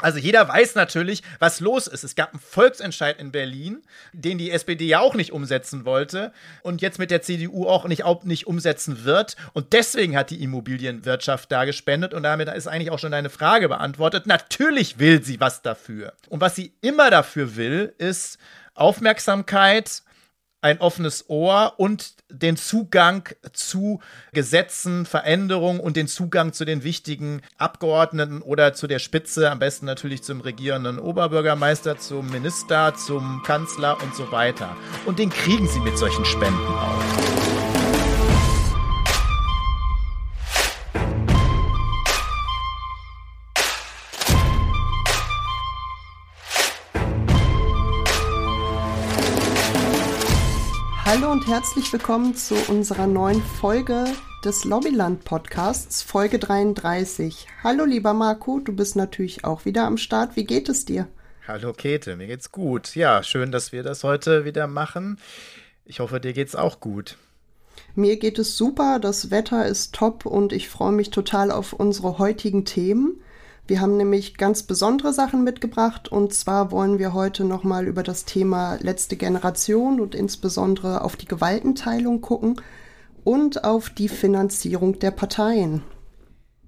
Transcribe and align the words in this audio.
Also 0.00 0.18
jeder 0.18 0.48
weiß 0.48 0.76
natürlich, 0.76 1.22
was 1.40 1.58
los 1.58 1.88
ist. 1.88 2.04
Es 2.04 2.14
gab 2.14 2.30
einen 2.32 2.40
Volksentscheid 2.40 3.18
in 3.18 3.32
Berlin, 3.32 3.82
den 4.12 4.38
die 4.38 4.52
SPD 4.52 4.86
ja 4.86 5.00
auch 5.00 5.14
nicht 5.14 5.32
umsetzen 5.32 5.84
wollte 5.84 6.32
und 6.62 6.80
jetzt 6.80 7.00
mit 7.00 7.10
der 7.10 7.20
CDU 7.22 7.66
auch 7.66 7.86
nicht, 7.86 8.04
auch 8.04 8.22
nicht 8.22 8.46
umsetzen 8.46 9.04
wird. 9.04 9.36
Und 9.54 9.72
deswegen 9.72 10.16
hat 10.16 10.30
die 10.30 10.42
Immobilienwirtschaft 10.42 11.50
da 11.50 11.64
gespendet 11.64 12.14
und 12.14 12.22
damit 12.22 12.48
ist 12.48 12.68
eigentlich 12.68 12.92
auch 12.92 13.00
schon 13.00 13.12
deine 13.12 13.30
Frage 13.30 13.68
beantwortet. 13.68 14.26
Natürlich 14.26 15.00
will 15.00 15.22
sie 15.24 15.40
was 15.40 15.62
dafür. 15.62 16.12
Und 16.28 16.40
was 16.40 16.54
sie 16.54 16.72
immer 16.80 17.10
dafür 17.10 17.56
will, 17.56 17.92
ist 17.98 18.38
Aufmerksamkeit, 18.74 20.02
ein 20.60 20.80
offenes 20.80 21.28
Ohr 21.28 21.74
und 21.76 22.14
den 22.30 22.56
Zugang 22.56 23.28
zu 23.52 24.00
Gesetzen, 24.32 25.06
Veränderungen 25.06 25.80
und 25.80 25.96
den 25.96 26.08
Zugang 26.08 26.52
zu 26.52 26.64
den 26.64 26.82
wichtigen 26.82 27.42
Abgeordneten 27.56 28.42
oder 28.42 28.74
zu 28.74 28.86
der 28.86 28.98
Spitze, 28.98 29.50
am 29.50 29.58
besten 29.58 29.86
natürlich 29.86 30.22
zum 30.22 30.40
regierenden 30.40 30.98
Oberbürgermeister, 30.98 31.98
zum 31.98 32.30
Minister, 32.30 32.94
zum 32.94 33.42
Kanzler 33.44 34.02
und 34.02 34.14
so 34.14 34.30
weiter. 34.32 34.76
Und 35.06 35.18
den 35.18 35.30
kriegen 35.30 35.68
sie 35.68 35.80
mit 35.80 35.96
solchen 35.96 36.24
Spenden 36.24 36.66
auch. 36.66 37.67
Hallo 51.28 51.40
und 51.40 51.46
herzlich 51.46 51.92
willkommen 51.92 52.34
zu 52.34 52.54
unserer 52.70 53.06
neuen 53.06 53.42
Folge 53.42 54.06
des 54.46 54.64
Lobbyland 54.64 55.24
Podcasts, 55.24 56.00
Folge 56.00 56.38
33. 56.38 57.46
Hallo 57.62 57.84
lieber 57.84 58.14
Marco, 58.14 58.60
du 58.60 58.72
bist 58.72 58.96
natürlich 58.96 59.44
auch 59.44 59.66
wieder 59.66 59.84
am 59.84 59.98
Start. 59.98 60.36
Wie 60.36 60.44
geht 60.44 60.70
es 60.70 60.86
dir? 60.86 61.06
Hallo 61.46 61.74
Käthe, 61.74 62.16
mir 62.16 62.28
geht's 62.28 62.50
gut. 62.50 62.96
Ja, 62.96 63.22
schön, 63.22 63.52
dass 63.52 63.72
wir 63.72 63.82
das 63.82 64.04
heute 64.04 64.46
wieder 64.46 64.66
machen. 64.68 65.18
Ich 65.84 66.00
hoffe, 66.00 66.18
dir 66.18 66.32
geht's 66.32 66.56
auch 66.56 66.80
gut. 66.80 67.18
Mir 67.94 68.16
geht 68.16 68.38
es 68.38 68.56
super, 68.56 68.98
das 68.98 69.30
Wetter 69.30 69.66
ist 69.66 69.94
top 69.94 70.24
und 70.24 70.54
ich 70.54 70.70
freue 70.70 70.92
mich 70.92 71.10
total 71.10 71.50
auf 71.50 71.74
unsere 71.74 72.16
heutigen 72.16 72.64
Themen. 72.64 73.20
Wir 73.68 73.82
haben 73.82 73.98
nämlich 73.98 74.38
ganz 74.38 74.62
besondere 74.62 75.12
Sachen 75.12 75.44
mitgebracht 75.44 76.08
und 76.08 76.32
zwar 76.32 76.70
wollen 76.70 76.98
wir 76.98 77.12
heute 77.12 77.44
nochmal 77.44 77.86
über 77.86 78.02
das 78.02 78.24
Thema 78.24 78.78
letzte 78.80 79.16
Generation 79.16 80.00
und 80.00 80.14
insbesondere 80.14 81.04
auf 81.04 81.16
die 81.16 81.26
Gewaltenteilung 81.26 82.22
gucken 82.22 82.62
und 83.24 83.64
auf 83.64 83.90
die 83.90 84.08
Finanzierung 84.08 84.98
der 85.00 85.10
Parteien. 85.10 85.82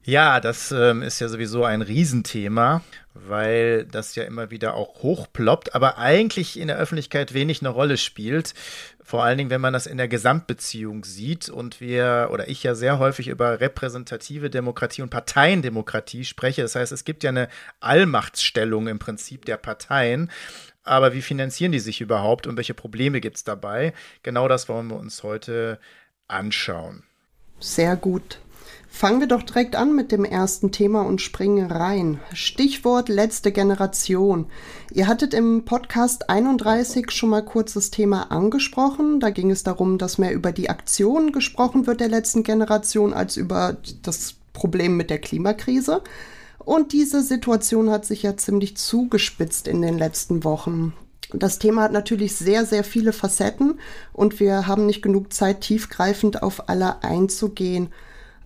Ja, 0.05 0.41
das 0.41 0.73
ähm, 0.73 1.03
ist 1.03 1.21
ja 1.21 1.29
sowieso 1.29 1.65
ein 1.65 1.83
Riesenthema, 1.83 2.83
weil 3.13 3.85
das 3.85 4.15
ja 4.15 4.25
immer 4.25 4.51
wieder 4.51 4.75
auch 4.75 5.03
hochploppt, 5.03 5.75
aber 5.75 5.99
eigentlich 5.99 6.59
in 6.59 6.69
der 6.69 6.79
Öffentlichkeit 6.79 7.35
wenig 7.35 7.61
eine 7.61 7.69
Rolle 7.69 7.99
spielt. 7.99 8.55
Vor 9.03 9.25
allen 9.25 9.37
Dingen, 9.37 9.51
wenn 9.51 9.61
man 9.61 9.75
das 9.75 9.87
in 9.87 9.99
der 9.99 10.09
Gesamtbeziehung 10.09 11.05
sieht 11.05 11.49
und 11.51 11.81
wir 11.81 12.31
oder 12.33 12.49
ich 12.49 12.63
ja 12.63 12.75
sehr 12.75 12.99
häufig 12.99 13.29
über 13.29 13.61
repräsentative 13.61 14.49
Demokratie 14.49 15.03
und 15.03 15.11
Parteiendemokratie 15.11 16.25
spreche. 16.25 16.63
Das 16.63 16.77
heißt, 16.77 16.93
es 16.93 17.05
gibt 17.05 17.23
ja 17.23 17.31
eine 17.31 17.49
Allmachtsstellung 17.81 18.87
im 18.89 18.99
Prinzip 18.99 19.45
der 19.45 19.59
Parteien. 19.59 20.31
Aber 20.83 21.13
wie 21.13 21.23
finanzieren 21.23 21.73
die 21.73 21.81
sich 21.81 22.01
überhaupt 22.01 22.47
und 22.47 22.57
welche 22.57 22.73
Probleme 22.73 23.21
gibt 23.21 23.37
es 23.37 23.45
dabei? 23.45 23.93
Genau 24.23 24.49
das 24.49 24.69
wollen 24.69 24.89
wir 24.89 24.97
uns 24.97 25.23
heute 25.23 25.79
anschauen. 26.27 27.03
Sehr 27.59 27.97
gut. 27.97 28.39
Fangen 28.93 29.21
wir 29.21 29.29
doch 29.29 29.43
direkt 29.43 29.77
an 29.77 29.95
mit 29.95 30.13
dem 30.13 30.25
ersten 30.25 30.73
Thema 30.73 31.03
und 31.03 31.23
springen 31.23 31.71
rein. 31.71 32.21
Stichwort 32.35 33.09
letzte 33.09 33.53
Generation. 33.53 34.47
Ihr 34.93 35.07
hattet 35.07 35.33
im 35.33 35.65
Podcast 35.65 36.29
31 36.29 37.11
schon 37.13 37.31
mal 37.31 37.45
kurz 37.45 37.73
das 37.73 37.91
Thema 37.91 38.31
angesprochen. 38.33 39.21
Da 39.21 39.31
ging 39.31 39.51
es 39.53 39.63
darum, 39.63 39.97
dass 39.97 40.19
mehr 40.19 40.35
über 40.35 40.53
die 40.53 40.69
Aktionen 40.69 41.33
gesprochen 41.33 41.87
wird 41.87 42.01
der 42.01 42.09
letzten 42.09 42.43
Generation 42.43 43.15
als 43.15 43.37
über 43.37 43.77
das 44.03 44.35
Problem 44.53 44.97
mit 44.97 45.09
der 45.09 45.19
Klimakrise. 45.19 46.03
Und 46.59 46.93
diese 46.93 47.23
Situation 47.23 47.91
hat 47.91 48.05
sich 48.05 48.25
ja 48.25 48.37
ziemlich 48.37 48.77
zugespitzt 48.77 49.67
in 49.67 49.81
den 49.81 49.97
letzten 49.97 50.45
Wochen. 50.45 50.93
Das 51.33 51.61
Thema 51.61 51.83
hat 51.83 51.93
natürlich 51.93 52.35
sehr, 52.35 52.67
sehr 52.67 52.85
viele 52.85 53.13
Facetten 53.13 53.79
und 54.13 54.41
wir 54.41 54.67
haben 54.67 54.85
nicht 54.85 55.01
genug 55.01 55.33
Zeit, 55.33 55.61
tiefgreifend 55.61 56.43
auf 56.43 56.69
alle 56.69 57.03
einzugehen. 57.05 57.91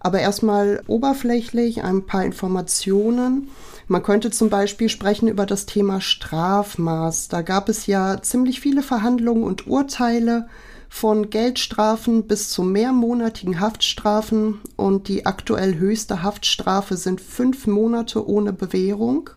Aber 0.04 0.20
erstmal 0.20 0.82
oberflächlich 0.87 1.82
ein 1.82 2.04
paar 2.04 2.26
Informationen. 2.26 3.48
Man 3.88 4.03
könnte 4.03 4.31
zum 4.31 4.50
Beispiel 4.50 4.91
sprechen 4.91 5.28
über 5.28 5.47
das 5.47 5.65
Thema 5.65 6.03
Strafmaß. 6.03 7.28
Da 7.28 7.41
gab 7.41 7.70
es 7.70 7.87
ja 7.87 8.20
ziemlich 8.20 8.60
viele 8.60 8.82
Verhandlungen 8.82 9.44
und 9.44 9.66
Urteile 9.66 10.47
von 10.91 11.31
Geldstrafen 11.31 12.26
bis 12.26 12.50
zu 12.50 12.62
mehrmonatigen 12.62 13.60
Haftstrafen 13.60 14.60
und 14.76 15.09
die 15.09 15.25
aktuell 15.25 15.78
höchste 15.78 16.22
Haftstrafe 16.22 16.98
sind 16.98 17.22
fünf 17.22 17.66
Monate 17.66 18.28
ohne 18.28 18.53
Bewährung. 18.53 19.31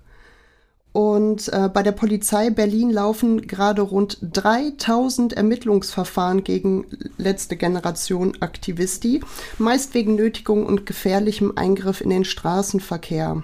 Und 0.98 1.54
äh, 1.54 1.70
bei 1.72 1.84
der 1.84 1.92
Polizei 1.92 2.50
Berlin 2.50 2.90
laufen 2.90 3.46
gerade 3.46 3.84
rund 3.84 4.18
3000 4.20 5.32
Ermittlungsverfahren 5.32 6.44
gegen 6.44 6.88
letzte 7.20 7.56
Generation 7.56 8.36
Aktivisti, 8.40 9.22
meist 9.60 9.94
wegen 9.94 10.16
Nötigung 10.16 10.66
und 10.66 10.88
gefährlichem 10.88 11.54
Eingriff 11.56 12.02
in 12.02 12.10
den 12.10 12.26
Straßenverkehr. 12.26 13.44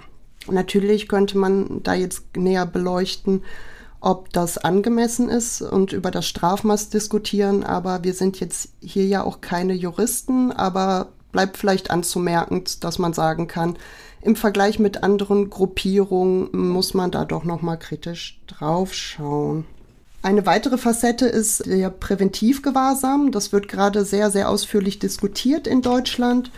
Natürlich 0.50 1.06
könnte 1.06 1.38
man 1.38 1.80
da 1.84 1.94
jetzt 1.94 2.36
näher 2.36 2.66
beleuchten, 2.66 3.44
ob 4.00 4.32
das 4.32 4.58
angemessen 4.58 5.28
ist 5.28 5.62
und 5.62 5.92
über 5.92 6.10
das 6.10 6.26
Strafmaß 6.26 6.88
diskutieren, 6.88 7.62
aber 7.62 8.02
wir 8.02 8.14
sind 8.14 8.40
jetzt 8.40 8.70
hier 8.80 9.06
ja 9.06 9.22
auch 9.22 9.40
keine 9.42 9.74
Juristen, 9.74 10.50
aber 10.50 11.12
bleibt 11.30 11.56
vielleicht 11.56 11.92
anzumerken, 11.92 12.64
dass 12.80 12.98
man 12.98 13.12
sagen 13.12 13.46
kann, 13.46 13.76
im 14.24 14.36
Vergleich 14.36 14.78
mit 14.78 15.02
anderen 15.02 15.50
Gruppierungen 15.50 16.48
muss 16.52 16.94
man 16.94 17.10
da 17.10 17.24
doch 17.24 17.44
noch 17.44 17.60
mal 17.60 17.76
kritisch 17.76 18.40
drauf 18.46 18.94
schauen. 18.94 19.66
Eine 20.22 20.46
weitere 20.46 20.78
Facette 20.78 21.26
ist 21.26 21.66
der 21.66 21.90
Präventivgewahrsam. 21.90 23.30
Das 23.30 23.52
wird 23.52 23.68
gerade 23.68 24.06
sehr, 24.06 24.30
sehr 24.30 24.48
ausführlich 24.48 24.98
diskutiert 24.98 25.66
in 25.66 25.82
Deutschland. 25.82 26.50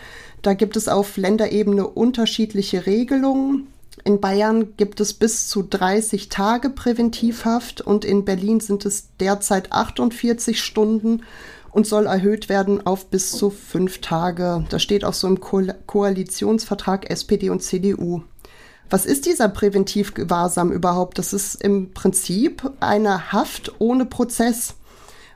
Da 0.42 0.54
gibt 0.54 0.76
es 0.76 0.86
auf 0.86 1.16
Länderebene 1.16 1.88
unterschiedliche 1.88 2.86
Regelungen. 2.86 3.66
In 4.04 4.20
Bayern 4.20 4.76
gibt 4.76 5.00
es 5.00 5.14
bis 5.14 5.48
zu 5.48 5.64
30 5.64 6.28
Tage 6.28 6.70
Präventivhaft 6.70 7.80
und 7.80 8.04
in 8.04 8.24
Berlin 8.24 8.60
sind 8.60 8.86
es 8.86 9.08
derzeit 9.18 9.72
48 9.72 10.62
Stunden 10.62 11.22
und 11.76 11.86
soll 11.86 12.06
erhöht 12.06 12.48
werden 12.48 12.86
auf 12.86 13.10
bis 13.10 13.32
zu 13.32 13.50
fünf 13.50 14.00
Tage. 14.00 14.64
Das 14.70 14.82
steht 14.82 15.04
auch 15.04 15.12
so 15.12 15.28
im 15.28 15.40
Ko 15.40 15.60
Koalitionsvertrag 15.84 17.10
SPD 17.10 17.50
und 17.50 17.62
CDU. 17.62 18.22
Was 18.88 19.04
ist 19.04 19.26
dieser 19.26 19.50
Präventivgewahrsam 19.50 20.72
überhaupt? 20.72 21.18
Das 21.18 21.34
ist 21.34 21.56
im 21.56 21.92
Prinzip 21.92 22.62
eine 22.80 23.30
Haft 23.30 23.74
ohne 23.78 24.06
Prozess. 24.06 24.76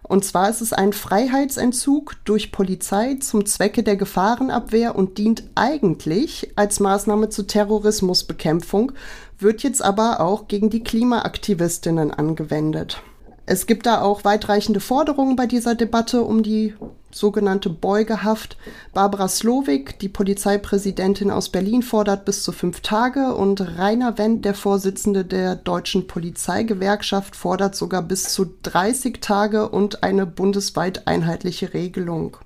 Und 0.02 0.24
zwar 0.24 0.48
ist 0.48 0.62
es 0.62 0.72
ein 0.72 0.94
Freiheitsentzug 0.94 2.16
durch 2.24 2.52
Polizei 2.52 3.16
zum 3.20 3.44
Zwecke 3.44 3.82
der 3.82 3.96
Gefahrenabwehr 3.96 4.96
und 4.96 5.18
dient 5.18 5.42
eigentlich 5.56 6.52
als 6.56 6.80
Maßnahme 6.80 7.28
zur 7.28 7.48
Terrorismusbekämpfung, 7.48 8.92
wird 9.38 9.62
jetzt 9.62 9.82
aber 9.82 10.20
auch 10.20 10.48
gegen 10.48 10.70
die 10.70 10.82
Klimaaktivistinnen 10.82 12.12
angewendet. 12.12 13.02
Es 13.50 13.66
gibt 13.66 13.86
da 13.86 14.00
auch 14.00 14.22
weitreichende 14.22 14.78
Forderungen 14.78 15.34
bei 15.34 15.46
dieser 15.46 15.74
Debatte 15.74 16.22
um 16.22 16.44
die 16.44 16.72
sogenannte 17.10 17.68
Beugehaft. 17.68 18.56
Barbara 18.94 19.26
Slowik, 19.26 19.98
die 19.98 20.08
Polizeipräsidentin 20.08 21.32
aus 21.32 21.48
Berlin, 21.48 21.82
fordert 21.82 22.24
bis 22.24 22.44
zu 22.44 22.52
fünf 22.52 22.80
Tage 22.80 23.34
und 23.34 23.60
Rainer 23.76 24.18
Wendt, 24.18 24.44
der 24.44 24.54
Vorsitzende 24.54 25.24
der 25.24 25.56
deutschen 25.56 26.06
Polizeigewerkschaft, 26.06 27.34
fordert 27.34 27.74
sogar 27.74 28.02
bis 28.02 28.32
zu 28.32 28.54
30 28.62 29.20
Tage 29.20 29.68
und 29.68 30.04
eine 30.04 30.26
bundesweit 30.26 31.08
einheitliche 31.08 31.74
Regelung. 31.74 32.36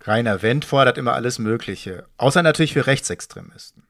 Rainer 0.00 0.40
Wendt 0.40 0.64
fordert 0.64 0.96
immer 0.96 1.12
alles 1.12 1.38
Mögliche, 1.38 2.06
außer 2.16 2.42
natürlich 2.42 2.72
für 2.72 2.86
Rechtsextremisten. 2.86 3.82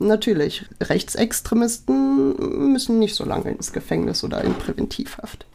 Natürlich, 0.00 0.64
Rechtsextremisten 0.80 2.72
müssen 2.72 2.98
nicht 2.98 3.14
so 3.14 3.24
lange 3.24 3.52
ins 3.52 3.72
Gefängnis 3.72 4.24
oder 4.24 4.42
in 4.42 4.54
Präventivhaft. 4.54 5.46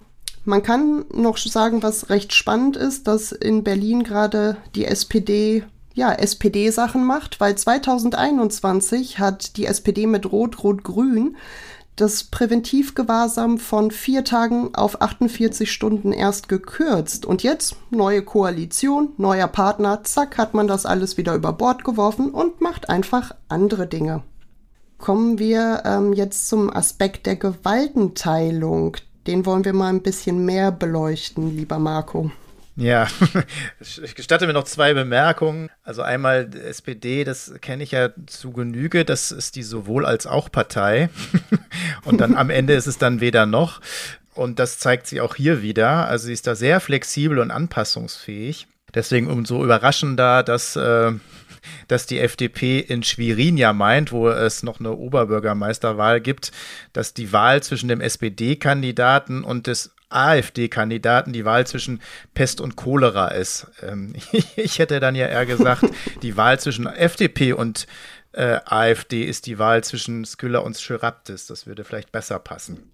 Man 0.45 0.62
kann 0.62 1.06
noch 1.13 1.38
sagen, 1.38 1.84
was 1.84 2.10
recht 2.10 2.34
spannend 2.34 2.75
ist, 2.75 3.07
dass 3.07 3.31
in 3.31 3.63
Berlin 3.63 4.04
gerade 4.04 4.57
die 4.75 4.86
SPD 4.86 5.63
ja, 5.94 6.12
SPD-Sachen 6.12 7.06
macht, 7.06 7.40
weil 7.40 7.56
2021 7.56 9.19
hat 9.19 9.57
die 9.57 9.68
SPD 9.68 10.07
mit 10.07 10.31
Rot-Rot-Grün 10.31 11.38
das 11.95 12.24
Präventivgewahrsam 12.24 13.60
von 13.60 13.92
vier 13.92 14.24
Tagen 14.24 14.74
auf 14.74 15.01
48 15.01 15.72
Stunden 15.72 16.12
erst 16.12 16.50
gekürzt. 16.50 17.25
Und 17.25 17.44
jetzt 17.44 17.75
neue 17.92 18.24
Koalition, 18.24 19.10
neuer 19.18 19.48
Partner, 19.48 20.04
zack, 20.04 20.38
hat 20.40 20.56
man 20.56 20.68
das 20.68 20.88
alles 20.88 21.18
wieder 21.18 21.36
über 21.36 21.54
Bord 21.54 21.84
geworfen 21.84 22.31
und 22.31 22.62
macht 22.62 22.90
einfach 22.90 23.36
andere 23.48 23.86
Dinge. 23.86 24.24
Kommen 24.98 25.38
wir 25.38 25.84
ähm, 25.86 26.13
jetzt 26.13 26.48
zum 26.48 26.75
Aspekt 26.75 27.28
der 27.28 27.36
Gewaltenteilung. 27.36 28.98
Den 29.28 29.46
wollen 29.46 29.64
wir 29.64 29.74
mal 29.74 29.90
ein 29.90 30.02
bisschen 30.02 30.46
mehr 30.46 30.72
beleuchten, 30.72 31.56
lieber 31.56 31.80
Marco. 31.80 32.31
Ja, 32.75 33.08
ich 33.80 34.16
gestatte 34.16 34.48
mir 34.48 34.54
noch 34.54 34.64
zwei 34.64 34.94
Bemerkungen. 34.94 35.70
Also 35.84 36.02
einmal 36.02 36.50
SPD, 36.56 37.24
das 37.24 37.54
kenne 37.62 37.84
ich 37.84 37.92
ja 37.92 38.10
zu 38.25 38.52
Genüge, 38.52 39.06
das 39.06 39.31
ist 39.31 39.56
die 39.56 39.64
sowohl 39.64 40.06
als 40.06 40.25
auch 40.25 40.52
Partei. 40.52 41.10
Und 42.04 42.20
dann 42.20 42.36
am 42.36 42.50
Ende 42.50 42.74
ist 42.74 42.88
es 42.88 42.98
dann 42.98 43.22
weder 43.22 43.46
noch. 43.46 43.80
Und 44.34 44.58
das 44.58 44.80
zeigt 44.80 45.06
sie 45.06 45.22
auch 45.22 45.36
hier 45.36 45.62
wieder. 45.62 46.08
Also 46.08 46.26
sie 46.26 46.34
ist 46.34 46.48
da 46.48 46.56
sehr 46.56 46.80
flexibel 46.80 47.38
und 47.38 47.52
anpassungsfähig. 47.52 48.68
Deswegen 48.96 49.28
umso 49.28 49.64
überraschender, 49.64 50.42
dass, 50.42 50.76
äh, 50.76 51.12
dass 51.88 52.06
die 52.06 52.19
FDP 52.19 52.80
in 52.80 53.04
Schwerin 53.04 53.57
ja 53.57 53.74
meint, 53.74 54.12
wo 54.12 54.30
es 54.30 54.63
noch 54.63 54.80
eine 54.80 54.92
Oberbürgermeisterwahl 54.92 56.21
gibt, 56.21 56.51
dass 56.94 57.13
die 57.13 57.31
Wahl 57.31 57.63
zwischen 57.63 57.88
dem 57.88 58.01
SPD-Kandidaten 58.01 59.44
und 59.44 59.68
des 59.68 59.94
AfD-Kandidaten 60.10 61.33
die 61.33 61.45
Wahl 61.45 61.65
zwischen 61.68 62.01
Pest 62.33 62.62
und 62.62 62.75
Cholera 62.75 63.30
ist. 63.30 63.68
Ähm, 63.81 64.15
ich 64.56 64.80
hätte 64.80 65.00
dann 65.00 65.15
ja 65.15 65.27
eher 65.27 65.45
gesagt, 65.45 65.86
die 66.21 66.38
Wahl 66.38 66.60
zwischen 66.60 66.88
FDP 66.88 67.54
und 67.54 67.88
äh, 68.31 68.59
AfD 68.66 69.24
ist 69.24 69.45
die 69.45 69.59
Wahl 69.59 69.83
zwischen 69.83 70.25
Skylla 70.25 70.59
und 70.59 70.77
Schraptis. 70.77 71.48
Das 71.48 71.68
würde 71.68 71.83
vielleicht 71.83 72.12
besser 72.12 72.39
passen. 72.39 72.92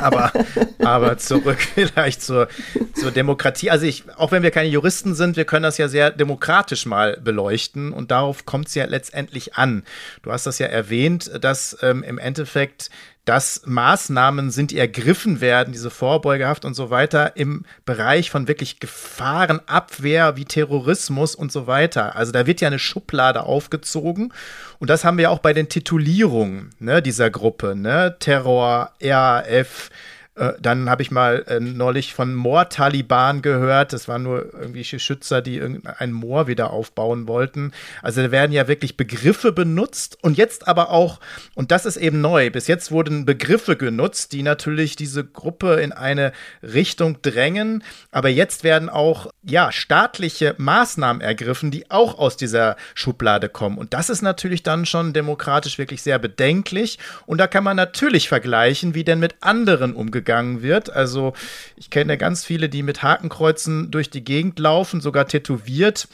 Aber, 0.00 0.32
aber 0.78 1.18
zurück 1.18 1.58
vielleicht 1.74 2.22
zur, 2.22 2.48
zur 2.94 3.10
Demokratie. 3.10 3.70
Also 3.70 3.86
ich, 3.86 4.04
auch 4.16 4.32
wenn 4.32 4.42
wir 4.42 4.50
keine 4.50 4.68
Juristen 4.68 5.14
sind, 5.14 5.36
wir 5.36 5.44
können 5.44 5.62
das 5.62 5.78
ja 5.78 5.88
sehr 5.88 6.10
demokratisch 6.10 6.86
mal 6.86 7.18
beleuchten 7.22 7.92
und 7.92 8.10
darauf 8.10 8.46
kommt 8.46 8.68
es 8.68 8.74
ja 8.74 8.84
letztendlich 8.86 9.54
an. 9.56 9.82
Du 10.22 10.32
hast 10.32 10.46
das 10.46 10.58
ja 10.58 10.66
erwähnt, 10.66 11.30
dass 11.40 11.76
ähm, 11.82 12.02
im 12.02 12.18
Endeffekt 12.18 12.90
dass 13.24 13.62
Maßnahmen 13.66 14.50
sind, 14.50 14.72
die 14.72 14.78
ergriffen 14.78 15.40
werden, 15.40 15.72
diese 15.72 15.90
Vorbeugehaft 15.90 16.64
und 16.64 16.74
so 16.74 16.90
weiter, 16.90 17.36
im 17.36 17.64
Bereich 17.84 18.30
von 18.30 18.48
wirklich 18.48 18.80
Gefahrenabwehr 18.80 20.36
wie 20.36 20.44
Terrorismus 20.44 21.36
und 21.36 21.52
so 21.52 21.68
weiter. 21.68 22.16
Also 22.16 22.32
da 22.32 22.46
wird 22.46 22.60
ja 22.60 22.66
eine 22.68 22.80
Schublade 22.80 23.44
aufgezogen. 23.44 24.32
Und 24.80 24.90
das 24.90 25.04
haben 25.04 25.18
wir 25.18 25.30
auch 25.30 25.38
bei 25.38 25.52
den 25.52 25.68
Titulierungen 25.68 26.70
ne, 26.80 27.00
dieser 27.00 27.30
Gruppe. 27.30 27.76
Ne? 27.76 28.16
Terror, 28.18 28.90
RAF, 29.00 29.90
äh, 30.34 30.52
dann 30.60 30.88
habe 30.88 31.02
ich 31.02 31.10
mal 31.10 31.44
äh, 31.46 31.60
neulich 31.60 32.14
von 32.14 32.34
Moor-Taliban 32.34 33.42
gehört. 33.42 33.92
Das 33.92 34.08
waren 34.08 34.22
nur 34.22 34.54
irgendwelche 34.54 34.98
Schützer, 34.98 35.42
die 35.42 35.60
ein 35.60 36.12
Moor 36.12 36.46
wieder 36.46 36.70
aufbauen 36.70 37.28
wollten. 37.28 37.72
Also 38.00 38.22
da 38.22 38.30
werden 38.30 38.52
ja 38.52 38.66
wirklich 38.66 38.96
Begriffe 38.96 39.52
benutzt 39.52 40.16
und 40.22 40.38
jetzt 40.38 40.68
aber 40.68 40.90
auch, 40.90 41.20
und 41.54 41.70
das 41.70 41.84
ist 41.84 41.98
eben 41.98 42.22
neu, 42.22 42.50
bis 42.50 42.66
jetzt 42.66 42.90
wurden 42.90 43.26
Begriffe 43.26 43.76
genutzt, 43.76 44.32
die 44.32 44.42
natürlich 44.42 44.96
diese 44.96 45.22
Gruppe 45.22 45.74
in 45.74 45.92
eine 45.92 46.32
Richtung 46.62 47.20
drängen. 47.20 47.84
Aber 48.10 48.30
jetzt 48.30 48.64
werden 48.64 48.88
auch, 48.88 49.30
ja, 49.42 49.70
staatliche 49.70 50.54
Maßnahmen 50.56 51.20
ergriffen, 51.20 51.70
die 51.70 51.90
auch 51.90 52.18
aus 52.18 52.38
dieser 52.38 52.76
Schublade 52.94 53.50
kommen. 53.50 53.76
Und 53.76 53.92
das 53.92 54.08
ist 54.08 54.22
natürlich 54.22 54.62
dann 54.62 54.86
schon 54.86 55.12
demokratisch 55.12 55.76
wirklich 55.76 56.00
sehr 56.00 56.18
bedenklich. 56.18 56.98
Und 57.26 57.36
da 57.36 57.46
kann 57.46 57.64
man 57.64 57.76
natürlich 57.76 58.30
vergleichen, 58.30 58.94
wie 58.94 59.04
denn 59.04 59.18
mit 59.18 59.34
anderen 59.40 59.92
umgegangen 59.92 60.21
umgegangen 60.22 60.62
wird. 60.62 60.90
Also 60.90 61.32
ich 61.76 61.90
kenne 61.90 62.16
ganz 62.16 62.44
viele, 62.44 62.68
die 62.68 62.82
mit 62.82 63.02
Hakenkreuzen 63.02 63.90
durch 63.90 64.08
die 64.08 64.24
Gegend 64.24 64.58
laufen, 64.58 65.00
sogar 65.00 65.26
tätowiert 65.26 66.08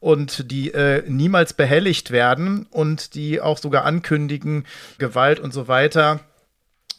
und 0.00 0.50
die 0.50 0.74
äh, 0.74 1.04
niemals 1.08 1.52
behelligt 1.54 2.10
werden 2.10 2.66
und 2.70 3.14
die 3.14 3.40
auch 3.40 3.58
sogar 3.58 3.84
ankündigen, 3.84 4.64
Gewalt 4.98 5.38
und 5.38 5.52
so 5.52 5.68
weiter 5.68 6.20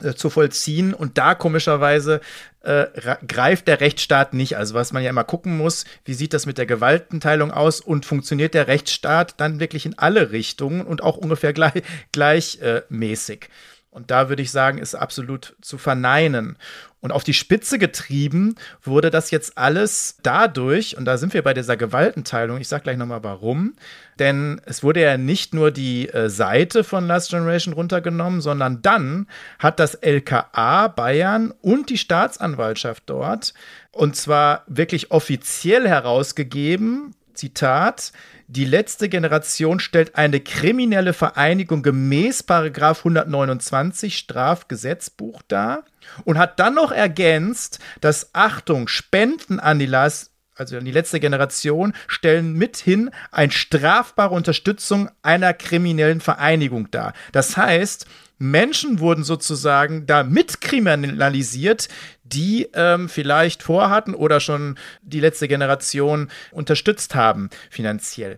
äh, 0.01 0.13
zu 0.13 0.29
vollziehen. 0.29 0.93
Und 0.93 1.17
da 1.17 1.35
komischerweise 1.35 2.21
äh, 2.61 2.85
greift 3.27 3.67
der 3.67 3.81
Rechtsstaat 3.81 4.33
nicht. 4.33 4.55
Also 4.55 4.73
was 4.73 4.93
man 4.93 5.03
ja 5.03 5.09
immer 5.09 5.25
gucken 5.25 5.57
muss, 5.57 5.83
wie 6.05 6.13
sieht 6.13 6.33
das 6.33 6.45
mit 6.45 6.57
der 6.57 6.65
Gewaltenteilung 6.65 7.51
aus 7.51 7.81
und 7.81 8.05
funktioniert 8.05 8.53
der 8.53 8.67
Rechtsstaat 8.67 9.35
dann 9.37 9.59
wirklich 9.59 9.85
in 9.85 9.97
alle 9.97 10.31
Richtungen 10.31 10.85
und 10.85 11.03
auch 11.03 11.17
ungefähr 11.17 11.51
gleich, 11.51 11.83
gleichmäßig. 12.13 13.49
Und 13.93 14.09
da 14.09 14.27
würde 14.27 14.41
ich 14.41 14.51
sagen, 14.51 14.79
ist 14.79 14.95
absolut 14.95 15.55
zu 15.61 15.77
verneinen. 15.77 16.57
Und 16.99 17.11
auf 17.11 17.23
die 17.23 17.33
Spitze 17.33 17.77
getrieben 17.77 18.55
wurde 18.81 19.09
das 19.09 19.29
jetzt 19.29 19.57
alles 19.57 20.17
dadurch, 20.23 20.97
und 20.97 21.05
da 21.05 21.17
sind 21.17 21.33
wir 21.33 21.43
bei 21.43 21.53
dieser 21.53 21.77
Gewaltenteilung, 21.77 22.59
ich 22.59 22.69
sage 22.69 22.83
gleich 22.83 22.97
nochmal 22.97 23.23
warum, 23.23 23.75
denn 24.19 24.61
es 24.65 24.83
wurde 24.83 25.01
ja 25.01 25.17
nicht 25.17 25.53
nur 25.53 25.71
die 25.71 26.09
äh, 26.09 26.29
Seite 26.29 26.83
von 26.83 27.05
Last 27.05 27.29
Generation 27.29 27.73
runtergenommen, 27.73 28.39
sondern 28.39 28.81
dann 28.81 29.27
hat 29.59 29.79
das 29.79 29.95
LKA 29.95 30.87
Bayern 30.87 31.53
und 31.61 31.89
die 31.89 31.97
Staatsanwaltschaft 31.97 33.03
dort, 33.05 33.53
und 33.91 34.15
zwar 34.15 34.63
wirklich 34.67 35.11
offiziell 35.11 35.87
herausgegeben, 35.87 37.13
Zitat, 37.33 38.13
die 38.55 38.65
letzte 38.65 39.09
Generation 39.09 39.79
stellt 39.79 40.15
eine 40.15 40.39
kriminelle 40.39 41.13
Vereinigung 41.13 41.81
gemäß 41.81 42.43
Paragraf 42.43 42.99
129 42.99 44.15
Strafgesetzbuch 44.15 45.41
dar 45.47 45.85
und 46.23 46.37
hat 46.37 46.59
dann 46.59 46.75
noch 46.75 46.91
ergänzt, 46.91 47.79
dass 47.99 48.29
Achtung, 48.33 48.87
Spenden 48.87 49.59
an 49.59 49.79
die 49.79 49.87
Last 49.87 50.29
also 50.55 50.79
die 50.79 50.91
letzte 50.91 51.19
Generation, 51.19 51.93
stellen 52.07 52.53
mithin 52.53 53.09
eine 53.31 53.51
strafbare 53.51 54.35
Unterstützung 54.35 55.09
einer 55.23 55.51
kriminellen 55.55 56.21
Vereinigung 56.21 56.91
dar. 56.91 57.13
Das 57.31 57.57
heißt, 57.57 58.05
Menschen 58.37 58.99
wurden 58.99 59.23
sozusagen 59.23 60.05
da 60.05 60.23
mitkriminalisiert, 60.23 61.87
die 62.23 62.69
ähm, 62.73 63.09
vielleicht 63.09 63.63
vorhatten 63.63 64.15
oder 64.15 64.39
schon 64.39 64.77
die 65.01 65.19
letzte 65.19 65.47
Generation 65.47 66.29
unterstützt 66.51 67.15
haben 67.15 67.49
finanziell. 67.69 68.37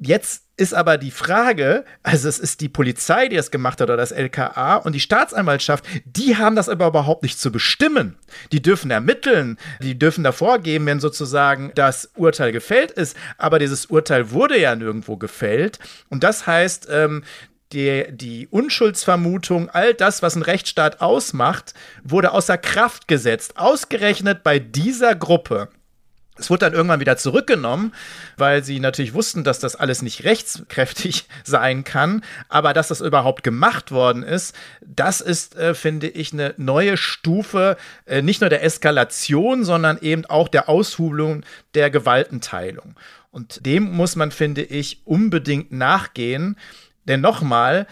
Jetzt 0.00 0.44
ist 0.56 0.74
aber 0.74 0.96
die 0.96 1.10
Frage, 1.10 1.84
also 2.04 2.28
es 2.28 2.38
ist 2.38 2.60
die 2.60 2.68
Polizei, 2.68 3.28
die 3.28 3.36
das 3.36 3.50
gemacht 3.50 3.80
hat 3.80 3.88
oder 3.88 3.96
das 3.96 4.12
LKA 4.12 4.76
und 4.76 4.92
die 4.92 5.00
Staatsanwaltschaft, 5.00 5.84
die 6.04 6.36
haben 6.36 6.54
das 6.54 6.68
aber 6.68 6.86
überhaupt 6.86 7.24
nicht 7.24 7.40
zu 7.40 7.50
bestimmen. 7.50 8.16
Die 8.52 8.62
dürfen 8.62 8.92
ermitteln, 8.92 9.56
die 9.82 9.98
dürfen 9.98 10.22
da 10.22 10.30
vorgeben, 10.30 10.86
wenn 10.86 11.00
sozusagen 11.00 11.72
das 11.74 12.10
Urteil 12.14 12.52
gefällt 12.52 12.92
ist, 12.92 13.16
aber 13.38 13.58
dieses 13.58 13.86
Urteil 13.86 14.30
wurde 14.30 14.58
ja 14.60 14.74
nirgendwo 14.76 15.16
gefällt 15.16 15.80
und 16.10 16.22
das 16.22 16.46
heißt, 16.46 16.86
ähm, 16.90 17.24
die, 17.72 18.04
die 18.10 18.46
Unschuldsvermutung, 18.48 19.70
all 19.70 19.94
das, 19.94 20.22
was 20.22 20.36
ein 20.36 20.42
Rechtsstaat 20.42 21.00
ausmacht, 21.00 21.74
wurde 22.02 22.32
außer 22.32 22.58
Kraft 22.58 23.08
gesetzt. 23.08 23.58
Ausgerechnet 23.58 24.42
bei 24.42 24.58
dieser 24.58 25.14
Gruppe. 25.14 25.68
Es 26.38 26.50
wurde 26.50 26.60
dann 26.60 26.72
irgendwann 26.72 27.00
wieder 27.00 27.16
zurückgenommen, 27.16 27.92
weil 28.36 28.62
sie 28.62 28.78
natürlich 28.78 29.12
wussten, 29.12 29.42
dass 29.42 29.58
das 29.58 29.74
alles 29.74 30.02
nicht 30.02 30.24
rechtskräftig 30.24 31.26
sein 31.44 31.84
kann. 31.84 32.22
Aber 32.48 32.72
dass 32.72 32.88
das 32.88 33.00
überhaupt 33.00 33.42
gemacht 33.42 33.90
worden 33.90 34.22
ist, 34.22 34.54
das 34.80 35.20
ist, 35.20 35.56
äh, 35.56 35.74
finde 35.74 36.08
ich, 36.08 36.32
eine 36.32 36.54
neue 36.56 36.96
Stufe, 36.96 37.76
äh, 38.06 38.22
nicht 38.22 38.40
nur 38.40 38.50
der 38.50 38.62
Eskalation, 38.62 39.64
sondern 39.64 39.98
eben 40.00 40.24
auch 40.26 40.48
der 40.48 40.68
Aushubelung 40.68 41.42
der 41.74 41.90
Gewaltenteilung. 41.90 42.94
Und 43.30 43.66
dem 43.66 43.92
muss 43.92 44.16
man, 44.16 44.30
finde 44.30 44.62
ich, 44.62 45.02
unbedingt 45.04 45.72
nachgehen. 45.72 46.56
Denn 47.08 47.20
nochmal, 47.20 47.86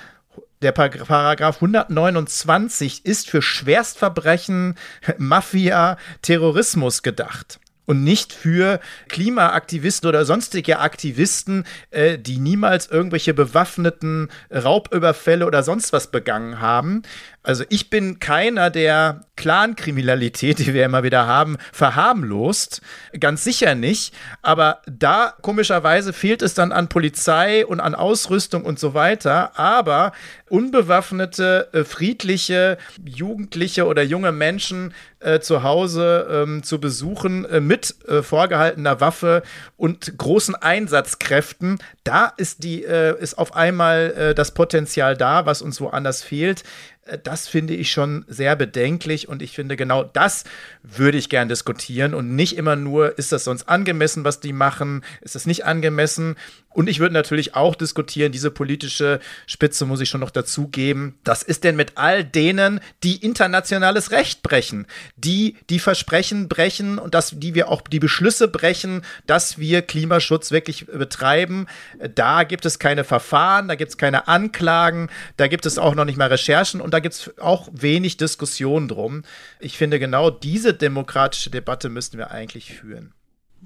der 0.63 0.73
Paragraph 0.73 1.57
129 1.57 3.05
ist 3.05 3.29
für 3.29 3.43
Schwerstverbrechen, 3.43 4.77
Mafia, 5.19 5.97
Terrorismus 6.23 7.03
gedacht 7.03 7.59
und 7.87 8.03
nicht 8.05 8.33
für 8.33 8.81
Klimaaktivisten 9.09 10.09
oder 10.09 10.25
sonstige 10.25 10.81
Aktivisten, 10.81 11.65
äh, 11.91 12.19
die 12.19 12.39
niemals 12.39 12.89
irgendwelche 12.89 13.33
bewaffneten 13.33 14.29
Raubüberfälle 14.53 15.47
oder 15.47 15.63
sonst 15.63 15.93
was 15.93 16.11
begangen 16.11 16.61
haben. 16.61 17.03
Also 17.47 17.65
ich 17.69 17.91
bin 17.91 18.19
keiner, 18.19 18.71
der 18.71 19.21
Clankriminalität, 19.37 20.59
die 20.59 20.75
wir 20.75 20.85
immer 20.85 21.05
wieder 21.05 21.29
haben, 21.29 21.59
verharmlost. 21.73 22.81
Ganz 23.21 23.45
sicher 23.45 23.77
nicht. 23.77 24.13
Aber 24.43 24.81
da 24.87 25.33
komischerweise 25.43 26.13
fehlt 26.13 26.43
es 26.43 26.55
dann 26.55 26.73
an 26.73 26.89
Polizei 26.89 27.65
und 27.65 27.79
an 27.79 27.95
Ausrüstung 27.95 28.65
und 28.65 28.81
so 28.81 28.95
weiter. 28.95 29.57
Aber 29.57 30.11
unbewaffnete, 30.49 31.69
äh, 31.73 31.85
friedliche 31.85 32.79
Jugendliche 33.05 33.87
oder 33.87 34.03
junge 34.03 34.33
Menschen 34.33 34.93
äh, 35.21 35.41
zu 35.41 35.63
Hause 35.63 36.27
ähm, 36.31 36.63
zu 36.63 36.81
besuchen 36.81 37.45
äh, 37.47 37.61
mit 37.61 37.95
äh, 38.07 38.23
vorgehaltener 38.23 39.01
Waffe 39.01 39.43
und 39.77 40.19
großen 40.19 40.55
Einsatzkräften, 40.55 41.79
da 42.05 42.33
ist 42.37 42.63
die 42.65 42.85
äh, 42.85 43.21
ist 43.21 43.39
auf 43.39 43.57
einmal 43.57 44.15
äh, 44.17 44.35
das 44.35 44.53
Potenzial 44.53 45.17
da, 45.17 45.47
was 45.47 45.63
uns 45.63 45.81
woanders 45.81 46.23
fehlt. 46.23 46.65
Äh, 47.07 47.19
das 47.23 47.49
finde 47.49 47.75
ich 47.75 47.91
schon 47.91 48.25
sehr 48.29 48.57
bedenklich 48.57 49.29
und 49.29 49.43
ich 49.43 49.53
finde 49.53 49.77
genau 49.77 50.05
das 50.05 50.45
würde 50.83 51.19
ich 51.19 51.29
gern 51.29 51.49
diskutieren 51.49 52.15
und 52.15 52.35
nicht 52.35 52.57
immer 52.57 52.77
nur, 52.77 53.19
ist 53.19 53.33
das 53.33 53.45
sonst 53.45 53.69
angemessen, 53.69 54.25
was 54.25 54.41
die 54.41 54.53
machen, 54.53 55.05
ist 55.21 55.35
das 55.35 55.47
nicht 55.47 55.65
angemessen 55.65 56.37
und 56.77 56.91
ich 56.91 57.01
würde 57.01 57.15
natürlich 57.15 57.55
auch 57.55 57.75
diskutieren, 57.75 58.33
diese 58.33 58.51
politische 58.51 59.19
Spitze 59.47 59.87
muss 59.87 60.03
ich 60.03 60.11
schon 60.11 60.21
noch 60.21 60.31
dazugeben. 60.31 61.19
Was 61.25 61.43
ist 61.43 61.65
denn 61.65 61.75
mit 61.75 61.93
all 61.97 62.23
denen, 62.23 62.81
die 63.03 63.17
internationales 63.17 64.11
Recht 64.11 64.43
brechen, 64.43 64.87
die 65.17 65.57
die 65.71 65.79
Versprechen 65.79 66.49
brechen 66.49 66.99
und 66.99 67.15
dass 67.15 67.33
die 67.35 67.55
wir 67.55 67.71
auch 67.71 67.81
die 67.81 67.99
Beschlüsse 67.99 68.47
brechen, 68.47 69.01
dass 69.27 69.57
wir 69.57 69.81
Klimaschutz 69.81 70.51
wirklich 70.51 70.85
betreiben? 70.85 71.67
Da 72.15 72.45
gibt 72.45 72.67
es 72.67 72.79
keine 72.79 73.05
Verfahren, 73.05 73.69
da 73.69 73.75
gibt 73.75 73.93
es 73.93 73.97
keine 73.97 74.29
Anklagen, 74.29 75.09
da 75.39 75.49
gibt 75.49 75.65
es 75.65 75.79
auch 75.79 75.95
noch 75.95 76.05
nicht 76.05 76.19
mal 76.19 76.29
Recherchen 76.29 76.83
und 76.83 76.93
da 76.93 77.01
gibt 77.01 77.15
es 77.15 77.39
auch 77.39 77.71
wenig 77.73 78.19
Diskussion 78.19 78.87
drum. 78.87 79.23
Ich 79.61 79.79
finde, 79.79 79.99
genau 79.99 80.29
diese 80.29 80.75
demokratische 80.75 81.49
Debatte 81.49 81.89
müssten 81.89 82.19
wir 82.19 82.33
eigentlich 82.33 82.75
führen. 82.75 83.15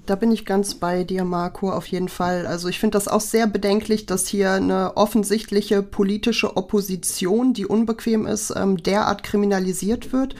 Da 0.05 0.15
bin 0.15 0.31
ich 0.31 0.45
ganz 0.45 0.75
bei 0.75 1.03
dir, 1.03 1.23
Marco, 1.23 1.71
auf 1.71 1.85
jeden 1.87 2.09
Fall. 2.09 2.47
Also 2.47 2.67
ich 2.67 2.79
finde 2.79 2.95
das 2.95 3.07
auch 3.07 3.21
sehr 3.21 3.45
bedenklich, 3.45 4.07
dass 4.07 4.27
hier 4.27 4.51
eine 4.51 4.97
offensichtliche 4.97 5.83
politische 5.83 6.57
Opposition, 6.57 7.53
die 7.53 7.65
unbequem 7.65 8.25
ist, 8.25 8.51
ähm, 8.55 8.77
derart 8.77 9.23
kriminalisiert 9.23 10.11
wird. 10.11 10.35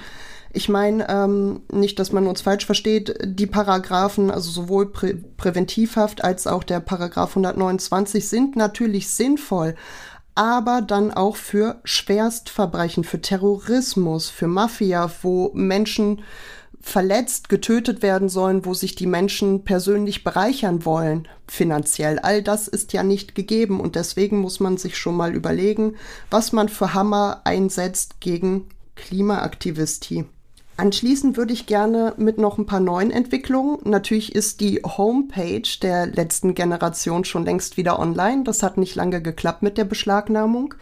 Ich 0.54 0.68
meine, 0.68 1.08
ähm, 1.10 1.62
nicht, 1.72 2.00
dass 2.00 2.12
man 2.12 2.28
uns 2.28 2.42
falsch 2.42 2.66
versteht, 2.66 3.18
die 3.24 3.46
Paragraphen, 3.46 4.32
also 4.32 4.52
sowohl 4.52 4.92
Prä 4.92 5.16
Präventivhaft 5.38 6.24
als 6.24 6.48
auch 6.48 6.64
der 6.64 6.80
Paragraph 6.82 7.32
129 7.32 8.28
sind 8.28 8.56
natürlich 8.56 9.10
sinnvoll, 9.10 9.76
aber 10.36 10.82
dann 10.82 11.12
auch 11.12 11.36
für 11.36 11.80
Schwerstverbrechen, 11.84 13.04
für 13.04 13.22
Terrorismus, 13.22 14.30
für 14.30 14.48
Mafia, 14.48 15.10
wo 15.22 15.52
Menschen 15.54 16.22
verletzt, 16.82 17.50
getötet 17.50 18.02
werden 18.02 18.30
sollen, 18.30 18.66
wo 18.66 18.74
sich 18.74 18.96
die 18.96 19.08
Menschen 19.08 19.64
persönlich 19.64 20.24
bereichern 20.24 20.86
wollen, 20.86 21.28
finanziell. 21.48 22.20
All 22.20 22.42
das 22.42 22.68
ist 22.68 22.94
ja 22.94 23.04
nicht 23.04 23.36
gegeben 23.36 23.80
und 23.80 23.96
deswegen 23.96 24.40
muss 24.40 24.60
man 24.60 24.78
sich 24.78 24.98
schon 24.98 25.16
mal 25.16 25.36
überlegen, 25.36 25.96
was 26.30 26.52
man 26.52 26.70
für 26.70 26.94
Hammer 26.94 27.42
einsetzt 27.44 28.20
gegen 28.20 28.68
Klimaaktivisti. 28.96 30.26
Anschließend 30.78 31.38
würde 31.38 31.54
ich 31.54 31.68
gerne 31.68 32.14
mit 32.18 32.40
noch 32.40 32.58
ein 32.58 32.66
paar 32.66 32.80
neuen 32.80 33.12
Entwicklungen. 33.12 33.78
Natürlich 33.84 34.34
ist 34.34 34.62
die 34.62 34.82
Homepage 34.84 35.68
der 35.82 36.08
letzten 36.08 36.56
Generation 36.56 37.24
schon 37.24 37.46
längst 37.46 37.78
wieder 37.78 38.00
online. 38.00 38.44
Das 38.44 38.64
hat 38.64 38.78
nicht 38.78 38.96
lange 38.96 39.22
geklappt 39.22 39.62
mit 39.62 39.78
der 39.78 39.86
Beschlagnahmung. 39.86 40.74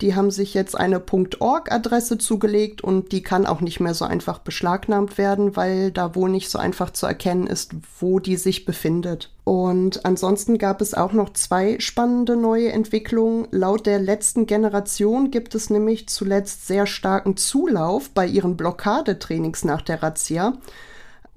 Die 0.00 0.14
haben 0.14 0.30
sich 0.30 0.54
jetzt 0.54 0.78
eine 0.78 1.02
.org-Adresse 1.40 2.18
zugelegt 2.18 2.82
und 2.82 3.10
die 3.10 3.22
kann 3.22 3.46
auch 3.46 3.60
nicht 3.60 3.80
mehr 3.80 3.94
so 3.94 4.04
einfach 4.04 4.38
beschlagnahmt 4.38 5.18
werden, 5.18 5.56
weil 5.56 5.90
da 5.90 6.14
wohl 6.14 6.30
nicht 6.30 6.50
so 6.50 6.58
einfach 6.58 6.90
zu 6.90 7.06
erkennen 7.06 7.48
ist, 7.48 7.72
wo 7.98 8.20
die 8.20 8.36
sich 8.36 8.64
befindet. 8.64 9.30
Und 9.42 10.04
ansonsten 10.04 10.58
gab 10.58 10.80
es 10.80 10.94
auch 10.94 11.12
noch 11.12 11.32
zwei 11.32 11.80
spannende 11.80 12.36
neue 12.36 12.70
Entwicklungen. 12.70 13.48
Laut 13.50 13.86
der 13.86 13.98
letzten 13.98 14.46
Generation 14.46 15.30
gibt 15.32 15.54
es 15.54 15.68
nämlich 15.68 16.08
zuletzt 16.08 16.66
sehr 16.68 16.86
starken 16.86 17.36
Zulauf 17.36 18.10
bei 18.10 18.26
ihren 18.26 18.56
Blockadetrainings 18.56 19.64
nach 19.64 19.82
der 19.82 20.02
Razzia. 20.02 20.52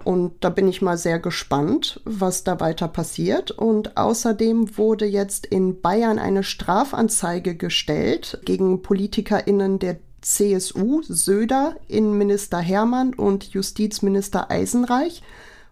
Und 0.03 0.33
da 0.41 0.49
bin 0.49 0.67
ich 0.67 0.81
mal 0.81 0.97
sehr 0.97 1.19
gespannt, 1.19 2.01
was 2.05 2.43
da 2.43 2.59
weiter 2.59 2.87
passiert. 2.87 3.51
Und 3.51 3.97
außerdem 3.97 4.77
wurde 4.77 5.05
jetzt 5.05 5.45
in 5.45 5.81
Bayern 5.81 6.19
eine 6.19 6.43
Strafanzeige 6.43 7.55
gestellt 7.55 8.39
gegen 8.45 8.81
PolitikerInnen 8.81 9.79
der 9.79 9.97
CSU, 10.21 11.01
Söder, 11.03 11.75
Innenminister 11.87 12.59
Hermann 12.59 13.13
und 13.13 13.45
Justizminister 13.53 14.51
Eisenreich 14.51 15.23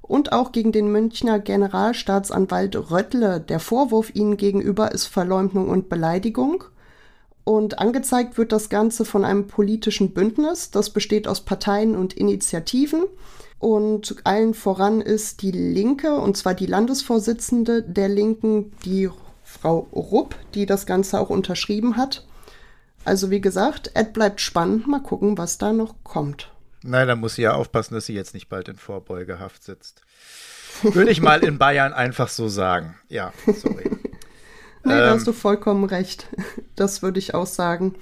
und 0.02 0.32
auch 0.32 0.52
gegen 0.52 0.72
den 0.72 0.92
Münchner 0.92 1.38
Generalstaatsanwalt 1.40 2.92
Röttle. 2.92 3.40
Der 3.40 3.60
Vorwurf 3.60 4.14
ihnen 4.16 4.38
gegenüber 4.38 4.92
ist 4.92 5.06
Verleumdung 5.06 5.70
und 5.70 5.88
Beleidigung. 5.88 6.64
Und 7.44 7.80
angezeigt 7.80 8.38
wird 8.38 8.52
das 8.52 8.70
Ganze 8.70 9.06
von 9.06 9.24
einem 9.24 9.48
politischen 9.48 10.12
Bündnis, 10.14 10.72
das 10.72 10.90
besteht 10.90 11.28
aus 11.28 11.42
Parteien 11.42 11.96
und 11.96 12.14
Initiativen. 12.14 13.04
Und 13.60 14.16
allen 14.24 14.54
voran 14.54 15.02
ist 15.02 15.42
die 15.42 15.52
Linke, 15.52 16.16
und 16.16 16.38
zwar 16.38 16.54
die 16.54 16.66
Landesvorsitzende 16.66 17.84
der 17.84 18.08
Linken, 18.08 18.72
die 18.86 19.10
Frau 19.44 19.88
Rupp, 19.92 20.36
die 20.54 20.66
das 20.66 20.86
Ganze 20.86 21.20
auch 21.20 21.30
unterschrieben 21.30 21.98
hat. 21.98 22.26
Also 23.04 23.32
wie 23.32 23.42
gesagt, 23.42 23.92
Ed 23.96 24.14
bleibt 24.14 24.40
spannend. 24.40 24.88
Mal 24.88 25.02
gucken, 25.02 25.38
was 25.38 25.58
da 25.58 25.74
noch 25.74 25.96
kommt. 26.04 26.52
Nein, 26.84 27.08
da 27.08 27.16
muss 27.16 27.36
sie 27.36 27.42
ja 27.42 27.54
aufpassen, 27.54 27.96
dass 27.96 28.06
sie 28.06 28.14
jetzt 28.14 28.34
nicht 28.34 28.48
bald 28.48 28.70
in 28.70 28.78
Vorbeugehaft 28.78 29.64
sitzt. 29.64 30.02
Würde 30.82 31.12
ich 31.12 31.22
mal 31.22 31.44
in 31.44 31.58
Bayern 31.58 31.94
einfach 31.94 32.30
so 32.30 32.48
sagen. 32.48 32.96
Ja, 33.10 33.34
sorry. 33.46 33.90
nee, 34.86 34.94
ähm, 34.94 35.00
da 35.00 35.10
hast 35.12 35.28
du 35.28 35.34
vollkommen 35.34 35.84
recht. 35.84 36.28
Das 36.76 37.02
würde 37.02 37.20
ich 37.20 37.34
auch 37.34 37.48
sagen. 37.48 37.96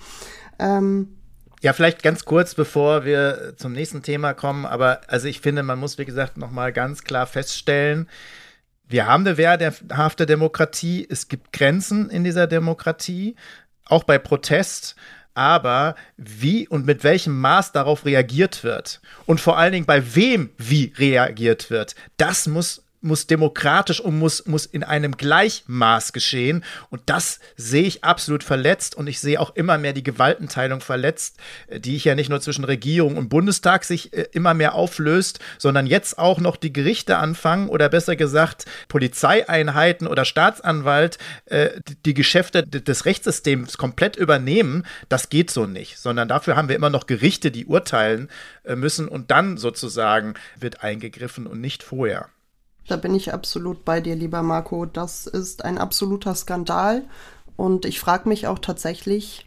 Ähm, 0.59 1.16
ja, 1.61 1.73
vielleicht 1.73 2.03
ganz 2.03 2.25
kurz, 2.25 2.53
bevor 2.53 3.05
wir 3.05 3.53
zum 3.57 3.73
nächsten 3.73 4.03
Thema 4.03 4.33
kommen, 4.33 4.65
aber 4.65 5.01
also 5.07 5.27
ich 5.27 5.41
finde, 5.41 5.63
man 5.63 5.79
muss, 5.79 5.97
wie 5.97 6.05
gesagt, 6.05 6.37
nochmal 6.37 6.71
ganz 6.71 7.03
klar 7.03 7.25
feststellen, 7.25 8.07
wir 8.89 9.05
haben 9.05 9.27
eine 9.27 9.37
wehrhafte 9.37 10.25
Demokratie, 10.25 11.05
es 11.09 11.27
gibt 11.27 11.51
Grenzen 11.51 12.09
in 12.09 12.23
dieser 12.23 12.47
Demokratie, 12.47 13.35
auch 13.85 14.03
bei 14.03 14.17
Protest, 14.17 14.95
aber 15.33 15.95
wie 16.15 16.67
und 16.67 16.85
mit 16.85 17.03
welchem 17.03 17.39
Maß 17.39 17.71
darauf 17.71 18.05
reagiert 18.05 18.63
wird 18.63 19.01
und 19.25 19.41
vor 19.41 19.57
allen 19.57 19.73
Dingen 19.73 19.85
bei 19.85 20.15
wem 20.15 20.51
wie 20.57 20.93
reagiert 20.97 21.69
wird, 21.69 21.95
das 22.17 22.47
muss 22.47 22.86
muss 23.01 23.27
demokratisch 23.27 23.99
und 23.99 24.17
muss, 24.17 24.45
muss 24.47 24.65
in 24.65 24.83
einem 24.83 25.17
Gleichmaß 25.17 26.13
geschehen. 26.13 26.63
Und 26.89 27.01
das 27.05 27.39
sehe 27.55 27.83
ich 27.83 28.03
absolut 28.03 28.43
verletzt. 28.43 28.95
Und 28.95 29.07
ich 29.07 29.19
sehe 29.19 29.39
auch 29.39 29.55
immer 29.55 29.77
mehr 29.77 29.93
die 29.93 30.03
Gewaltenteilung 30.03 30.81
verletzt, 30.81 31.37
äh, 31.67 31.79
die 31.79 31.95
ich 31.95 32.05
ja 32.05 32.15
nicht 32.15 32.29
nur 32.29 32.41
zwischen 32.41 32.63
Regierung 32.63 33.17
und 33.17 33.29
Bundestag 33.29 33.83
sich 33.83 34.13
äh, 34.13 34.27
immer 34.31 34.53
mehr 34.53 34.73
auflöst, 34.73 35.39
sondern 35.57 35.85
jetzt 35.85 36.17
auch 36.17 36.39
noch 36.39 36.57
die 36.57 36.73
Gerichte 36.73 37.17
anfangen 37.17 37.69
oder 37.69 37.89
besser 37.89 38.15
gesagt 38.15 38.65
Polizeieinheiten 38.87 40.07
oder 40.07 40.25
Staatsanwalt 40.25 41.17
äh, 41.45 41.69
die 42.05 42.13
Geschäfte 42.13 42.63
des 42.63 43.05
Rechtssystems 43.05 43.77
komplett 43.77 44.15
übernehmen. 44.15 44.85
Das 45.09 45.29
geht 45.29 45.51
so 45.51 45.65
nicht, 45.65 45.99
sondern 45.99 46.27
dafür 46.27 46.55
haben 46.55 46.69
wir 46.69 46.75
immer 46.75 46.89
noch 46.89 47.07
Gerichte, 47.07 47.51
die 47.51 47.65
urteilen 47.65 48.29
äh, 48.63 48.75
müssen 48.75 49.07
und 49.07 49.31
dann 49.31 49.57
sozusagen 49.57 50.33
wird 50.59 50.83
eingegriffen 50.83 51.47
und 51.47 51.61
nicht 51.61 51.83
vorher. 51.83 52.29
Da 52.87 52.95
bin 52.95 53.13
ich 53.15 53.33
absolut 53.33 53.83
bei 53.85 54.01
dir, 54.01 54.15
lieber 54.15 54.43
Marco. 54.43 54.85
Das 54.85 55.27
ist 55.27 55.65
ein 55.65 55.77
absoluter 55.77 56.33
Skandal. 56.35 57.03
Und 57.55 57.85
ich 57.85 57.99
frage 57.99 58.29
mich 58.29 58.47
auch 58.47 58.59
tatsächlich, 58.59 59.46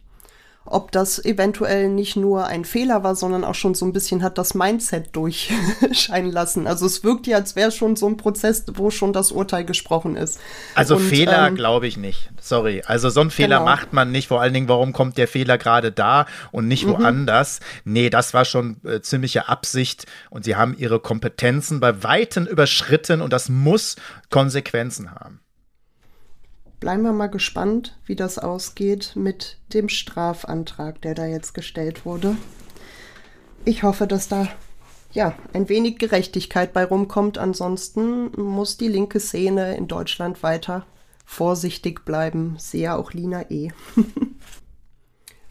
ob 0.70 0.92
das 0.92 1.22
eventuell 1.24 1.88
nicht 1.88 2.16
nur 2.16 2.46
ein 2.46 2.64
Fehler 2.64 3.02
war, 3.02 3.16
sondern 3.16 3.44
auch 3.44 3.56
schon 3.56 3.74
so 3.74 3.84
ein 3.84 3.92
bisschen 3.92 4.22
hat 4.22 4.38
das 4.38 4.54
Mindset 4.54 5.14
durchscheinen 5.16 6.30
lassen. 6.32 6.68
Also 6.68 6.86
es 6.86 7.02
wirkt 7.02 7.26
ja, 7.26 7.38
als 7.38 7.56
wäre 7.56 7.72
schon 7.72 7.96
so 7.96 8.06
ein 8.06 8.16
Prozess, 8.16 8.64
wo 8.74 8.90
schon 8.90 9.12
das 9.12 9.32
Urteil 9.32 9.64
gesprochen 9.64 10.16
ist. 10.16 10.38
Also 10.76 10.96
Und, 10.96 11.02
Fehler 11.02 11.48
ähm, 11.48 11.56
glaube 11.56 11.88
ich 11.88 11.96
nicht. 11.96 12.30
Sorry. 12.40 12.82
Also 12.86 13.10
so 13.10 13.20
einen 13.20 13.30
Fehler 13.30 13.58
genau. 13.58 13.70
macht 13.70 13.92
man 13.92 14.12
nicht. 14.12 14.28
Vor 14.28 14.40
allen 14.40 14.54
Dingen, 14.54 14.68
warum 14.68 14.92
kommt 14.92 15.18
der 15.18 15.26
Fehler 15.26 15.58
gerade 15.58 15.90
da 15.90 16.26
und 16.52 16.68
nicht 16.68 16.86
mhm. 16.86 16.92
woanders? 16.92 17.58
Nee, 17.84 18.08
das 18.08 18.32
war 18.32 18.44
schon 18.44 18.76
äh, 18.84 19.00
ziemliche 19.00 19.48
Absicht 19.48 20.06
und 20.30 20.44
sie 20.44 20.54
haben 20.54 20.76
ihre 20.78 21.00
Kompetenzen 21.00 21.80
bei 21.80 22.04
Weitem 22.04 22.46
überschritten 22.46 23.22
und 23.22 23.32
das 23.32 23.48
muss 23.48 23.96
Konsequenzen 24.30 25.10
haben 25.10 25.40
bleiben 26.80 27.02
wir 27.02 27.12
mal 27.12 27.28
gespannt, 27.28 27.98
wie 28.06 28.16
das 28.16 28.38
ausgeht 28.38 29.12
mit 29.14 29.58
dem 29.72 29.88
Strafantrag, 29.88 31.00
der 31.02 31.14
da 31.14 31.26
jetzt 31.26 31.54
gestellt 31.54 32.04
wurde. 32.04 32.36
Ich 33.64 33.82
hoffe, 33.82 34.06
dass 34.06 34.28
da 34.28 34.48
ja 35.12 35.34
ein 35.52 35.68
wenig 35.68 35.98
Gerechtigkeit 35.98 36.72
bei 36.72 36.84
rumkommt. 36.84 37.38
Ansonsten 37.38 38.32
muss 38.40 38.78
die 38.78 38.88
linke 38.88 39.20
Szene 39.20 39.76
in 39.76 39.86
Deutschland 39.86 40.42
weiter 40.42 40.86
vorsichtig 41.24 42.04
bleiben. 42.04 42.56
Sehe 42.58 42.94
auch 42.94 43.12
Lina 43.12 43.50
E. 43.50 43.70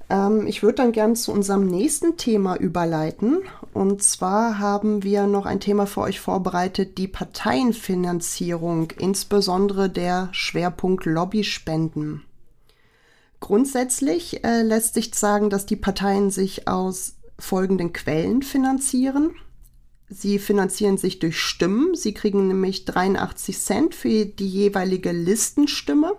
Ähm, 0.09 0.47
ich 0.47 0.63
würde 0.63 0.75
dann 0.75 0.91
gern 0.91 1.15
zu 1.15 1.31
unserem 1.31 1.67
nächsten 1.67 2.17
Thema 2.17 2.55
überleiten. 2.55 3.39
Und 3.73 4.03
zwar 4.03 4.59
haben 4.59 5.03
wir 5.03 5.27
noch 5.27 5.45
ein 5.45 5.59
Thema 5.59 5.85
für 5.85 6.01
euch 6.01 6.19
vorbereitet, 6.19 6.97
die 6.97 7.07
Parteienfinanzierung, 7.07 8.91
insbesondere 8.97 9.89
der 9.89 10.29
Schwerpunkt 10.31 11.05
Lobbyspenden. 11.05 12.23
Grundsätzlich 13.39 14.43
äh, 14.43 14.63
lässt 14.63 14.95
sich 14.95 15.15
sagen, 15.15 15.49
dass 15.49 15.65
die 15.65 15.77
Parteien 15.77 16.29
sich 16.29 16.67
aus 16.67 17.15
folgenden 17.37 17.93
Quellen 17.93 18.41
finanzieren. 18.41 19.31
Sie 20.09 20.39
finanzieren 20.39 20.97
sich 20.97 21.19
durch 21.19 21.39
Stimmen. 21.39 21.95
Sie 21.95 22.13
kriegen 22.13 22.47
nämlich 22.47 22.85
83 22.85 23.57
Cent 23.59 23.95
für 23.95 24.25
die 24.25 24.47
jeweilige 24.47 25.11
Listenstimme. 25.11 26.13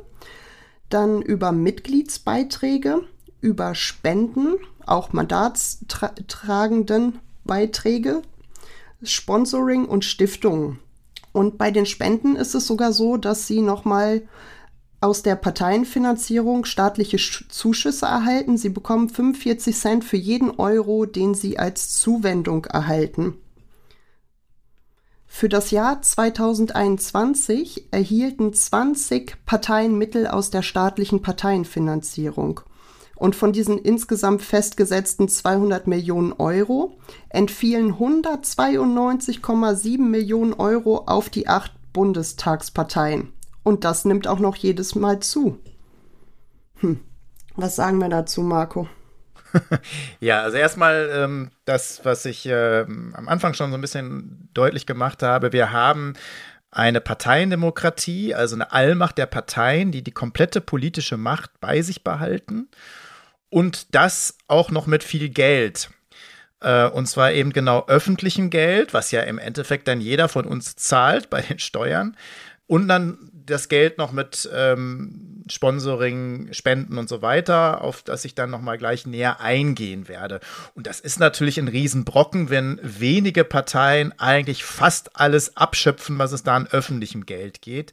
Dann 0.89 1.21
über 1.21 1.53
Mitgliedsbeiträge 1.53 3.03
über 3.41 3.75
Spenden, 3.75 4.57
auch 4.87 5.13
Mandatstragenden 5.13 7.19
Beiträge, 7.45 8.23
Sponsoring 9.03 9.87
und 9.87 10.05
Stiftungen. 10.05 10.79
Und 11.33 11.59
bei 11.59 11.71
den 11.71 11.87
Spenden 11.87 12.37
ist 12.37 12.55
es 12.55 12.67
sogar 12.67 12.93
so, 12.93 13.17
dass 13.17 13.47
sie 13.47 13.61
nochmal 13.61 14.23
aus 15.01 15.23
der 15.23 15.37
Parteienfinanzierung 15.37 16.65
staatliche 16.65 17.19
Zuschüsse 17.49 18.07
erhalten. 18.07 18.59
Sie 18.59 18.69
bekommen 18.69 19.09
45 19.09 19.77
Cent 19.77 20.05
für 20.05 20.19
jeden 20.19 20.51
Euro, 20.51 21.07
den 21.07 21.35
sie 21.35 21.59
als 21.59 21.95
Zuwendung 21.95 22.67
erhalten. 22.67 23.35
Für 25.27 25.49
das 25.49 25.71
Jahr 25.71 26.03
2021 26.03 27.93
erhielten 27.93 28.53
20 28.53 29.47
Parteien 29.47 29.97
Mittel 29.97 30.27
aus 30.27 30.51
der 30.51 30.63
staatlichen 30.63 31.23
Parteienfinanzierung. 31.23 32.61
Und 33.21 33.37
von 33.37 33.53
diesen 33.53 33.77
insgesamt 33.77 34.41
festgesetzten 34.41 35.29
200 35.29 35.87
Millionen 35.87 36.33
Euro 36.33 36.99
entfielen 37.29 37.97
192,7 37.97 39.99
Millionen 39.99 40.55
Euro 40.55 41.05
auf 41.05 41.29
die 41.29 41.47
acht 41.47 41.71
Bundestagsparteien. 41.93 43.31
Und 43.63 43.85
das 43.85 44.07
nimmt 44.07 44.27
auch 44.27 44.39
noch 44.39 44.57
jedes 44.57 44.95
Mal 44.95 45.21
zu. 45.21 45.61
Hm. 46.77 47.01
Was 47.57 47.77
sagen 47.77 47.99
wir 47.99 48.09
dazu, 48.09 48.41
Marco? 48.41 48.89
ja, 50.21 50.41
also 50.41 50.57
erstmal 50.57 51.11
ähm, 51.13 51.51
das, 51.67 52.01
was 52.05 52.25
ich 52.25 52.47
äh, 52.47 52.87
am 52.87 53.29
Anfang 53.29 53.53
schon 53.53 53.71
so 53.71 53.77
ein 53.77 53.83
bisschen 53.83 54.49
deutlich 54.55 54.87
gemacht 54.87 55.23
habe. 55.23 55.53
Wir 55.53 55.73
haben 55.73 56.15
eine 56.71 57.03
Parteiendemokratie, 57.03 58.35
also 58.35 58.55
eine 58.55 58.73
Allmacht 58.73 59.19
der 59.19 59.27
Parteien, 59.27 59.93
die 59.93 60.03
die 60.03 60.13
komplette 60.13 60.63
politische 60.63 61.19
Macht 61.19 61.61
bei 61.61 61.83
sich 61.83 62.03
behalten 62.03 62.71
und 63.51 63.95
das 63.95 64.39
auch 64.49 64.71
noch 64.71 64.87
mit 64.87 65.05
viel 65.05 65.29
Geld. 65.29 65.91
Äh, 66.61 66.87
und 66.87 67.07
zwar 67.07 67.33
eben 67.33 67.53
genau 67.53 67.87
öffentlichem 67.87 68.51
Geld, 68.51 68.95
was 68.95 69.11
ja 69.11 69.23
im 69.23 69.39
Endeffekt 69.39 69.89
dann 69.89 70.01
jeder 70.01 70.29
von 70.29 70.47
uns 70.47 70.77
zahlt 70.77 71.31
bei 71.31 71.43
den 71.43 71.59
Steuern. 71.59 72.17
Und 72.67 72.87
dann 72.87 73.31
das 73.47 73.69
Geld 73.69 73.99
noch 73.99 74.13
mit 74.13 74.49
ähm, 74.55 75.43
Sponsoring, 75.49 76.53
Spenden 76.53 76.99
und 76.99 77.09
so 77.09 77.21
weiter, 77.21 77.83
auf 77.83 78.03
das 78.03 78.25
ich 78.25 78.37
dann 78.37 78.51
noch 78.51 78.61
mal 78.61 78.79
gleich 78.79 79.07
näher 79.07 79.41
eingehen 79.41 80.07
werde. 80.07 80.39
Und 80.77 80.87
das 80.87 81.01
ist 81.01 81.19
natürlich 81.19 81.59
ein 81.59 81.67
Riesenbrocken, 81.67 82.49
wenn 82.49 82.79
wenige 82.83 83.43
Parteien 83.43 84.17
eigentlich 84.21 84.63
fast 84.63 85.17
alles 85.17 85.57
abschöpfen, 85.57 86.19
was 86.19 86.31
es 86.31 86.45
da 86.45 86.55
an 86.55 86.69
öffentlichem 86.69 87.27
Geld 87.27 87.61
geht 87.61 87.93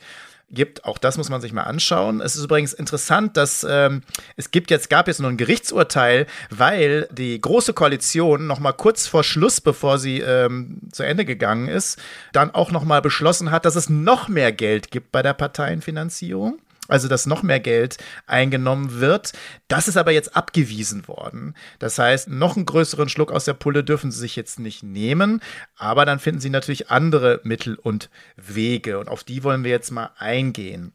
gibt. 0.50 0.86
Auch 0.86 0.98
das 0.98 1.18
muss 1.18 1.30
man 1.30 1.42
sich 1.42 1.54
mal 1.54 1.63
anschauen. 1.63 2.22
Es 2.22 2.36
ist 2.36 2.44
übrigens 2.44 2.74
interessant, 2.74 3.38
dass 3.38 3.66
ähm, 3.70 4.01
es 4.36 4.51
gibt 4.51 4.72
jetzt, 4.72 4.89
gab 4.89 5.08
jetzt 5.08 5.20
nur 5.20 5.30
ein 5.30 5.38
Gerichtsurteil, 5.38 6.25
weil 6.50 7.08
die 7.12 7.39
Große 7.39 7.74
Koalition 7.74 8.48
noch 8.48 8.60
mal 8.60 8.72
kurz 8.72 9.08
vor 9.08 9.24
Schluss, 9.24 9.62
bevor 9.62 10.00
sie 10.00 10.20
ähm, 10.20 10.80
zu 10.92 11.04
Ende 11.04 11.25
gegangen 11.25 11.68
ist, 11.68 12.00
dann 12.34 12.51
auch 12.51 12.72
noch 12.72 12.84
mal 12.84 13.01
beschlossen 13.01 13.51
hat, 13.51 13.66
dass 13.66 13.75
es 13.75 13.89
noch 13.89 14.27
mehr 14.27 14.51
Geld 14.51 14.92
gibt 14.92 15.12
bei 15.12 15.22
der 15.22 15.34
Parteienfinanzierung 15.34 16.60
also 16.88 17.08
dass 17.08 17.25
noch 17.25 17.44
mehr 17.44 17.60
Geld 17.60 17.98
eingenommen 18.25 19.00
wird. 19.00 19.34
Das 19.67 19.88
ist 19.88 19.98
aber 19.98 20.12
jetzt 20.12 20.36
abgewiesen 20.36 21.08
worden. 21.08 21.56
Das 21.79 22.00
heißt, 22.00 22.29
noch 22.29 22.56
einen 22.56 22.65
größeren 22.65 23.10
Schluck 23.10 23.32
aus 23.32 23.46
der 23.46 23.53
Pulle 23.53 23.84
dürfen 23.84 24.12
sie 24.12 24.20
sich 24.20 24.36
jetzt 24.36 24.60
nicht 24.60 24.84
nehmen, 24.84 25.41
aber 25.75 26.06
dann 26.06 26.20
finden 26.20 26.41
sie 26.41 26.50
natürlich 26.50 26.89
andere 26.89 27.41
Mittel 27.44 27.75
und 27.75 28.10
Wege 28.36 29.00
und 29.00 29.10
auf 29.10 29.24
die 29.24 29.44
wollen 29.44 29.63
wir 29.63 29.72
jetzt 29.72 29.91
mal 29.91 30.12
eingehen. 30.17 30.94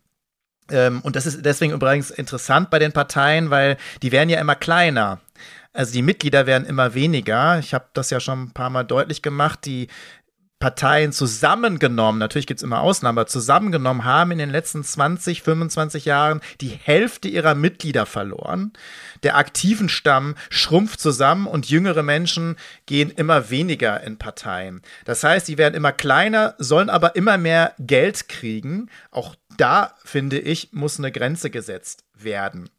Ähm, 0.70 1.00
und 1.02 1.16
das 1.16 1.26
ist 1.26 1.44
deswegen 1.44 1.72
übrigens 1.72 2.10
interessant 2.10 2.70
bei 2.70 2.78
den 2.78 2.92
Parteien, 2.92 3.50
weil 3.50 3.76
die 4.02 4.12
werden 4.12 4.30
ja 4.30 4.40
immer 4.40 4.54
kleiner. 4.54 5.20
Also 5.72 5.92
die 5.92 6.02
Mitglieder 6.02 6.46
werden 6.46 6.66
immer 6.66 6.94
weniger. 6.94 7.58
Ich 7.58 7.72
habe 7.72 7.86
das 7.94 8.10
ja 8.10 8.20
schon 8.20 8.42
ein 8.42 8.50
paar 8.52 8.70
Mal 8.70 8.84
deutlich 8.84 9.22
gemacht. 9.22 9.60
Die 9.64 9.88
Parteien 10.62 11.10
zusammengenommen, 11.10 12.20
natürlich 12.20 12.46
gibt 12.46 12.60
es 12.60 12.62
immer 12.62 12.82
Ausnahmen, 12.82 13.18
aber 13.18 13.26
zusammengenommen 13.26 14.04
haben 14.04 14.30
in 14.30 14.38
den 14.38 14.50
letzten 14.50 14.84
20, 14.84 15.42
25 15.42 16.04
Jahren 16.04 16.40
die 16.60 16.68
Hälfte 16.68 17.26
ihrer 17.26 17.56
Mitglieder 17.56 18.06
verloren. 18.06 18.72
Der 19.24 19.36
aktiven 19.36 19.88
Stamm 19.88 20.36
schrumpft 20.50 21.00
zusammen 21.00 21.48
und 21.48 21.68
jüngere 21.68 22.04
Menschen 22.04 22.54
gehen 22.86 23.10
immer 23.10 23.50
weniger 23.50 24.04
in 24.04 24.18
Parteien. 24.18 24.82
Das 25.04 25.24
heißt, 25.24 25.48
die 25.48 25.58
werden 25.58 25.74
immer 25.74 25.90
kleiner, 25.90 26.54
sollen 26.58 26.90
aber 26.90 27.16
immer 27.16 27.38
mehr 27.38 27.74
Geld 27.80 28.28
kriegen. 28.28 28.88
Auch 29.10 29.34
da, 29.56 29.96
finde 30.04 30.38
ich, 30.38 30.72
muss 30.72 30.96
eine 30.96 31.10
Grenze 31.10 31.50
gesetzt 31.50 32.04
werden. 32.14 32.70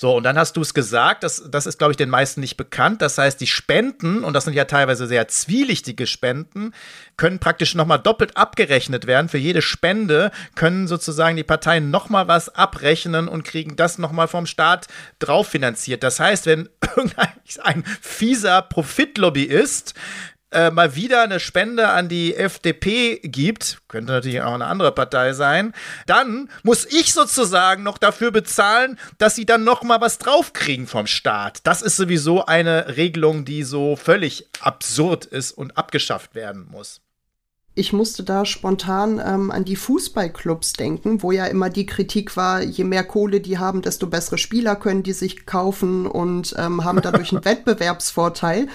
So, 0.00 0.16
und 0.16 0.22
dann 0.22 0.38
hast 0.38 0.56
du 0.56 0.62
es 0.62 0.72
gesagt, 0.72 1.24
das, 1.24 1.44
das 1.50 1.66
ist, 1.66 1.76
glaube 1.76 1.90
ich, 1.90 1.98
den 1.98 2.08
meisten 2.08 2.40
nicht 2.40 2.56
bekannt. 2.56 3.02
Das 3.02 3.18
heißt, 3.18 3.38
die 3.38 3.46
Spenden, 3.46 4.24
und 4.24 4.32
das 4.32 4.44
sind 4.44 4.54
ja 4.54 4.64
teilweise 4.64 5.06
sehr 5.06 5.28
zwielichtige 5.28 6.06
Spenden, 6.06 6.72
können 7.18 7.38
praktisch 7.38 7.74
nochmal 7.74 7.98
doppelt 7.98 8.34
abgerechnet 8.34 9.06
werden. 9.06 9.28
Für 9.28 9.36
jede 9.36 9.60
Spende 9.60 10.30
können 10.54 10.88
sozusagen 10.88 11.36
die 11.36 11.44
Parteien 11.44 11.90
nochmal 11.90 12.28
was 12.28 12.48
abrechnen 12.48 13.28
und 13.28 13.44
kriegen 13.44 13.76
das 13.76 13.98
nochmal 13.98 14.26
vom 14.26 14.46
Staat 14.46 14.86
drauf 15.18 15.48
finanziert. 15.48 16.02
Das 16.02 16.18
heißt, 16.18 16.46
wenn 16.46 16.70
irgendein 16.96 17.84
fieser 18.00 18.62
Profitlobbyist 18.62 19.92
äh, 20.52 20.70
mal 20.70 20.94
wieder 20.94 21.22
eine 21.22 21.40
Spende 21.40 21.88
an 21.88 22.08
die 22.08 22.34
FDP 22.34 23.20
gibt, 23.22 23.78
könnte 23.88 24.12
natürlich 24.12 24.42
auch 24.42 24.54
eine 24.54 24.66
andere 24.66 24.92
Partei 24.92 25.32
sein, 25.32 25.72
dann 26.06 26.48
muss 26.62 26.84
ich 26.86 27.12
sozusagen 27.12 27.82
noch 27.82 27.98
dafür 27.98 28.30
bezahlen, 28.30 28.98
dass 29.18 29.34
sie 29.34 29.46
dann 29.46 29.64
noch 29.64 29.82
mal 29.82 30.00
was 30.00 30.18
draufkriegen 30.18 30.86
vom 30.86 31.06
Staat. 31.06 31.60
Das 31.64 31.82
ist 31.82 31.96
sowieso 31.96 32.46
eine 32.46 32.96
Regelung, 32.96 33.44
die 33.44 33.62
so 33.62 33.96
völlig 33.96 34.48
absurd 34.60 35.24
ist 35.24 35.52
und 35.52 35.76
abgeschafft 35.76 36.34
werden 36.34 36.66
muss 36.70 37.00
ich 37.76 37.92
musste 37.92 38.24
da 38.24 38.44
spontan 38.44 39.22
ähm, 39.24 39.50
an 39.52 39.64
die 39.64 39.76
Fußballclubs 39.76 40.72
denken, 40.72 41.22
wo 41.22 41.30
ja 41.30 41.46
immer 41.46 41.70
die 41.70 41.86
Kritik 41.86 42.36
war, 42.36 42.62
je 42.62 42.82
mehr 42.82 43.04
Kohle 43.04 43.40
die 43.40 43.58
haben, 43.58 43.80
desto 43.80 44.08
bessere 44.08 44.38
Spieler 44.38 44.74
können 44.74 45.04
die 45.04 45.12
sich 45.12 45.46
kaufen 45.46 46.06
und 46.06 46.54
ähm, 46.58 46.84
haben 46.84 47.00
dadurch 47.00 47.32
einen 47.32 47.44
Wettbewerbsvorteil. 47.44 48.66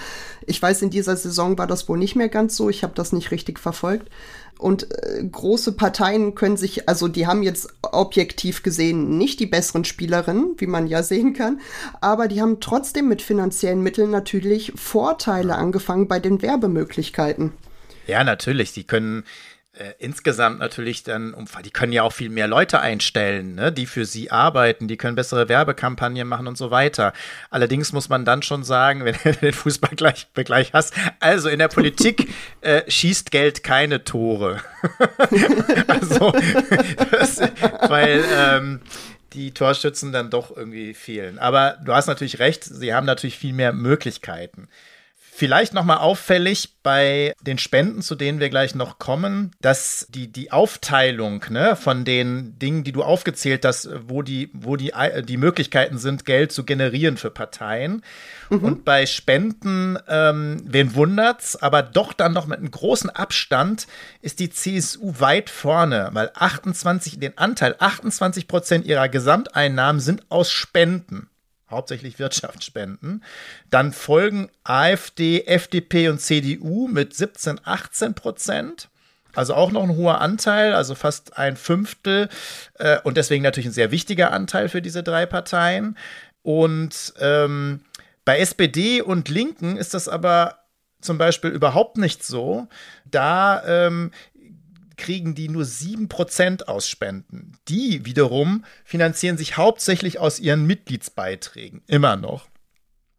Ich 0.46 0.62
weiß, 0.62 0.80
in 0.80 0.90
dieser 0.90 1.16
Saison 1.16 1.58
war 1.58 1.66
das 1.66 1.88
wohl 1.88 1.98
nicht 1.98 2.16
mehr 2.16 2.30
ganz 2.30 2.56
so. 2.56 2.70
Ich 2.70 2.82
habe 2.82 2.94
das 2.94 3.12
nicht 3.12 3.30
richtig 3.30 3.58
verfolgt. 3.58 4.10
Und 4.58 4.90
äh, 4.90 5.22
große 5.22 5.72
Parteien 5.72 6.34
können 6.34 6.56
sich, 6.56 6.88
also 6.88 7.08
die 7.08 7.26
haben 7.26 7.42
jetzt 7.42 7.68
objektiv 7.82 8.62
gesehen 8.62 9.18
nicht 9.18 9.40
die 9.40 9.46
besseren 9.46 9.84
Spielerinnen, 9.84 10.54
wie 10.56 10.66
man 10.66 10.86
ja 10.86 11.02
sehen 11.02 11.34
kann, 11.34 11.60
aber 12.00 12.28
die 12.28 12.40
haben 12.40 12.60
trotzdem 12.60 13.08
mit 13.08 13.20
finanziellen 13.20 13.82
Mitteln 13.82 14.10
natürlich 14.10 14.72
Vorteile 14.74 15.56
angefangen 15.56 16.08
bei 16.08 16.18
den 16.18 16.40
Werbemöglichkeiten. 16.40 17.52
Ja, 18.06 18.24
natürlich. 18.24 18.72
Die 18.72 18.84
können 18.84 19.24
äh, 19.78 19.92
insgesamt 19.98 20.58
natürlich 20.58 21.02
dann, 21.02 21.34
die 21.62 21.70
können 21.70 21.92
ja 21.92 22.02
auch 22.02 22.12
viel 22.12 22.30
mehr 22.30 22.48
Leute 22.48 22.80
einstellen, 22.80 23.54
ne, 23.54 23.70
die 23.70 23.84
für 23.84 24.06
sie 24.06 24.30
arbeiten, 24.30 24.88
die 24.88 24.96
können 24.96 25.16
bessere 25.16 25.50
Werbekampagnen 25.50 26.26
machen 26.26 26.46
und 26.46 26.56
so 26.56 26.70
weiter. 26.70 27.12
Allerdings 27.50 27.92
muss 27.92 28.08
man 28.08 28.24
dann 28.24 28.42
schon 28.42 28.64
sagen, 28.64 29.04
wenn 29.04 29.16
du 29.22 29.32
den 29.32 29.52
Fußball 29.52 29.94
gleich, 29.94 30.28
gleich 30.32 30.72
hast, 30.72 30.94
also 31.20 31.50
in 31.50 31.58
der 31.58 31.68
Politik 31.68 32.32
äh, 32.62 32.90
schießt 32.90 33.30
Geld 33.30 33.62
keine 33.62 34.04
Tore. 34.04 34.62
also, 35.88 36.32
das, 37.10 37.40
weil 37.88 38.24
ähm, 38.34 38.80
die 39.34 39.52
Torschützen 39.52 40.10
dann 40.10 40.30
doch 40.30 40.56
irgendwie 40.56 40.94
fehlen. 40.94 41.38
Aber 41.38 41.76
du 41.84 41.92
hast 41.92 42.06
natürlich 42.06 42.38
recht, 42.38 42.64
sie 42.64 42.94
haben 42.94 43.04
natürlich 43.04 43.36
viel 43.36 43.52
mehr 43.52 43.74
Möglichkeiten. 43.74 44.68
Vielleicht 45.38 45.74
nochmal 45.74 45.98
auffällig 45.98 46.76
bei 46.82 47.34
den 47.42 47.58
Spenden, 47.58 48.00
zu 48.00 48.14
denen 48.14 48.40
wir 48.40 48.48
gleich 48.48 48.74
noch 48.74 48.98
kommen, 48.98 49.50
dass 49.60 50.06
die, 50.08 50.32
die 50.32 50.50
Aufteilung 50.50 51.44
ne, 51.50 51.76
von 51.76 52.06
den 52.06 52.58
Dingen, 52.58 52.84
die 52.84 52.92
du 52.92 53.02
aufgezählt 53.02 53.66
hast, 53.66 53.90
wo 54.08 54.22
die, 54.22 54.48
wo 54.54 54.76
die, 54.76 54.94
die 55.24 55.36
Möglichkeiten 55.36 55.98
sind, 55.98 56.24
Geld 56.24 56.52
zu 56.52 56.64
generieren 56.64 57.18
für 57.18 57.28
Parteien. 57.28 58.02
Mhm. 58.48 58.64
Und 58.64 58.84
bei 58.86 59.04
Spenden, 59.04 59.98
ähm, 60.08 60.62
wen 60.64 60.94
wundert's, 60.94 61.54
aber 61.54 61.82
doch 61.82 62.14
dann 62.14 62.32
noch 62.32 62.46
mit 62.46 62.58
einem 62.58 62.70
großen 62.70 63.10
Abstand 63.10 63.88
ist 64.22 64.40
die 64.40 64.48
CSU 64.48 65.16
weit 65.18 65.50
vorne, 65.50 66.08
weil 66.14 66.30
28, 66.32 67.20
den 67.20 67.36
Anteil 67.36 67.76
28 67.78 68.48
Prozent 68.48 68.86
ihrer 68.86 69.10
Gesamteinnahmen 69.10 70.00
sind 70.00 70.22
aus 70.30 70.50
Spenden 70.50 71.28
hauptsächlich 71.70 72.18
Wirtschaftsspenden. 72.18 73.24
Dann 73.70 73.92
folgen 73.92 74.50
AfD, 74.64 75.44
FDP 75.46 76.08
und 76.08 76.20
CDU 76.20 76.88
mit 76.88 77.14
17, 77.14 77.60
18 77.64 78.14
Prozent. 78.14 78.88
Also 79.34 79.54
auch 79.54 79.70
noch 79.70 79.82
ein 79.82 79.96
hoher 79.96 80.22
Anteil, 80.22 80.72
also 80.72 80.94
fast 80.94 81.36
ein 81.36 81.56
Fünftel 81.56 82.30
äh, 82.78 82.98
und 83.02 83.18
deswegen 83.18 83.42
natürlich 83.42 83.66
ein 83.66 83.72
sehr 83.72 83.90
wichtiger 83.90 84.32
Anteil 84.32 84.70
für 84.70 84.80
diese 84.80 85.02
drei 85.02 85.26
Parteien. 85.26 85.98
Und 86.42 87.12
ähm, 87.20 87.80
bei 88.24 88.38
SPD 88.38 89.02
und 89.02 89.28
Linken 89.28 89.76
ist 89.76 89.92
das 89.92 90.08
aber 90.08 90.60
zum 91.02 91.18
Beispiel 91.18 91.50
überhaupt 91.50 91.98
nicht 91.98 92.24
so. 92.24 92.66
Da 93.04 93.62
ähm, 93.66 94.10
kriegen 94.96 95.34
die 95.34 95.48
nur 95.48 95.64
7% 95.64 96.64
aus 96.64 96.88
Spenden. 96.88 97.58
Die 97.68 98.04
wiederum 98.04 98.64
finanzieren 98.84 99.36
sich 99.36 99.56
hauptsächlich 99.56 100.18
aus 100.18 100.38
ihren 100.38 100.66
Mitgliedsbeiträgen, 100.66 101.82
immer 101.86 102.16
noch. 102.16 102.48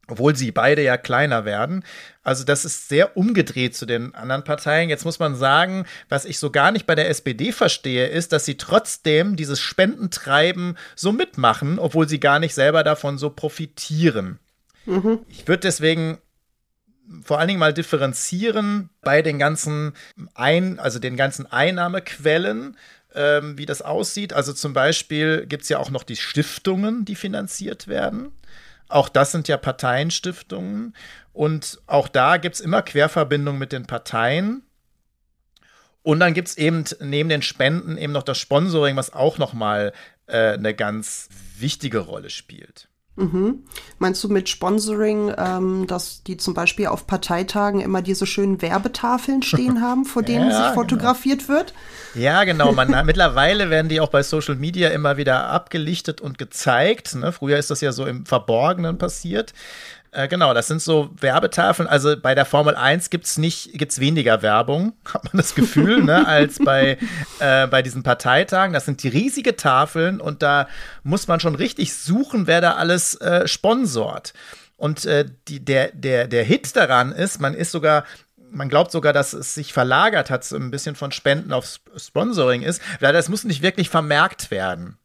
obwohl 0.09 0.35
sie 0.35 0.51
beide 0.51 0.81
ja 0.81 0.97
kleiner 0.97 1.43
werden. 1.45 1.83
Also 2.23 2.43
das 2.45 2.63
ist 2.65 2.87
sehr 2.87 3.17
umgedreht 3.17 3.75
zu 3.75 3.85
den 3.85 4.15
anderen 4.15 4.43
Parteien. 4.43 4.89
Jetzt 4.89 5.03
muss 5.05 5.19
man 5.19 5.35
sagen, 5.35 5.85
was 6.09 6.25
ich 6.25 6.39
so 6.39 6.49
gar 6.49 6.71
nicht 6.71 6.85
bei 6.85 6.95
der 6.95 7.09
SPD 7.09 7.51
verstehe, 7.51 8.07
ist, 8.07 8.31
dass 8.31 8.45
sie 8.45 8.55
trotzdem 8.55 9.35
dieses 9.35 9.59
Spendentreiben 9.59 10.77
so 10.95 11.11
mitmachen, 11.11 11.77
obwohl 11.77 12.07
sie 12.07 12.19
gar 12.19 12.39
nicht 12.39 12.53
selber 12.53 12.83
davon 12.83 13.17
so 13.17 13.29
profitieren. 13.29 14.39
Mhm. 14.85 15.19
Ich 15.27 15.47
würde 15.47 15.61
deswegen 15.61 16.19
vor 17.23 17.39
allen 17.39 17.47
Dingen 17.47 17.59
mal 17.59 17.73
differenzieren 17.73 18.89
bei 19.01 19.21
den 19.21 19.39
ganzen 19.39 19.93
Ein, 20.33 20.79
also 20.79 20.99
den 20.99 21.15
ganzen 21.17 21.45
Einnahmequellen, 21.45 22.77
ähm, 23.15 23.57
wie 23.57 23.65
das 23.65 23.81
aussieht. 23.81 24.33
Also 24.33 24.53
zum 24.53 24.73
Beispiel 24.73 25.45
gibt 25.47 25.63
es 25.63 25.69
ja 25.69 25.79
auch 25.79 25.89
noch 25.89 26.03
die 26.03 26.15
Stiftungen, 26.15 27.05
die 27.05 27.15
finanziert 27.15 27.87
werden. 27.87 28.31
Auch 28.89 29.09
das 29.09 29.31
sind 29.31 29.47
ja 29.47 29.57
Parteienstiftungen. 29.57 30.95
Und 31.33 31.79
auch 31.87 32.07
da 32.07 32.37
gibt 32.37 32.55
es 32.55 32.61
immer 32.61 32.81
Querverbindungen 32.81 33.59
mit 33.59 33.71
den 33.71 33.85
Parteien. 33.85 34.63
Und 36.03 36.19
dann 36.19 36.33
gibt 36.33 36.47
es 36.47 36.57
eben 36.57 36.85
neben 37.01 37.27
den 37.27 37.41
Spenden 37.41 37.97
eben 37.97 38.13
noch 38.13 38.23
das 38.23 38.37
Sponsoring, 38.37 38.95
was 38.95 39.13
auch 39.13 39.37
nochmal 39.37 39.91
äh, 40.27 40.53
eine 40.53 40.73
ganz 40.73 41.27
wichtige 41.57 41.99
Rolle 41.99 42.29
spielt. 42.29 42.87
Mhm. 43.17 43.63
Meinst 43.97 44.23
du 44.23 44.29
mit 44.29 44.47
Sponsoring, 44.47 45.33
ähm, 45.35 45.87
dass 45.87 46.21
die 46.21 46.37
zum 46.37 46.53
Beispiel 46.53 46.85
auf 46.85 47.07
Parteitagen 47.07 47.81
immer 47.81 48.03
diese 48.03 48.27
schönen 48.27 48.61
Werbetafeln 48.61 49.41
stehen 49.41 49.81
haben, 49.81 50.05
vor 50.05 50.21
denen 50.21 50.51
ja, 50.51 50.67
sich 50.67 50.75
fotografiert 50.75 51.47
genau. 51.47 51.59
wird? 51.59 51.73
Ja, 52.13 52.43
genau. 52.43 52.71
Man, 52.73 52.93
mittlerweile 53.05 53.71
werden 53.71 53.89
die 53.89 53.99
auch 54.01 54.09
bei 54.09 54.21
Social 54.21 54.55
Media 54.55 54.89
immer 54.89 55.17
wieder 55.17 55.49
abgelichtet 55.49 56.21
und 56.21 56.37
gezeigt. 56.37 57.15
Ne? 57.15 57.31
Früher 57.31 57.57
ist 57.57 57.71
das 57.71 57.81
ja 57.81 57.91
so 57.91 58.05
im 58.05 58.27
Verborgenen 58.27 58.99
passiert. 58.99 59.53
Äh, 60.17 60.27
genau, 60.27 60.55
das 60.55 60.65
sind 60.65 60.81
so 60.81 61.11
Werbetafeln. 61.19 61.87
Also 61.87 62.19
bei 62.19 62.33
der 62.33 62.45
Formel 62.45 62.73
1 62.73 63.11
gibt 63.11 63.25
es 63.25 63.37
nicht, 63.37 63.73
gibt's 63.73 63.99
weniger 63.99 64.41
Werbung, 64.41 64.93
hat 65.13 65.25
man 65.25 65.37
das 65.37 65.53
Gefühl, 65.53 66.03
ne, 66.03 66.27
als 66.27 66.57
bei, 66.57 66.97
äh, 67.39 67.67
bei 67.67 67.83
diesen 67.83 68.01
Parteitagen. 68.01 68.73
Das 68.73 68.85
sind 68.85 69.03
die 69.03 69.09
riesige 69.09 69.55
Tafeln 69.55 70.19
und 70.19 70.41
da 70.41 70.67
muss 71.03 71.27
man 71.27 71.39
schon 71.39 71.53
richtig 71.53 71.93
suchen, 71.93 72.47
wer 72.47 72.61
da 72.61 72.73
alles 72.73 73.13
äh, 73.21 73.47
sponsort. 73.47 74.33
Und 74.75 75.05
äh, 75.05 75.25
die, 75.47 75.63
der, 75.63 75.91
der, 75.93 76.27
der 76.27 76.43
Hit 76.43 76.75
daran 76.75 77.11
ist, 77.11 77.39
man 77.39 77.53
ist 77.53 77.71
sogar 77.71 78.03
man 78.49 78.69
glaubt 78.69 78.91
sogar, 78.91 79.11
dass 79.11 79.33
es 79.33 79.53
sich 79.53 79.73
verlagert 79.73 80.29
hat, 80.29 80.45
so 80.45 80.55
ein 80.55 80.71
bisschen 80.71 80.95
von 80.95 81.11
Spenden 81.11 81.51
auf 81.51 81.81
Sponsoring 81.97 82.61
ist, 82.61 82.81
weil 83.01 83.11
das 83.11 83.27
muss 83.27 83.43
nicht 83.43 83.61
wirklich 83.61 83.89
vermerkt 83.89 84.51
werden. 84.51 84.97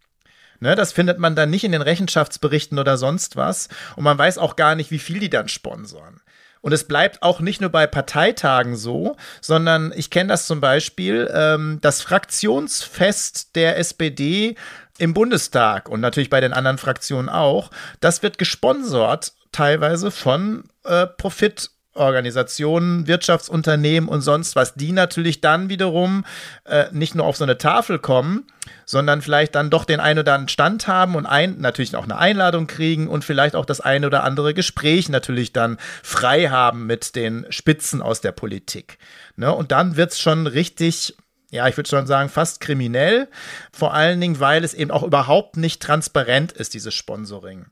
Ne, 0.63 0.77
das 0.77 0.93
findet 0.93 1.19
man 1.19 1.35
dann 1.35 1.51
nicht 1.51 1.65
in 1.65 1.73
den 1.73 1.83
Rechenschaftsberichten 1.83 2.79
oder 2.79 2.97
sonst 2.97 3.35
was. 3.35 3.69
Und 3.97 4.05
man 4.05 4.17
weiß 4.17 4.39
auch 4.39 4.55
gar 4.55 4.77
nicht, 4.77 4.93
wie 4.93 5.01
viel 5.01 5.19
die 5.19 5.29
dann 5.29 5.49
sponsoren. 5.49 6.21
Und 6.61 6.71
es 6.71 6.85
bleibt 6.85 7.21
auch 7.25 7.41
nicht 7.41 7.61
nur 7.61 7.71
bei 7.71 7.89
Parteitagen 7.89 8.77
so, 8.77 9.17
sondern 9.41 9.93
ich 9.97 10.11
kenne 10.11 10.29
das 10.29 10.47
zum 10.47 10.61
Beispiel, 10.61 11.29
ähm, 11.35 11.79
das 11.81 12.01
Fraktionsfest 12.01 13.57
der 13.57 13.77
SPD 13.77 14.55
im 14.99 15.15
Bundestag 15.15 15.89
und 15.89 15.99
natürlich 15.99 16.31
bei 16.31 16.41
den 16.41 16.53
anderen 16.53 16.79
Fraktionen 16.79 17.29
auch, 17.29 17.73
das 17.99 18.23
wird 18.23 18.39
gesponsert 18.39 19.33
teilweise 19.51 20.13
von 20.13 20.63
äh, 20.85 21.09
Profit 21.09 21.71
Organisationen, 21.95 23.07
Wirtschaftsunternehmen 23.07 24.09
und 24.09 24.23
sonst 24.23 24.57
was, 24.57 24.75
die 24.75 24.93
natürlich 24.93 25.41
dann 25.41 25.69
wiederum 25.69 26.25
äh, 26.65 26.87
nicht 26.93 27.15
nur 27.15 27.27
auf 27.27 27.37
so 27.37 27.45
eine 27.45 27.59
Tafel 27.59 27.99
kommen, 27.99 28.47
sondern 28.87 29.21
vielleicht 29.21 29.55
dann 29.55 29.71
doch 29.71 29.85
den 29.85 30.01
einen 30.01 30.21
oder 30.21 30.35
anderen 30.35 30.49
Stand 30.49 30.89
haben 30.89 31.15
und 31.15 31.27
ein, 31.27 31.59
natürlich 31.59 31.95
auch 31.97 32.05
eine 32.05 32.19
Einladung 32.19 32.67
kriegen 32.67 33.09
und 33.09 33.25
vielleicht 33.25 33.55
auch 33.55 33.67
das 33.67 33.81
eine 33.81 34.07
oder 34.07 34.25
andere 34.25 34.55
Gespräch 34.55 35.09
natürlich 35.09 35.53
dann 35.53 35.77
frei 36.03 36.49
haben 36.49 36.87
mit 36.87 37.15
den 37.15 37.47
Spitzen 37.51 38.01
aus 38.01 38.21
der 38.21 38.33
Politik. 38.33 38.99
Ne? 39.37 39.53
Und 39.55 39.73
dann 39.73 39.97
wird 39.97 40.13
es 40.13 40.21
schon 40.21 40.47
richtig 40.47 41.15
ja, 41.53 41.69
ich 41.69 41.77
würde 41.77 41.91
schon 41.91 42.07
sagen, 42.07 42.31
fast 42.31 42.61
kriminell. 42.61 43.29
Vor 43.73 43.93
allen 43.93 44.19
Dingen, 44.23 44.41
weil 44.41 44.65
es 44.65 44.73
eben 44.73 44.91
auch 44.91 45.03
überhaupt 45.03 45.59
nicht 45.59 45.83
transparent 45.83 46.53
ist, 46.53 46.73
dieses 46.73 46.95
Sponsoring. 46.95 47.67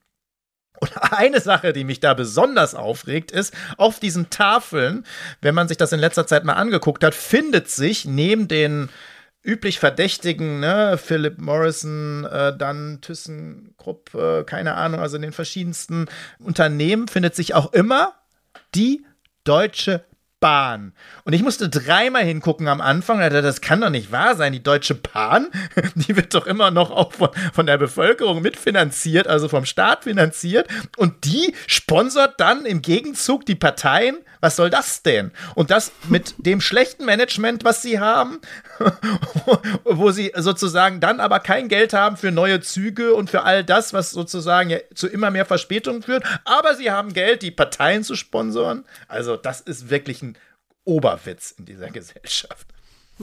Und 0.81 0.97
eine 1.13 1.41
Sache, 1.41 1.73
die 1.73 1.85
mich 1.85 2.01
da 2.01 2.15
besonders 2.15 2.75
aufregt, 2.75 3.31
ist, 3.31 3.55
auf 3.77 4.01
diesen 4.01 4.31
Tafeln, 4.31 5.05
wenn 5.41 5.55
man 5.55 5.69
sich 5.69 5.77
das 5.77 5.93
in 5.93 6.01
letzter 6.01 6.27
Zeit 6.27 6.45
mal 6.45 6.55
angeguckt 6.55 7.05
hat, 7.05 7.15
findet 7.15 7.69
sich 7.69 8.07
neben 8.07 8.49
den 8.49 8.89
üblich 9.43 9.79
Verdächtigen, 9.79 10.61
ne, 10.61 10.99
Philip 10.99 11.39
Morrison, 11.39 12.25
äh, 12.25 12.57
dann 12.57 13.01
ThyssenKrupp, 13.01 14.15
äh, 14.15 14.45
keine 14.45 14.75
Ahnung, 14.75 15.01
also 15.01 15.17
in 15.17 15.23
den 15.23 15.33
verschiedensten 15.33 16.07
Unternehmen 16.39 17.09
findet 17.09 17.35
sich 17.35 17.55
auch 17.55 17.73
immer 17.73 18.15
die 18.75 19.05
Deutsche 19.45 20.05
Bahn. 20.41 20.93
Und 21.25 21.35
ich 21.35 21.43
musste 21.43 21.69
dreimal 21.69 22.25
hingucken 22.25 22.67
am 22.67 22.81
Anfang. 22.81 23.21
Das 23.21 23.61
kann 23.61 23.83
doch 23.83 23.91
nicht 23.91 24.11
wahr 24.11 24.35
sein. 24.37 24.53
Die 24.53 24.63
Deutsche 24.63 24.95
Bahn, 24.95 25.49
die 25.95 26.17
wird 26.17 26.35
doch 26.35 26.47
immer 26.47 26.71
noch 26.71 26.91
auch 26.91 27.13
von, 27.13 27.29
von 27.53 27.67
der 27.67 27.79
Bevölkerung 27.79 28.41
mitfinanziert, 28.41 29.29
also 29.29 29.49
vom 29.49 29.67
Staat 29.67 30.05
finanziert. 30.05 30.69
Und 30.97 31.25
die 31.25 31.55
sponsert 31.67 32.41
dann 32.41 32.65
im 32.65 32.83
Gegenzug 32.83 33.45
die 33.45 33.55
Parteien. 33.55 34.17
Was 34.41 34.57
soll 34.57 34.71
das 34.71 35.03
denn? 35.03 35.33
Und 35.55 35.71
das 35.71 35.93
mit 36.09 36.35
dem 36.39 36.63
schlechten 36.63 37.05
Management, 37.05 37.63
was 37.63 37.83
sie 37.83 38.01
haben, 38.01 38.41
wo 39.85 40.11
sie 40.13 40.33
sozusagen 40.35 41.01
dann 41.01 41.21
aber 41.21 41.41
kein 41.41 41.69
Geld 41.69 41.93
haben 41.93 42.17
für 42.17 42.31
neue 42.31 42.63
Züge 42.63 43.15
und 43.15 43.29
für 43.29 43.43
all 43.43 43.63
das, 43.63 43.93
was 43.93 44.13
sozusagen 44.13 44.79
zu 44.95 45.09
immer 45.09 45.31
mehr 45.31 45.45
Verspätungen 45.45 46.03
führt. 46.03 46.25
Aber 46.47 46.75
sie 46.75 46.91
haben 46.91 47.13
Geld, 47.13 47.43
die 47.43 47.51
Parteien 47.51 48.03
zu 48.03 48.15
sponsoren. 48.15 48.85
Also, 49.09 49.37
das 49.37 49.61
ist 49.61 49.91
wirklich 49.91 50.23
ein 50.23 50.30
Oberwitz 50.85 51.53
in 51.53 51.67
dieser 51.67 51.91
Gesellschaft. 51.91 52.67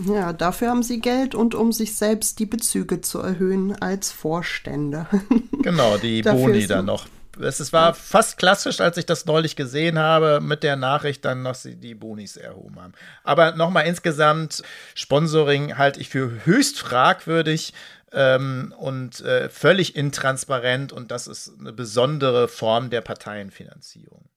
Ja, 0.06 0.32
dafür 0.32 0.70
haben 0.70 0.84
sie 0.84 1.00
Geld 1.00 1.34
und 1.34 1.56
um 1.56 1.72
sich 1.72 1.96
selbst 1.96 2.38
die 2.38 2.46
Bezüge 2.46 3.02
zu 3.02 3.20
erhöhen 3.20 3.76
als 3.82 4.12
Vorstände. 4.12 5.08
Genau, 5.63 5.98
die 5.98 6.22
Boni 6.22 6.65
dann 6.65 6.86
noch. 6.86 7.08
Es 7.41 7.74
war 7.74 7.93
fast 7.93 8.38
klassisch, 8.38 8.80
als 8.80 8.96
ich 8.96 9.06
das 9.06 9.26
neulich 9.26 9.58
gesehen 9.58 10.00
habe, 10.00 10.39
mit 10.39 10.63
der 10.63 10.78
Nachricht 10.78 11.26
dann 11.26 11.41
noch 11.41 11.58
die 11.62 11.93
Bonis 11.93 12.38
erhoben 12.38 12.80
haben. 12.80 12.93
Aber 13.26 13.52
nochmal 13.52 13.86
insgesamt, 13.86 14.63
Sponsoring 14.96 15.78
halte 15.78 16.00
ich 16.00 16.08
für 16.08 16.46
höchst 16.46 16.80
fragwürdig 16.80 17.74
ähm, 18.13 18.74
und 18.78 19.20
äh, 19.22 19.50
völlig 19.50 19.98
intransparent 19.98 20.93
und 20.93 21.12
das 21.12 21.28
ist 21.28 21.52
eine 21.60 21.74
besondere 21.74 22.48
Form 22.48 22.89
der 22.89 23.02
Parteienfinanzierung 23.02 24.30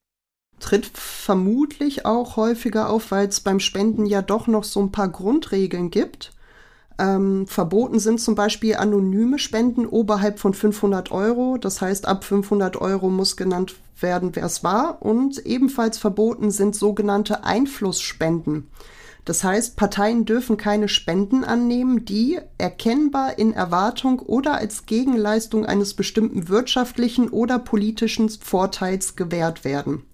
tritt 0.60 0.86
vermutlich 0.86 2.06
auch 2.06 2.36
häufiger 2.36 2.88
auf, 2.88 3.10
weil 3.10 3.28
es 3.28 3.40
beim 3.40 3.60
Spenden 3.60 4.06
ja 4.06 4.22
doch 4.22 4.46
noch 4.46 4.64
so 4.64 4.80
ein 4.80 4.92
paar 4.92 5.08
Grundregeln 5.08 5.90
gibt. 5.90 6.32
Ähm, 6.98 7.46
verboten 7.46 7.98
sind 7.98 8.20
zum 8.20 8.34
Beispiel 8.34 8.76
anonyme 8.76 9.38
Spenden 9.38 9.86
oberhalb 9.86 10.38
von 10.38 10.52
500 10.52 11.10
Euro. 11.10 11.56
Das 11.56 11.80
heißt, 11.80 12.06
ab 12.06 12.24
500 12.24 12.76
Euro 12.76 13.08
muss 13.08 13.36
genannt 13.36 13.74
werden, 14.00 14.36
wer 14.36 14.44
es 14.44 14.62
war. 14.62 15.00
Und 15.00 15.44
ebenfalls 15.46 15.96
verboten 15.96 16.50
sind 16.50 16.76
sogenannte 16.76 17.42
Einflussspenden. 17.44 18.68
Das 19.24 19.44
heißt, 19.44 19.76
Parteien 19.76 20.24
dürfen 20.24 20.56
keine 20.56 20.88
Spenden 20.88 21.44
annehmen, 21.44 22.04
die 22.04 22.38
erkennbar 22.58 23.38
in 23.38 23.52
Erwartung 23.52 24.18
oder 24.18 24.54
als 24.54 24.86
Gegenleistung 24.86 25.66
eines 25.66 25.94
bestimmten 25.94 26.48
wirtschaftlichen 26.48 27.28
oder 27.28 27.58
politischen 27.58 28.28
Vorteils 28.28 29.16
gewährt 29.16 29.64
werden. 29.64 30.04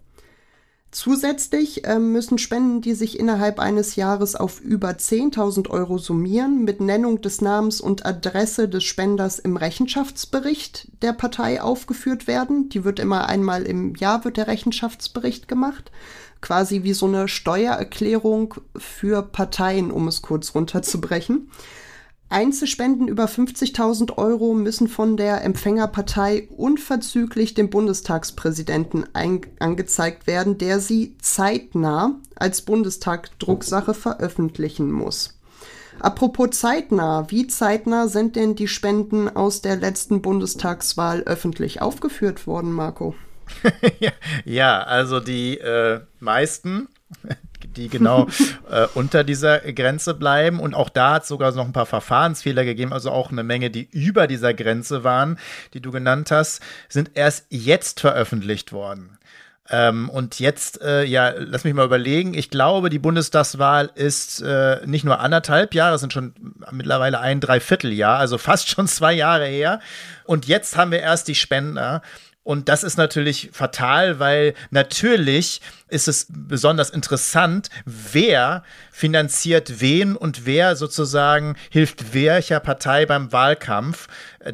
Zusätzlich 0.97 1.85
äh, 1.85 1.99
müssen 1.99 2.39
Spenden, 2.39 2.81
die 2.81 2.95
sich 2.95 3.21
innerhalb 3.21 3.61
eines 3.61 3.97
Jahres 3.97 4.35
auf 4.35 4.63
über 4.63 4.93
10.000 4.93 5.69
Euro 5.69 5.99
summieren, 5.99 6.65
mit 6.65 6.81
Nennung 6.81 7.21
des 7.21 7.43
Namens 7.43 7.83
und 7.83 8.07
Adresse 8.07 8.67
des 8.67 8.85
Spenders 8.85 9.39
im 9.39 9.59
Rechenschaftsbericht 9.59 10.89
der 11.03 11.13
Partei 11.13 11.61
aufgeführt 11.61 12.27
werden. 12.27 12.71
Die 12.71 12.83
wird 12.83 12.99
immer 12.99 13.29
einmal 13.29 13.65
im 13.65 13.95
Jahr 13.97 14.25
wird 14.25 14.39
der 14.39 14.47
Rechenschaftsbericht 14.47 15.49
gemacht. 15.49 15.93
Quasi 16.41 16.83
wie 16.83 16.95
so 16.95 17.05
eine 17.05 17.29
Steuererklärung 17.29 18.55
für 18.75 19.21
Parteien, 19.21 19.91
um 19.91 20.09
es 20.09 20.23
kurz 20.23 20.55
runterzubrechen. 20.55 21.51
Einzelspenden 22.29 23.07
über 23.07 23.27
50.000 23.27 24.19
Euro 24.19 24.55
müssen 24.55 24.89
von 24.89 25.17
der 25.17 25.45
Empfängerpartei 25.45 26.49
unverzüglich 26.57 27.55
dem 27.55 27.71
Bundestagspräsidenten 27.71 29.05
angezeigt 29.15 30.27
werden, 30.27 30.59
der 30.59 30.81
sie 30.81 31.17
zeitnah 31.21 32.17
als 32.35 32.63
Bundestag-Drucksache 32.63 33.95
veröffentlichen 33.95 34.91
muss. 34.91 35.39
Apropos 36.01 36.51
zeitnah, 36.51 37.31
wie 37.31 37.47
zeitnah 37.47 38.09
sind 38.09 38.37
denn 38.37 38.55
die 38.55 38.69
Spenden 38.69 39.29
aus 39.29 39.63
der 39.63 39.77
letzten 39.77 40.21
Bundestagswahl 40.21 41.23
öffentlich 41.23 41.81
aufgeführt 41.81 42.47
worden, 42.47 42.73
Marco? 42.73 43.15
ja, 44.45 44.83
also 44.83 45.21
die 45.21 45.59
äh, 45.59 46.01
meisten 46.19 46.89
die 47.75 47.89
genau 47.89 48.27
äh, 48.71 48.87
unter 48.95 49.25
dieser 49.25 49.61
Grenze 49.61 50.15
bleiben. 50.15 50.61
Und 50.61 50.75
auch 50.75 50.89
da 50.89 51.15
hat 51.15 51.23
es 51.23 51.29
sogar 51.29 51.53
noch 51.53 51.65
ein 51.65 51.73
paar 51.73 51.87
Verfahrensfehler 51.87 52.65
gegeben, 52.65 52.93
also 52.93 53.11
auch 53.11 53.31
eine 53.31 53.43
Menge, 53.43 53.71
die 53.71 53.89
über 53.91 54.27
dieser 54.27 54.55
Grenze 54.55 55.05
waren, 55.05 55.39
die 55.75 55.81
du 55.81 55.91
genannt 55.91 56.31
hast, 56.31 56.61
sind 56.89 57.13
erst 57.15 57.47
jetzt 57.51 58.01
veröffentlicht 58.01 58.73
worden. 58.73 59.19
Ähm, 59.69 60.09
und 60.09 60.39
jetzt, 60.39 60.81
äh, 60.83 61.05
ja, 61.05 61.33
lass 61.37 61.65
mich 61.65 61.75
mal 61.75 61.85
überlegen. 61.85 62.35
Ich 62.35 62.51
glaube, 62.51 62.91
die 62.91 62.99
Bundestagswahl 62.99 63.91
ist 63.95 64.41
äh, 64.43 64.81
nicht 64.87 65.05
nur 65.05 65.21
anderthalb 65.21 65.75
Jahre, 65.75 65.97
es 65.97 66.01
sind 66.01 66.13
schon 66.13 66.35
mittlerweile 66.71 67.19
ein 67.21 67.41
Dreivierteljahr, 67.41 68.19
also 68.19 68.39
fast 68.39 68.69
schon 68.69 68.87
zwei 68.87 69.13
Jahre 69.13 69.47
her. 69.47 69.81
Und 70.25 70.47
jetzt 70.47 70.77
haben 70.77 70.91
wir 70.91 71.01
erst 71.01 71.29
die 71.29 71.35
Spender. 71.35 72.03
Und 72.47 72.69
das 72.69 72.85
ist 72.85 72.97
natürlich 72.97 73.51
fatal, 73.53 74.21
weil 74.21 74.55
natürlich 74.71 75.61
ist 75.89 76.07
es 76.07 76.29
besonders 76.31 76.91
interessant, 76.91 77.71
wer 77.87 78.63
finanziert 78.93 79.81
wen 79.81 80.15
und 80.15 80.47
wer 80.47 80.77
sozusagen 80.77 81.57
hilft 81.71 82.15
welcher 82.15 82.61
Partei 82.61 83.05
beim 83.05 83.33
Wahlkampf. 83.33 84.07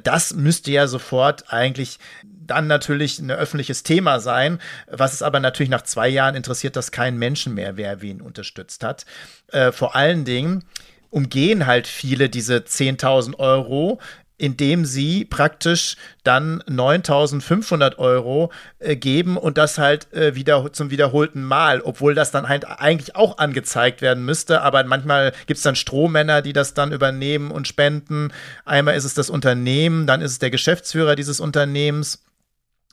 Das 0.04 0.32
müsste 0.32 0.70
ja 0.70 0.86
sofort 0.86 1.52
eigentlich 1.52 1.98
dann 2.24 2.66
natürlich 2.66 3.18
ein 3.18 3.30
öffentliches 3.30 3.82
Thema 3.82 4.20
sein, 4.20 4.58
was 4.90 5.12
es 5.12 5.20
aber 5.20 5.38
natürlich 5.38 5.68
nach 5.68 5.82
zwei 5.82 6.08
Jahren 6.08 6.34
interessiert, 6.34 6.76
dass 6.76 6.92
kein 6.92 7.18
Menschen 7.18 7.52
mehr, 7.52 7.76
wer 7.76 8.00
wen 8.00 8.22
unterstützt 8.22 8.84
hat. 8.84 9.04
Äh, 9.48 9.70
vor 9.70 9.94
allen 9.94 10.24
Dingen 10.24 10.64
umgehen 11.10 11.66
halt 11.66 11.86
viele 11.86 12.30
diese 12.30 12.56
10.000 12.56 13.38
Euro, 13.38 14.00
indem 14.38 14.84
sie 14.84 15.24
praktisch 15.24 15.96
dann 16.24 16.62
9.500 16.62 17.98
Euro 17.98 18.50
äh, 18.78 18.96
geben 18.96 19.36
und 19.36 19.58
das 19.58 19.78
halt 19.78 20.12
äh, 20.12 20.34
wieder 20.34 20.72
zum 20.72 20.90
wiederholten 20.90 21.42
Mal, 21.42 21.80
obwohl 21.80 22.14
das 22.14 22.30
dann 22.30 22.48
halt 22.48 22.64
eigentlich 22.66 23.14
auch 23.16 23.38
angezeigt 23.38 24.02
werden 24.02 24.24
müsste. 24.24 24.62
Aber 24.62 24.82
manchmal 24.84 25.32
gibt 25.46 25.58
es 25.58 25.62
dann 25.62 25.76
Strohmänner, 25.76 26.42
die 26.42 26.52
das 26.52 26.74
dann 26.74 26.92
übernehmen 26.92 27.50
und 27.50 27.68
spenden. 27.68 28.32
Einmal 28.64 28.96
ist 28.96 29.04
es 29.04 29.14
das 29.14 29.30
Unternehmen, 29.30 30.06
dann 30.06 30.22
ist 30.22 30.32
es 30.32 30.38
der 30.38 30.50
Geschäftsführer 30.50 31.14
dieses 31.14 31.40
Unternehmens. 31.40 32.22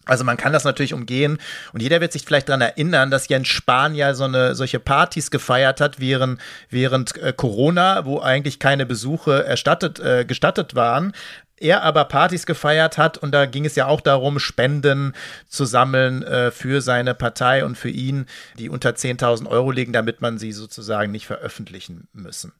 Also 0.09 0.23
man 0.23 0.37
kann 0.37 0.53
das 0.53 0.63
natürlich 0.63 0.93
umgehen 0.93 1.37
und 1.71 1.81
jeder 1.81 2.01
wird 2.01 2.11
sich 2.11 2.25
vielleicht 2.25 2.49
daran 2.49 2.61
erinnern, 2.61 3.11
dass 3.11 3.27
Jens 3.27 3.47
Spahn 3.47 3.93
ja 3.93 4.13
so 4.13 4.23
eine 4.23 4.55
solche 4.55 4.79
Partys 4.79 5.29
gefeiert 5.29 5.81
hat 5.81 5.99
während 5.99 6.41
während 6.69 7.15
äh, 7.17 7.31
Corona, 7.35 8.05
wo 8.05 8.19
eigentlich 8.19 8.59
keine 8.59 8.85
Besuche 8.85 9.45
erstattet 9.45 9.99
äh, 9.99 10.25
gestattet 10.25 10.75
waren. 10.75 11.13
Er 11.57 11.83
aber 11.83 12.05
Partys 12.05 12.45
gefeiert 12.45 12.97
hat 12.97 13.17
und 13.17 13.31
da 13.31 13.45
ging 13.45 13.65
es 13.65 13.75
ja 13.75 13.85
auch 13.85 14.01
darum, 14.01 14.39
Spenden 14.39 15.13
zu 15.47 15.65
sammeln 15.65 16.23
äh, 16.23 16.51
für 16.51 16.81
seine 16.81 17.13
Partei 17.13 17.65
und 17.65 17.77
für 17.77 17.89
ihn, 17.89 18.25
die 18.57 18.69
unter 18.69 18.91
10.000 18.91 19.45
Euro 19.47 19.71
liegen, 19.71 19.91
damit 19.91 20.21
man 20.21 20.37
sie 20.37 20.53
sozusagen 20.53 21.11
nicht 21.11 21.27
veröffentlichen 21.27 22.07
müssen. 22.13 22.53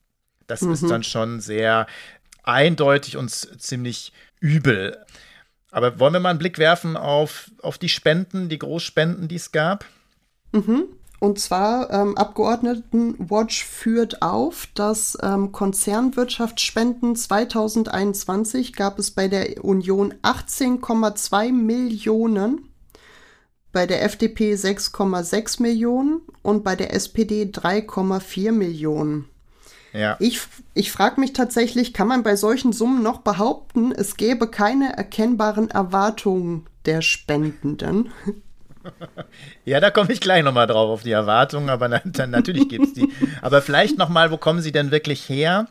Das 0.47 0.62
mhm. 0.62 0.73
ist 0.73 0.89
dann 0.89 1.03
schon 1.03 1.39
sehr 1.39 1.88
eindeutig 2.43 3.15
und 3.17 3.29
ziemlich 3.29 4.12
übel. 4.39 4.97
Aber 5.71 5.99
wollen 5.99 6.13
wir 6.13 6.19
mal 6.19 6.29
einen 6.29 6.39
Blick 6.39 6.58
werfen 6.58 6.97
auf, 6.97 7.51
auf 7.62 7.77
die 7.77 7.89
Spenden, 7.89 8.49
die 8.49 8.60
Großspenden, 8.60 9.27
die 9.27 9.36
es 9.36 9.51
gab? 9.51 9.86
Mhm. 10.51 10.86
Und 11.19 11.38
zwar 11.38 11.91
ähm, 11.91 12.17
Abgeordnetenwatch 12.17 13.65
führt 13.65 14.21
auf, 14.21 14.67
dass 14.73 15.17
ähm, 15.21 15.51
Konzernwirtschaftsspenden 15.51 17.15
2021 17.15 18.73
gab 18.73 18.97
es 18.99 19.12
bei 19.12 19.27
der 19.27 19.63
Union 19.63 20.13
18,2 20.23 21.51
Millionen, 21.51 22.69
bei 23.73 23.86
der 23.86 24.03
FDP 24.03 24.53
6,6 24.53 25.62
Millionen 25.62 26.21
und 26.41 26.63
bei 26.63 26.77
der 26.77 26.93
SPD 26.93 27.43
3,4 27.43 28.53
Millionen. 28.53 29.28
Ja. 29.93 30.17
Ich, 30.19 30.41
ich 30.73 30.91
frage 30.91 31.19
mich 31.19 31.34
tatsächlich, 31.34 31.93
kann 31.93 32.08
man 32.08 32.23
bei 32.23 32.36
solchen 32.36 32.73
Summen 32.73 33.02
noch 33.02 33.21
behaupten, 33.21 33.91
es 33.91 34.17
gäbe 34.17 34.47
keine 34.47 34.95
erkennbaren 34.95 35.69
Erwartungen 35.69 36.67
der 36.86 37.02
Spendenden? 37.02 38.12
Ja, 39.65 39.80
da 39.82 39.91
komme 39.91 40.12
ich 40.12 40.21
gleich 40.21 40.41
nochmal 40.41 40.65
drauf 40.65 40.89
auf 40.89 41.04
die 41.04 41.12
Erwartungen, 41.12 41.69
aber 41.69 41.89
na, 41.89 42.02
dann, 42.06 42.32
natürlich 42.32 42.69
gibt 42.69 42.86
es 42.86 42.93
die. 42.93 43.12
Aber 43.41 43.62
vielleicht 43.62 43.97
nochmal, 43.97 44.32
wo 44.32 44.38
kommen 44.38 44.62
sie 44.62 44.71
denn 44.71 44.89
wirklich 44.89 45.28
her? 45.28 45.67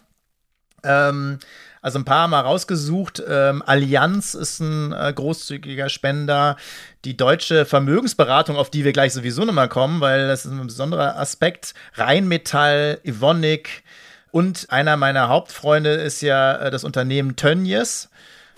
Ähm, 0.85 1.39
also 1.81 1.99
ein 1.99 2.05
paar 2.05 2.29
mal 2.29 2.41
rausgesucht. 2.41 3.23
Ähm, 3.27 3.63
Allianz 3.65 4.35
ist 4.35 4.61
ein 4.61 4.93
äh, 4.93 5.13
großzügiger 5.13 5.89
Spender. 5.89 6.57
Die 7.05 7.17
deutsche 7.17 7.65
Vermögensberatung, 7.65 8.57
auf 8.57 8.71
die 8.71 8.85
wir 8.85 8.93
gleich 8.93 9.13
sowieso 9.13 9.45
nochmal 9.45 9.69
kommen, 9.69 10.01
weil 10.01 10.29
das 10.29 10.45
ist 10.45 10.53
ein 10.53 10.67
besonderer 10.67 11.19
Aspekt. 11.19 11.75
Rheinmetall, 11.95 13.01
Evonik, 13.05 13.85
und 14.31 14.67
einer 14.71 14.97
meiner 14.97 15.29
Hauptfreunde 15.29 15.91
ist 15.91 16.21
ja 16.21 16.57
äh, 16.57 16.71
das 16.71 16.85
Unternehmen 16.85 17.37
Tönnies. 17.37 18.09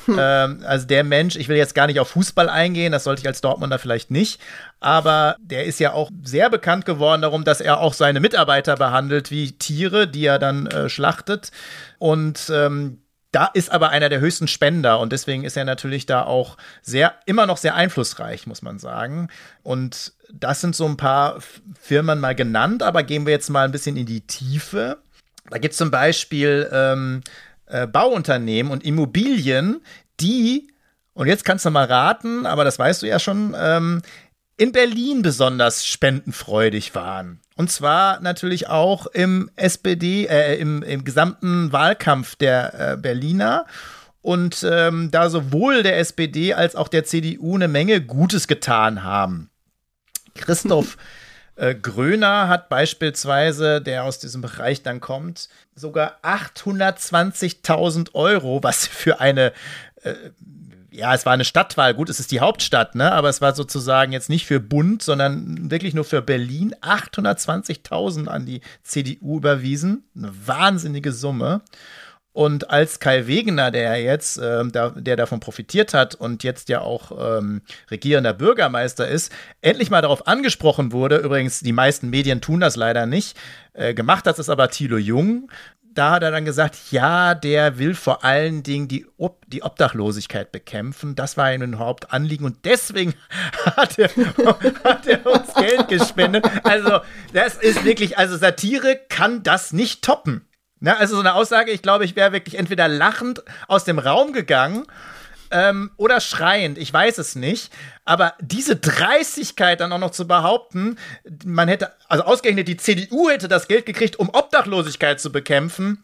Hm. 0.07 0.17
Ähm, 0.19 0.65
also 0.67 0.87
der 0.87 1.05
Mensch, 1.05 1.37
ich 1.37 1.49
will 1.49 1.57
jetzt 1.57 1.75
gar 1.75 1.87
nicht 1.87 2.01
auf 2.01 2.09
Fußball 2.09 2.49
eingehen, 2.49 2.93
das 2.93 3.05
sollte 3.05 3.21
ich 3.21 3.27
als 3.27 3.41
Dortmunder 3.41 3.79
vielleicht 3.79 4.11
nicht, 4.11 4.41
aber 4.81 5.37
der 5.41 5.65
ist 5.65 5.79
ja 5.79 5.93
auch 5.93 6.11
sehr 6.23 6.49
bekannt 6.49 6.87
geworden 6.87 7.23
darum, 7.23 7.45
dass 7.45 7.61
er 7.61 7.81
auch 7.81 7.93
seine 7.93 8.21
Mitarbeiter 8.21 8.77
behandelt 8.77 9.31
wie 9.31 9.53
Tiere, 9.53 10.09
die 10.09 10.25
er 10.25 10.39
dann 10.39 10.67
äh, 10.67 10.89
schlachtet. 10.89 11.51
Und 11.99 12.51
ähm, 12.53 13.03
da 13.33 13.47
ist 13.47 13.71
aber 13.71 13.91
einer 13.91 14.09
der 14.09 14.21
höchsten 14.21 14.49
Spender 14.49 14.99
und 14.99 15.13
deswegen 15.13 15.45
ist 15.45 15.57
er 15.57 15.65
natürlich 15.65 16.05
da 16.05 16.25
auch 16.25 16.57
sehr, 16.83 17.15
immer 17.27 17.47
noch 17.47 17.59
sehr 17.59 17.75
einflussreich, 17.75 18.47
muss 18.47 18.63
man 18.63 18.79
sagen. 18.79 19.29
Und 19.63 20.15
das 20.33 20.61
sind 20.61 20.75
so 20.75 20.87
ein 20.87 20.97
paar 20.97 21.39
Firmen 21.81 22.19
mal 22.19 22.35
genannt, 22.35 22.83
aber 22.83 23.03
gehen 23.05 23.27
wir 23.27 23.33
jetzt 23.33 23.51
mal 23.51 23.65
ein 23.65 23.73
bisschen 23.73 23.97
in 23.97 24.07
die 24.07 24.27
Tiefe. 24.27 24.99
Da 25.51 25.59
gibt 25.59 25.73
es 25.73 25.79
zum 25.79 25.91
Beispiel 25.91 26.69
ähm, 26.73 27.23
äh, 27.67 27.87
Bauunternehmen 27.87 28.71
und 28.73 28.85
Immobilien, 28.85 29.81
die, 30.21 30.69
und 31.15 31.27
jetzt 31.27 31.45
kannst 31.45 31.65
du 31.65 31.71
mal 31.71 31.87
raten, 31.87 32.47
aber 32.47 32.65
das 32.65 32.79
weißt 32.79 33.03
du 33.03 33.07
ja 33.07 33.19
schon, 33.19 33.55
ähm, 33.59 34.03
in 34.57 34.73
Berlin 34.73 35.23
besonders 35.23 35.87
spendenfreudig 35.87 36.95
waren. 36.95 37.41
Und 37.57 37.71
zwar 37.71 38.21
natürlich 38.21 38.69
auch 38.69 39.07
im 39.07 39.51
SPD, 39.57 40.27
äh, 40.27 40.57
im, 40.59 40.83
im 40.83 41.05
gesamten 41.05 41.73
Wahlkampf 41.73 42.37
der 42.37 42.93
äh, 42.93 42.97
Berliner. 42.97 43.67
Und 44.23 44.67
ähm, 44.71 45.11
da 45.11 45.31
sowohl 45.31 45.83
der 45.83 45.99
SPD 45.99 46.53
als 46.53 46.77
auch 46.77 46.89
der 46.89 47.05
CDU 47.05 47.55
eine 47.55 47.69
Menge 47.69 48.03
Gutes 48.03 48.49
getan 48.49 49.03
haben. 49.03 49.49
Christoph 50.35 50.99
Äh, 51.61 51.75
Gröner 51.75 52.49
hat 52.49 52.71
beispielsweise, 52.71 53.83
der 53.83 54.05
aus 54.05 54.19
diesem 54.19 54.41
Bereich 54.41 54.83
dann 54.83 55.01
kommt, 55.01 55.51
sogar 55.75 56.19
820.000 56.23 58.15
Euro, 58.15 58.63
was 58.63 58.87
für 58.87 59.21
eine 59.21 59.53
äh, 60.03 60.15
ja, 60.93 61.15
es 61.15 61.25
war 61.25 61.35
eine 61.35 61.45
Stadtwahl. 61.45 61.95
Gut, 61.95 62.09
es 62.09 62.19
ist 62.19 62.33
die 62.33 62.41
Hauptstadt, 62.41 62.97
ne? 62.97 63.13
Aber 63.13 63.29
es 63.29 63.41
war 63.41 63.55
sozusagen 63.55 64.11
jetzt 64.11 64.29
nicht 64.29 64.45
für 64.45 64.59
Bund, 64.59 65.03
sondern 65.03 65.71
wirklich 65.71 65.95
nur 65.95 66.05
für 66.05 66.21
Berlin. 66.21 66.75
820.000 66.83 68.27
an 68.27 68.45
die 68.45 68.61
CDU 68.83 69.37
überwiesen. 69.37 70.03
Eine 70.17 70.33
wahnsinnige 70.47 71.13
Summe. 71.13 71.61
Und 72.33 72.71
als 72.71 73.01
Kai 73.01 73.27
Wegener, 73.27 73.73
der 73.73 74.01
jetzt, 74.01 74.39
äh, 74.39 74.65
da, 74.69 74.91
der 74.91 75.17
davon 75.17 75.41
profitiert 75.41 75.95
hat 75.95 76.15
und 76.15 76.45
jetzt 76.45 76.69
ja 76.69 76.81
auch 76.81 77.39
ähm, 77.39 77.63
regierender 77.91 78.33
Bürgermeister 78.33 79.09
ist, 79.09 79.33
endlich 79.63 79.91
mal 79.91 80.01
darauf 80.01 80.29
angesprochen 80.29 80.93
wurde, 80.93 81.17
übrigens, 81.17 81.61
die 81.61 81.73
meisten 81.73 82.09
Medien 82.09 82.41
tun 82.41 82.61
das 82.61 82.77
leider 82.77 83.07
nicht, 83.07 83.37
äh, 83.73 83.95
gemacht 83.95 84.27
hat 84.27 84.39
es 84.39 84.49
aber 84.49 84.71
Thilo 84.71 84.97
Jung. 84.97 85.51
Da 85.93 86.13
hat 86.13 86.23
er 86.23 86.31
dann 86.31 86.45
gesagt, 86.45 86.79
ja, 86.93 87.35
der 87.35 87.79
will 87.79 87.97
vor 87.97 88.25
allen 88.25 88.63
Dingen 88.63 88.87
die, 88.87 89.07
Ob 89.17 89.45
die 89.49 89.65
Obdachlosigkeit 89.65 90.53
bekämpfen. 90.53 91.17
Das 91.17 91.37
war 91.37 91.53
ihm 91.53 91.63
ein 91.63 91.81
Hauptanliegen 91.81 92.47
und 92.47 92.65
deswegen 92.65 93.15
hat 93.65 93.99
er, 93.99 94.09
hat 94.85 95.05
er 95.09 95.27
uns 95.27 95.53
Geld 95.55 95.89
gespendet. 95.89 96.49
Also, 96.63 97.01
das 97.33 97.57
ist 97.57 97.85
wirklich, 97.85 98.19
also 98.19 98.37
Satire 98.37 99.01
kann 99.09 99.43
das 99.43 99.73
nicht 99.73 100.03
toppen. 100.03 100.47
Ne, 100.81 100.97
also 100.97 101.15
so 101.15 101.21
eine 101.21 101.35
Aussage, 101.35 101.71
ich 101.71 101.83
glaube, 101.83 102.07
ich 102.07 102.17
wäre 102.17 102.33
wirklich 102.33 102.57
entweder 102.59 102.89
lachend 102.89 103.43
aus 103.69 103.85
dem 103.85 103.99
Raum 103.99 104.33
gegangen 104.33 104.87
ähm, 105.51 105.91
oder 105.99 106.21
schreiend, 106.21 106.79
ich 106.79 106.91
weiß 106.91 107.19
es 107.19 107.35
nicht. 107.35 107.71
Aber 108.07 108.35
diese 108.41 108.77
Dreistigkeit 108.77 109.81
dann 109.81 109.93
auch 109.93 109.99
noch 109.99 110.11
zu 110.11 110.27
behaupten, 110.27 110.97
man 111.45 111.69
hätte, 111.69 111.93
also 112.09 112.25
ausgerechnet 112.25 112.67
die 112.67 112.79
CDU 112.79 113.29
hätte 113.29 113.47
das 113.47 113.69
Geld 113.69 113.85
gekriegt, 113.85 114.17
um 114.19 114.31
Obdachlosigkeit 114.31 115.21
zu 115.21 115.31
bekämpfen, 115.31 116.03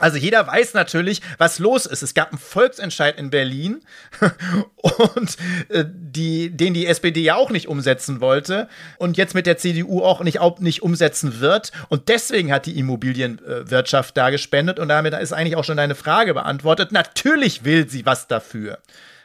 also 0.00 0.16
jeder 0.16 0.46
weiß 0.46 0.74
natürlich, 0.74 1.22
was 1.38 1.58
los 1.58 1.86
ist. 1.86 2.02
Es 2.02 2.14
gab 2.14 2.30
einen 2.30 2.38
Volksentscheid 2.38 3.18
in 3.18 3.30
Berlin 3.30 3.80
und 4.76 5.36
äh, 5.68 5.84
die, 5.86 6.50
den 6.50 6.74
die 6.74 6.86
SPD 6.86 7.20
ja 7.20 7.36
auch 7.36 7.50
nicht 7.50 7.68
umsetzen 7.68 8.20
wollte 8.20 8.68
und 8.98 9.16
jetzt 9.16 9.34
mit 9.34 9.46
der 9.46 9.58
CDU 9.58 10.02
auch 10.02 10.22
nicht, 10.22 10.40
auch 10.40 10.58
nicht 10.58 10.82
umsetzen 10.82 11.40
wird. 11.40 11.72
Und 11.88 12.08
deswegen 12.08 12.52
hat 12.52 12.66
die 12.66 12.78
Immobilienwirtschaft 12.78 14.16
da 14.16 14.30
gespendet 14.30 14.78
und 14.78 14.88
damit 14.88 15.14
ist 15.14 15.32
eigentlich 15.32 15.56
auch 15.56 15.64
schon 15.64 15.76
deine 15.76 15.94
Frage 15.94 16.34
beantwortet. 16.34 16.92
Natürlich 16.92 17.64
will 17.64 17.88
sie 17.88 18.06
was 18.06 18.26
dafür. 18.26 18.78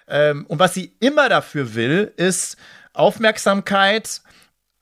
Ähm, 0.08 0.46
und 0.48 0.60
was 0.60 0.74
sie 0.74 0.94
immer 1.00 1.30
dafür 1.30 1.76
will, 1.76 2.12
ist 2.18 2.58
Aufmerksamkeit, 2.94 4.22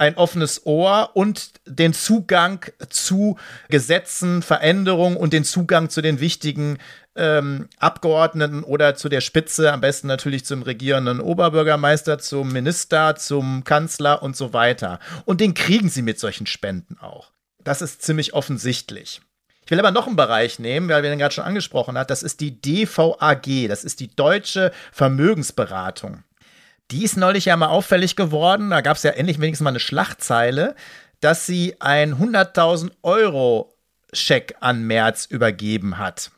ein 0.03 0.17
offenes 0.17 0.65
Ohr 0.65 1.11
und 1.13 1.51
den 1.65 1.93
Zugang 1.93 2.65
zu 2.89 3.37
Gesetzen, 3.69 4.41
Veränderungen 4.41 5.17
und 5.17 5.33
den 5.33 5.45
Zugang 5.45 5.89
zu 5.89 6.01
den 6.01 6.19
wichtigen 6.19 6.77
ähm, 7.15 7.69
Abgeordneten 7.77 8.63
oder 8.63 8.95
zu 8.95 9.07
der 9.07 9.21
Spitze, 9.21 9.71
am 9.71 9.81
besten 9.81 10.07
natürlich 10.07 10.45
zum 10.45 10.61
regierenden 10.61 11.19
Oberbürgermeister, 11.19 12.19
zum 12.19 12.51
Minister, 12.51 13.15
zum 13.15 13.63
Kanzler 13.63 14.21
und 14.23 14.35
so 14.35 14.51
weiter. 14.51 14.99
Und 15.25 15.39
den 15.39 15.53
kriegen 15.53 15.89
sie 15.89 16.01
mit 16.01 16.19
solchen 16.19 16.47
Spenden 16.47 16.97
auch. 16.99 17.31
Das 17.63 17.81
ist 17.81 18.01
ziemlich 18.01 18.33
offensichtlich. 18.33 19.21
Ich 19.65 19.71
will 19.71 19.79
aber 19.79 19.91
noch 19.91 20.07
einen 20.07 20.17
Bereich 20.17 20.59
nehmen, 20.59 20.89
weil 20.89 21.03
wir 21.03 21.09
den 21.09 21.19
gerade 21.19 21.33
schon 21.33 21.45
angesprochen 21.45 21.97
hat. 21.97 22.09
Das 22.09 22.23
ist 22.23 22.41
die 22.41 22.59
DVAG, 22.59 23.69
das 23.69 23.85
ist 23.85 24.01
die 24.01 24.13
Deutsche 24.13 24.73
Vermögensberatung. 24.91 26.23
Die 26.91 27.04
ist 27.04 27.17
neulich 27.17 27.46
ja 27.46 27.58
mal 27.58 27.67
auffällig 27.67 28.15
geworden. 28.15 28.69
Da 28.69 28.82
gab 28.82 28.98
es 28.98 29.04
ja 29.04 29.12
endlich 29.12 29.39
wenigstens 29.39 29.63
mal 29.63 29.72
eine 29.72 29.80
Schlachtzeile, 29.80 30.76
dass 31.19 31.46
sie 31.46 31.76
ein 31.80 32.15
100.000 32.15 32.91
Euro 33.02 33.74
Scheck 34.12 34.56
an 34.60 34.84
März 34.84 35.26
übergeben 35.26 35.98
hat. 35.98 36.32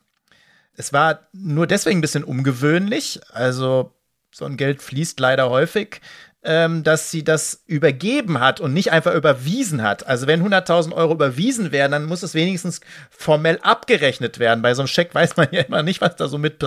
Es 0.77 0.93
war 0.93 1.27
nur 1.33 1.67
deswegen 1.67 1.99
ein 1.99 2.01
bisschen 2.01 2.23
ungewöhnlich. 2.23 3.19
Also 3.31 3.93
so 4.31 4.45
ein 4.45 4.57
Geld 4.57 4.81
fließt 4.81 5.19
leider 5.19 5.49
häufig 5.49 6.01
ähm, 6.45 6.83
dass 6.83 7.09
sie 7.09 7.23
das 7.23 7.63
übergeben 7.65 8.39
hat 8.39 8.59
und 8.61 8.71
nicht 8.73 8.91
einfach 8.91 9.13
überwiesen 9.13 9.81
hat. 9.81 10.05
Also 10.05 10.27
wenn 10.27 10.47
100.000 10.47 10.93
Euro 10.93 11.13
überwiesen 11.13 11.71
werden, 11.71 11.91
dann 11.91 12.05
muss 12.05 12.23
es 12.23 12.35
wenigstens 12.35 12.81
formell 13.09 13.59
abgerechnet 13.63 14.37
werden. 14.37 14.61
Bei 14.61 14.73
so 14.75 14.83
einem 14.83 14.87
Scheck 14.87 15.13
weiß 15.13 15.37
man 15.37 15.47
ja 15.51 15.61
immer 15.61 15.81
nicht, 15.81 16.01
was 16.01 16.15
da 16.15 16.27
so 16.27 16.37
mit 16.37 16.63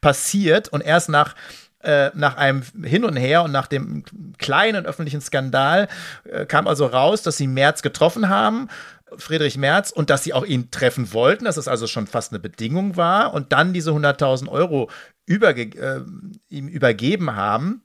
passiert. 0.00 0.68
Und 0.68 0.80
erst 0.80 1.08
nach 1.08 1.36
äh, 1.82 2.10
nach 2.14 2.36
einem 2.36 2.62
Hin 2.82 3.04
und 3.04 3.16
Her 3.16 3.42
und 3.42 3.52
nach 3.52 3.66
dem 3.66 4.04
kleinen 4.38 4.86
öffentlichen 4.86 5.20
Skandal 5.20 5.88
äh, 6.24 6.46
kam 6.46 6.66
also 6.66 6.86
raus, 6.86 7.22
dass 7.22 7.36
sie 7.36 7.46
Merz 7.46 7.82
getroffen 7.82 8.28
haben, 8.28 8.68
Friedrich 9.16 9.56
Merz, 9.56 9.90
und 9.90 10.10
dass 10.10 10.22
sie 10.22 10.32
auch 10.32 10.44
ihn 10.44 10.70
treffen 10.70 11.12
wollten, 11.12 11.44
dass 11.44 11.56
es 11.56 11.68
also 11.68 11.86
schon 11.86 12.06
fast 12.06 12.32
eine 12.32 12.38
Bedingung 12.38 12.96
war 12.96 13.34
und 13.34 13.52
dann 13.52 13.72
diese 13.72 13.90
100.000 13.90 14.48
Euro 14.48 14.90
überge 15.26 15.62
äh, 15.62 16.02
ihm 16.48 16.68
übergeben 16.68 17.34
haben. 17.34 17.82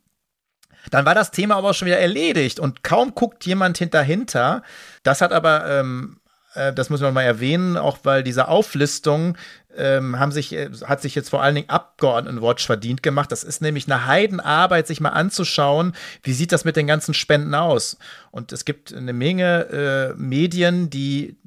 Dann 0.92 1.06
war 1.06 1.16
das 1.16 1.32
Thema 1.32 1.56
aber 1.56 1.74
schon 1.74 1.88
wieder 1.88 2.00
erledigt 2.00 2.60
und 2.60 2.84
kaum 2.84 3.16
guckt 3.16 3.46
jemand 3.46 3.78
hinterhinter. 3.78 4.62
Das 5.04 5.22
hat 5.22 5.32
aber, 5.32 5.68
ähm, 5.68 6.18
äh, 6.18 6.25
das 6.74 6.89
muss 6.89 7.02
man 7.02 7.13
mal 7.13 7.24
erwähnen, 7.24 7.78
auch 7.78 8.00
weil 8.04 8.24
diese 8.24 8.48
Auflistung 8.48 9.38
ähm, 9.76 10.20
haben 10.20 10.32
sich, 10.32 10.54
äh, 10.54 10.70
hat 10.86 11.02
sich 11.02 11.15
jetzt 11.15 11.30
vor 11.30 11.41
allen 11.41 11.56
Dingen 11.56 11.70
Abgeordnetenwatch 11.70 12.65
verdient 12.65 13.04
gemacht. 13.04 13.32
Das 13.32 13.44
ist 13.44 13.62
nämlich 13.62 13.91
eine 13.91 14.06
Heidenarbeit, 14.06 14.88
sich 14.88 15.02
mal 15.02 15.10
anzuschauen, 15.10 15.94
wie 16.24 16.34
sieht 16.34 16.52
das 16.52 16.65
mit 16.65 16.76
den 16.76 16.88
ganzen 16.88 17.13
Spenden 17.13 17.54
aus. 17.54 17.98
Und 18.32 18.52
es 18.52 18.65
gibt 18.65 18.94
eine 18.94 19.13
Menge 19.13 20.13
äh, 20.15 20.20
Medien, 20.20 20.89
die 20.89 21.38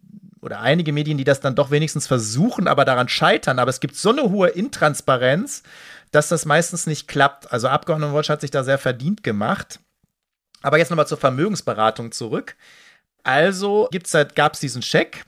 oder 0.40 0.60
einige 0.60 0.92
Medien, 0.92 1.18
die 1.18 1.24
das 1.24 1.40
dann 1.40 1.56
doch 1.56 1.70
wenigstens 1.70 2.06
versuchen, 2.06 2.68
aber 2.68 2.84
daran 2.84 3.08
scheitern. 3.08 3.58
Aber 3.58 3.70
es 3.70 3.80
gibt 3.80 3.96
so 3.96 4.10
eine 4.10 4.30
hohe 4.30 4.48
Intransparenz, 4.48 5.62
dass 6.12 6.28
das 6.28 6.44
meistens 6.44 6.86
nicht 6.86 7.08
klappt. 7.08 7.52
Also 7.52 7.68
Abgeordnetenwatch 7.68 8.28
hat 8.28 8.40
sich 8.40 8.50
da 8.50 8.62
sehr 8.62 8.78
verdient 8.78 9.22
gemacht. 9.22 9.80
Aber 10.62 10.78
jetzt 10.78 10.90
nochmal 10.90 11.06
zur 11.06 11.18
Vermögensberatung 11.18 12.12
zurück. 12.12 12.56
Also 13.24 13.88
gab 14.34 14.54
es 14.54 14.60
diesen 14.60 14.82
Scheck 14.82 15.24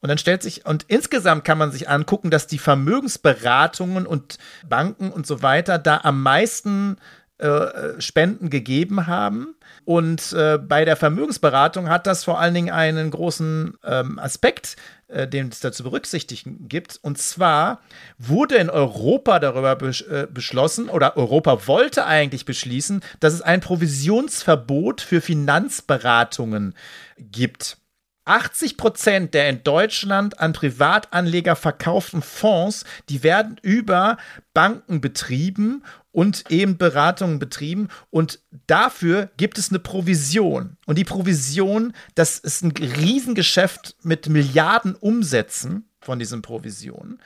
und 0.00 0.08
dann 0.08 0.18
stellt 0.18 0.42
sich, 0.42 0.66
und 0.66 0.84
insgesamt 0.88 1.44
kann 1.44 1.58
man 1.58 1.72
sich 1.72 1.88
angucken, 1.88 2.30
dass 2.30 2.46
die 2.46 2.58
Vermögensberatungen 2.58 4.06
und 4.06 4.38
Banken 4.68 5.10
und 5.10 5.26
so 5.26 5.42
weiter 5.42 5.78
da 5.78 6.00
am 6.02 6.22
meisten 6.22 6.98
äh, 7.38 8.00
Spenden 8.00 8.50
gegeben 8.50 9.06
haben. 9.06 9.54
Und 9.84 10.32
äh, 10.32 10.58
bei 10.58 10.84
der 10.84 10.96
Vermögensberatung 10.96 11.88
hat 11.88 12.06
das 12.06 12.24
vor 12.24 12.40
allen 12.40 12.54
Dingen 12.54 12.70
einen 12.70 13.10
großen 13.10 13.76
ähm, 13.84 14.18
Aspekt, 14.18 14.76
äh, 15.08 15.28
den 15.28 15.48
es 15.48 15.60
da 15.60 15.72
zu 15.72 15.84
berücksichtigen 15.84 16.68
gibt. 16.68 16.98
Und 17.02 17.18
zwar 17.18 17.80
wurde 18.18 18.56
in 18.56 18.70
Europa 18.70 19.38
darüber 19.38 19.76
besch 19.76 20.02
äh, 20.02 20.26
beschlossen, 20.28 20.88
oder 20.88 21.16
Europa 21.16 21.66
wollte 21.66 22.06
eigentlich 22.06 22.44
beschließen, 22.44 23.02
dass 23.20 23.32
es 23.32 23.42
ein 23.42 23.60
Provisionsverbot 23.60 25.00
für 25.00 25.20
Finanzberatungen 25.20 26.74
gibt. 27.18 27.78
80 28.26 28.76
Prozent 28.76 29.34
der 29.34 29.48
in 29.48 29.62
Deutschland 29.62 30.38
an 30.40 30.52
Privatanleger 30.52 31.56
verkauften 31.56 32.22
Fonds, 32.22 32.84
die 33.08 33.22
werden 33.22 33.58
über 33.62 34.18
Banken 34.52 35.00
betrieben 35.00 35.82
und 36.12 36.50
eben 36.50 36.76
Beratungen 36.76 37.38
betrieben. 37.38 37.88
Und 38.10 38.40
dafür 38.66 39.30
gibt 39.36 39.58
es 39.58 39.70
eine 39.70 39.78
Provision. 39.78 40.76
Und 40.86 40.98
die 40.98 41.04
Provision, 41.04 41.92
das 42.14 42.38
ist 42.38 42.62
ein 42.62 42.72
Riesengeschäft 42.72 43.96
mit 44.02 44.28
Milliarden 44.28 44.94
Umsätzen 44.94 45.88
von 46.00 46.18
diesen 46.18 46.42
Provisionen. 46.42 47.20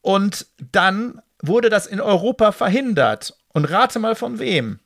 Und 0.00 0.46
dann 0.72 1.20
wurde 1.42 1.68
das 1.68 1.86
in 1.86 2.00
Europa 2.00 2.52
verhindert. 2.52 3.36
Und 3.52 3.64
rate 3.66 3.98
mal 3.98 4.14
von 4.14 4.38
wem. 4.38 4.78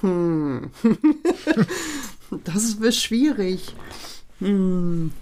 Hm. 0.00 0.70
das 2.44 2.80
wird 2.80 2.94
schwierig. 2.94 3.74
Hm 4.40 5.12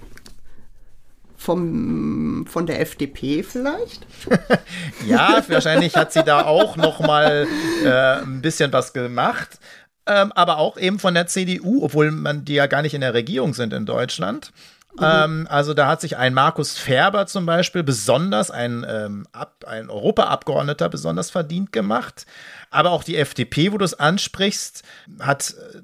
vom, 1.38 2.44
von 2.46 2.66
der 2.66 2.80
FDP 2.80 3.42
vielleicht? 3.42 4.04
ja, 5.06 5.42
wahrscheinlich 5.48 5.96
hat 5.96 6.12
sie 6.12 6.24
da 6.24 6.44
auch 6.44 6.76
noch 6.76 7.00
mal 7.00 7.46
äh, 7.84 8.22
ein 8.22 8.42
bisschen 8.42 8.72
was 8.72 8.92
gemacht. 8.92 9.58
Ähm, 10.04 10.32
aber 10.32 10.58
auch 10.58 10.76
eben 10.76 10.98
von 10.98 11.14
der 11.14 11.26
CDU, 11.26 11.84
obwohl 11.84 12.10
man 12.10 12.44
die 12.44 12.54
ja 12.54 12.66
gar 12.66 12.82
nicht 12.82 12.94
in 12.94 13.02
der 13.02 13.14
Regierung 13.14 13.54
sind 13.54 13.72
in 13.72 13.86
Deutschland. 13.86 14.52
Mhm. 14.98 15.04
Ähm, 15.04 15.46
also 15.48 15.74
da 15.74 15.86
hat 15.86 16.00
sich 16.00 16.16
ein 16.16 16.34
Markus 16.34 16.76
Ferber 16.76 17.26
zum 17.26 17.46
Beispiel 17.46 17.82
besonders, 17.82 18.50
ein, 18.50 18.84
ähm, 18.88 19.26
Ab, 19.32 19.64
ein 19.66 19.90
Europaabgeordneter 19.90 20.88
besonders 20.88 21.30
verdient 21.30 21.72
gemacht. 21.72 22.26
Aber 22.70 22.90
auch 22.90 23.04
die 23.04 23.16
FDP, 23.16 23.72
wo 23.72 23.78
du 23.78 23.84
es 23.84 23.94
ansprichst, 23.94 24.82
hat 25.20 25.50
äh, 25.50 25.78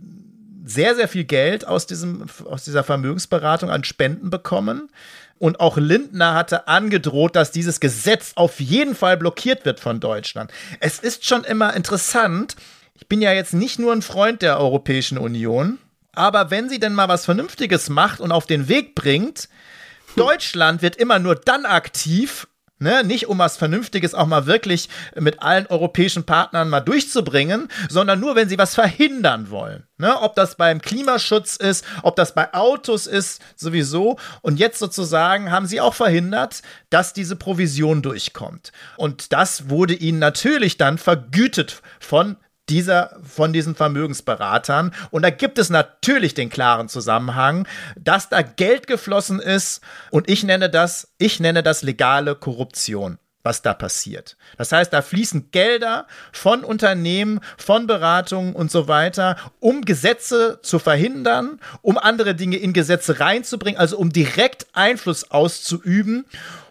sehr, 0.64 0.94
sehr 0.94 1.08
viel 1.08 1.24
Geld 1.24 1.66
aus, 1.66 1.86
diesem, 1.86 2.26
aus 2.46 2.64
dieser 2.64 2.84
Vermögensberatung 2.84 3.70
an 3.70 3.84
Spenden 3.84 4.30
bekommen. 4.30 4.90
Und 5.38 5.60
auch 5.60 5.76
Lindner 5.76 6.34
hatte 6.34 6.68
angedroht, 6.68 7.36
dass 7.36 7.50
dieses 7.50 7.80
Gesetz 7.80 8.32
auf 8.36 8.60
jeden 8.60 8.94
Fall 8.94 9.16
blockiert 9.16 9.64
wird 9.64 9.80
von 9.80 10.00
Deutschland. 10.00 10.50
Es 10.80 10.98
ist 11.00 11.26
schon 11.26 11.44
immer 11.44 11.74
interessant. 11.74 12.56
Ich 12.94 13.08
bin 13.08 13.20
ja 13.20 13.32
jetzt 13.32 13.52
nicht 13.52 13.78
nur 13.78 13.92
ein 13.92 14.02
Freund 14.02 14.40
der 14.40 14.58
Europäischen 14.58 15.18
Union, 15.18 15.78
aber 16.14 16.50
wenn 16.50 16.68
sie 16.68 16.78
denn 16.78 16.94
mal 16.94 17.08
was 17.08 17.24
Vernünftiges 17.24 17.88
macht 17.90 18.20
und 18.20 18.32
auf 18.32 18.46
den 18.46 18.68
Weg 18.68 18.94
bringt, 18.94 19.48
Deutschland 20.16 20.80
wird 20.80 20.96
immer 20.96 21.18
nur 21.18 21.34
dann 21.34 21.66
aktiv, 21.66 22.46
Ne, 22.84 23.02
nicht 23.02 23.28
um 23.28 23.38
was 23.38 23.56
Vernünftiges 23.56 24.12
auch 24.12 24.26
mal 24.26 24.44
wirklich 24.44 24.90
mit 25.18 25.42
allen 25.42 25.66
europäischen 25.68 26.24
Partnern 26.24 26.68
mal 26.68 26.80
durchzubringen, 26.80 27.68
sondern 27.88 28.20
nur, 28.20 28.36
wenn 28.36 28.50
sie 28.50 28.58
was 28.58 28.74
verhindern 28.74 29.48
wollen. 29.48 29.84
Ne, 29.96 30.20
ob 30.20 30.34
das 30.34 30.56
beim 30.56 30.82
Klimaschutz 30.82 31.56
ist, 31.56 31.82
ob 32.02 32.14
das 32.14 32.34
bei 32.34 32.52
Autos 32.52 33.06
ist, 33.06 33.40
sowieso. 33.56 34.18
Und 34.42 34.58
jetzt 34.58 34.78
sozusagen 34.78 35.50
haben 35.50 35.66
sie 35.66 35.80
auch 35.80 35.94
verhindert, 35.94 36.60
dass 36.90 37.14
diese 37.14 37.36
Provision 37.36 38.02
durchkommt. 38.02 38.70
Und 38.98 39.32
das 39.32 39.70
wurde 39.70 39.94
ihnen 39.94 40.18
natürlich 40.18 40.76
dann 40.76 40.98
vergütet 40.98 41.80
von 42.00 42.36
dieser, 42.68 43.18
von 43.22 43.52
diesen 43.52 43.74
Vermögensberatern. 43.74 44.94
Und 45.10 45.22
da 45.22 45.30
gibt 45.30 45.58
es 45.58 45.70
natürlich 45.70 46.34
den 46.34 46.50
klaren 46.50 46.88
Zusammenhang, 46.88 47.66
dass 47.96 48.28
da 48.28 48.42
Geld 48.42 48.86
geflossen 48.86 49.40
ist. 49.40 49.82
Und 50.10 50.28
ich 50.30 50.44
nenne 50.44 50.70
das, 50.70 51.12
ich 51.18 51.40
nenne 51.40 51.62
das 51.62 51.82
legale 51.82 52.34
Korruption 52.34 53.18
was 53.46 53.60
da 53.60 53.74
passiert. 53.74 54.38
Das 54.56 54.72
heißt, 54.72 54.90
da 54.92 55.02
fließen 55.02 55.50
Gelder 55.50 56.06
von 56.32 56.64
Unternehmen, 56.64 57.40
von 57.58 57.86
Beratungen 57.86 58.54
und 58.54 58.70
so 58.70 58.88
weiter, 58.88 59.36
um 59.60 59.82
Gesetze 59.82 60.60
zu 60.62 60.78
verhindern, 60.78 61.60
um 61.82 61.98
andere 61.98 62.34
Dinge 62.34 62.56
in 62.56 62.72
Gesetze 62.72 63.20
reinzubringen, 63.20 63.78
also 63.78 63.98
um 63.98 64.10
direkt 64.10 64.66
Einfluss 64.72 65.30
auszuüben. 65.30 66.24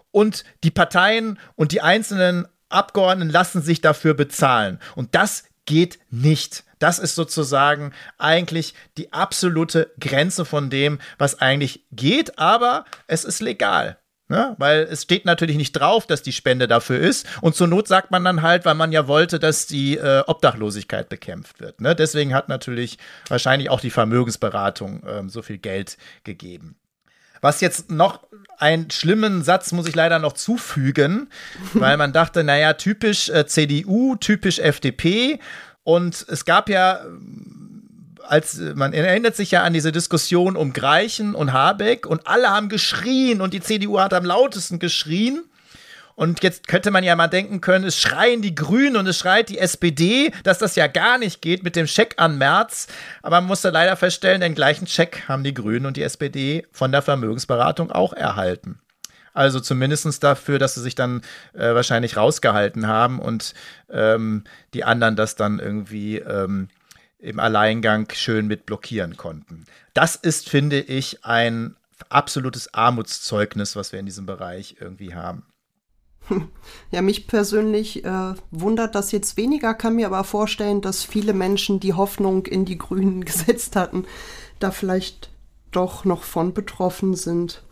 Und 0.10 0.44
die 0.64 0.72
Parteien 0.72 1.40
und 1.56 1.72
die 1.72 1.82
einzelnen 1.82 2.48
Abgeordneten 2.70 3.32
lassen 3.32 3.62
sich 3.62 3.82
dafür 3.82 4.16
bezahlen. 4.16 4.80
Und 4.96 5.14
das 5.14 5.44
geht 5.66 6.00
nicht. 6.10 6.64
Das 6.80 7.00
ist 7.00 7.16
sozusagen 7.16 7.94
eigentlich 8.18 8.74
die 8.98 9.14
absolute 9.14 9.92
Grenze 10.00 10.46
von 10.46 10.70
dem, 10.70 11.00
was 11.18 11.40
eigentlich 11.40 11.86
geht, 11.92 12.38
aber 12.38 12.86
es 13.08 13.24
ist 13.24 13.42
legal. 13.42 13.98
Ne? 14.30 14.56
Weil 14.58 14.88
es 14.90 15.04
steht 15.04 15.26
natürlich 15.26 15.58
nicht 15.58 15.74
drauf, 15.74 16.08
dass 16.08 16.24
die 16.24 16.32
Spende 16.32 16.68
dafür 16.68 17.00
ist. 17.00 17.28
Und 17.42 17.56
zur 17.56 17.68
Not 17.68 17.88
sagt 17.88 18.10
man 18.10 18.24
dann 18.24 18.42
halt, 18.42 18.66
weil 18.66 18.74
man 18.74 18.92
ja 18.92 19.08
wollte, 19.08 19.38
dass 19.38 19.68
die 19.68 19.98
äh, 19.98 20.24
Obdachlosigkeit 20.26 21.10
bekämpft 21.10 21.60
wird. 21.60 21.82
Ne? 21.82 21.96
Deswegen 21.96 22.34
hat 22.34 22.50
natürlich 22.50 22.98
wahrscheinlich 23.28 23.70
auch 23.70 23.82
die 23.82 23.92
Vermögensberatung 23.92 25.04
äh, 25.04 25.30
so 25.30 25.42
viel 25.42 25.58
Geld 25.58 25.98
gegeben. 26.24 26.78
Was 27.44 27.60
jetzt 27.60 27.92
noch 27.92 28.22
einen 28.58 28.90
schlimmen 28.90 29.44
Satz 29.44 29.74
muss 29.74 29.86
ich 29.86 29.96
leider 29.96 30.18
noch 30.18 30.32
zufügen, 30.32 31.30
weil 31.74 31.98
man 31.98 32.14
dachte, 32.14 32.44
naja, 32.46 32.74
typisch 32.74 33.30
äh, 33.30 33.46
CDU, 33.46 34.16
typisch 34.16 34.60
FDP. 34.60 35.40
Und 35.84 36.26
es 36.30 36.46
gab 36.46 36.70
ja, 36.70 37.02
als 38.26 38.58
man 38.76 38.94
erinnert 38.94 39.36
sich 39.36 39.52
ja 39.52 39.64
an 39.64 39.74
diese 39.74 39.92
Diskussion 39.92 40.56
um 40.56 40.72
Greichen 40.72 41.36
und 41.36 41.52
Habeck 41.52 42.06
und 42.06 42.26
alle 42.28 42.50
haben 42.50 42.70
geschrien 42.70 43.42
und 43.42 43.54
die 43.54 43.60
CDU 43.60 44.00
hat 44.00 44.14
am 44.14 44.24
lautesten 44.24 44.80
geschrien. 44.80 45.44
Und 46.16 46.44
jetzt 46.44 46.68
könnte 46.68 46.92
man 46.92 47.04
ja 47.04 47.16
mal 47.16 47.28
denken 47.28 47.62
können, 47.62 47.86
es 47.86 48.00
schreien 48.00 48.42
die 48.42 48.56
Grünen 48.56 48.96
und 48.98 49.08
es 49.08 49.18
schreit 49.18 49.50
die 49.50 49.58
SPD, 49.58 50.32
dass 50.44 50.60
das 50.60 50.76
ja 50.76 50.88
gar 50.88 51.18
nicht 51.18 51.42
geht 51.42 51.64
mit 51.64 51.76
dem 51.76 51.88
Scheck 51.88 52.16
an 52.18 52.38
März. 52.38 52.88
Aber 53.22 53.42
man 53.42 53.48
musste 53.48 53.70
leider 53.70 53.96
feststellen, 53.96 54.42
den 54.42 54.56
gleichen 54.56 54.88
Scheck 54.88 55.24
haben 55.28 55.44
die 55.44 55.54
Grünen 55.54 55.86
und 55.86 55.98
die 55.98 56.04
SPD 56.04 56.68
von 56.72 56.92
der 56.92 57.02
Vermögensberatung 57.02 57.92
auch 57.92 58.14
erhalten. 58.14 58.80
Also 59.34 59.60
zumindest 59.60 60.24
dafür, 60.24 60.60
dass 60.60 60.76
sie 60.76 60.82
sich 60.82 60.94
dann 60.94 61.22
äh, 61.54 61.74
wahrscheinlich 61.74 62.18
rausgehalten 62.18 62.88
haben 62.88 63.20
und 63.20 63.56
ähm, 63.90 64.44
die 64.76 64.84
anderen 64.84 65.16
das 65.16 65.36
dann 65.36 65.58
irgendwie 65.58 66.18
ähm, 66.18 66.70
im 67.18 67.40
Alleingang 67.40 68.08
schön 68.14 68.46
mit 68.48 68.68
blockieren 68.68 69.18
konnten. 69.18 69.66
Das 69.96 70.16
ist, 70.16 70.50
finde 70.50 70.80
ich, 70.80 71.26
ein 71.26 71.76
absolutes 72.10 72.74
Armutszeugnis, 72.74 73.76
was 73.76 73.92
wir 73.92 74.00
in 74.00 74.06
diesem 74.06 74.26
Bereich 74.26 74.76
irgendwie 74.80 75.16
haben. 75.16 75.46
Ja, 76.92 77.02
mich 77.02 77.28
persönlich 77.28 78.06
äh, 78.06 78.36
wundert 78.52 78.94
das 78.94 79.12
jetzt 79.12 79.36
weniger, 79.36 79.74
kann 79.74 79.96
mir 79.96 80.06
aber 80.08 80.24
vorstellen, 80.24 80.82
dass 80.82 81.04
viele 81.04 81.34
Menschen, 81.34 81.80
die 81.80 81.94
Hoffnung 81.94 82.46
in 82.46 82.66
die 82.66 82.78
Grünen 82.78 83.26
gesetzt 83.26 83.76
hatten, 83.76 84.06
da 84.60 84.72
vielleicht 84.72 85.32
doch 85.72 86.06
noch 86.06 86.24
von 86.24 86.54
betroffen 86.54 87.16
sind. 87.16 87.64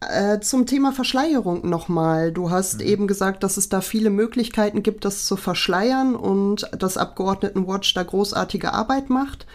Äh, 0.00 0.40
zum 0.40 0.64
Thema 0.64 0.92
Verschleierung 0.92 1.68
nochmal. 1.68 2.32
Du 2.32 2.50
hast 2.50 2.80
mhm. 2.80 2.86
eben 2.86 3.06
gesagt, 3.06 3.42
dass 3.42 3.56
es 3.56 3.68
da 3.68 3.80
viele 3.80 4.10
Möglichkeiten 4.10 4.82
gibt, 4.82 5.04
das 5.04 5.26
zu 5.26 5.36
verschleiern 5.36 6.14
und 6.14 6.70
dass 6.78 6.96
Abgeordnetenwatch 6.96 7.92
da 7.94 8.02
großartige 8.02 8.72
Arbeit 8.72 9.10
macht. 9.10 9.46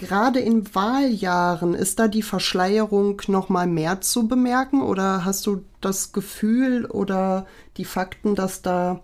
Gerade 0.00 0.40
in 0.40 0.74
Wahljahren 0.74 1.74
ist 1.74 1.98
da 1.98 2.08
die 2.08 2.22
Verschleierung 2.22 3.20
nochmal 3.26 3.66
mehr 3.66 4.00
zu 4.00 4.28
bemerken 4.28 4.80
oder 4.80 5.26
hast 5.26 5.46
du 5.46 5.62
das 5.82 6.12
Gefühl 6.12 6.86
oder 6.86 7.46
die 7.76 7.84
Fakten, 7.84 8.34
dass 8.34 8.62
da 8.62 9.02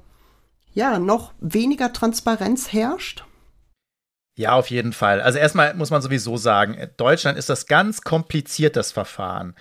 ja 0.72 0.98
noch 0.98 1.34
weniger 1.38 1.92
Transparenz 1.92 2.72
herrscht? 2.72 3.26
Ja, 4.38 4.54
auf 4.54 4.70
jeden 4.70 4.94
Fall. 4.94 5.20
Also 5.20 5.38
erstmal 5.38 5.74
muss 5.74 5.90
man 5.90 6.00
sowieso 6.00 6.38
sagen, 6.38 6.88
Deutschland 6.96 7.36
ist 7.36 7.50
das 7.50 7.66
ganz 7.66 8.00
kompliziert, 8.00 8.74
das 8.74 8.90
Verfahren. 8.90 9.54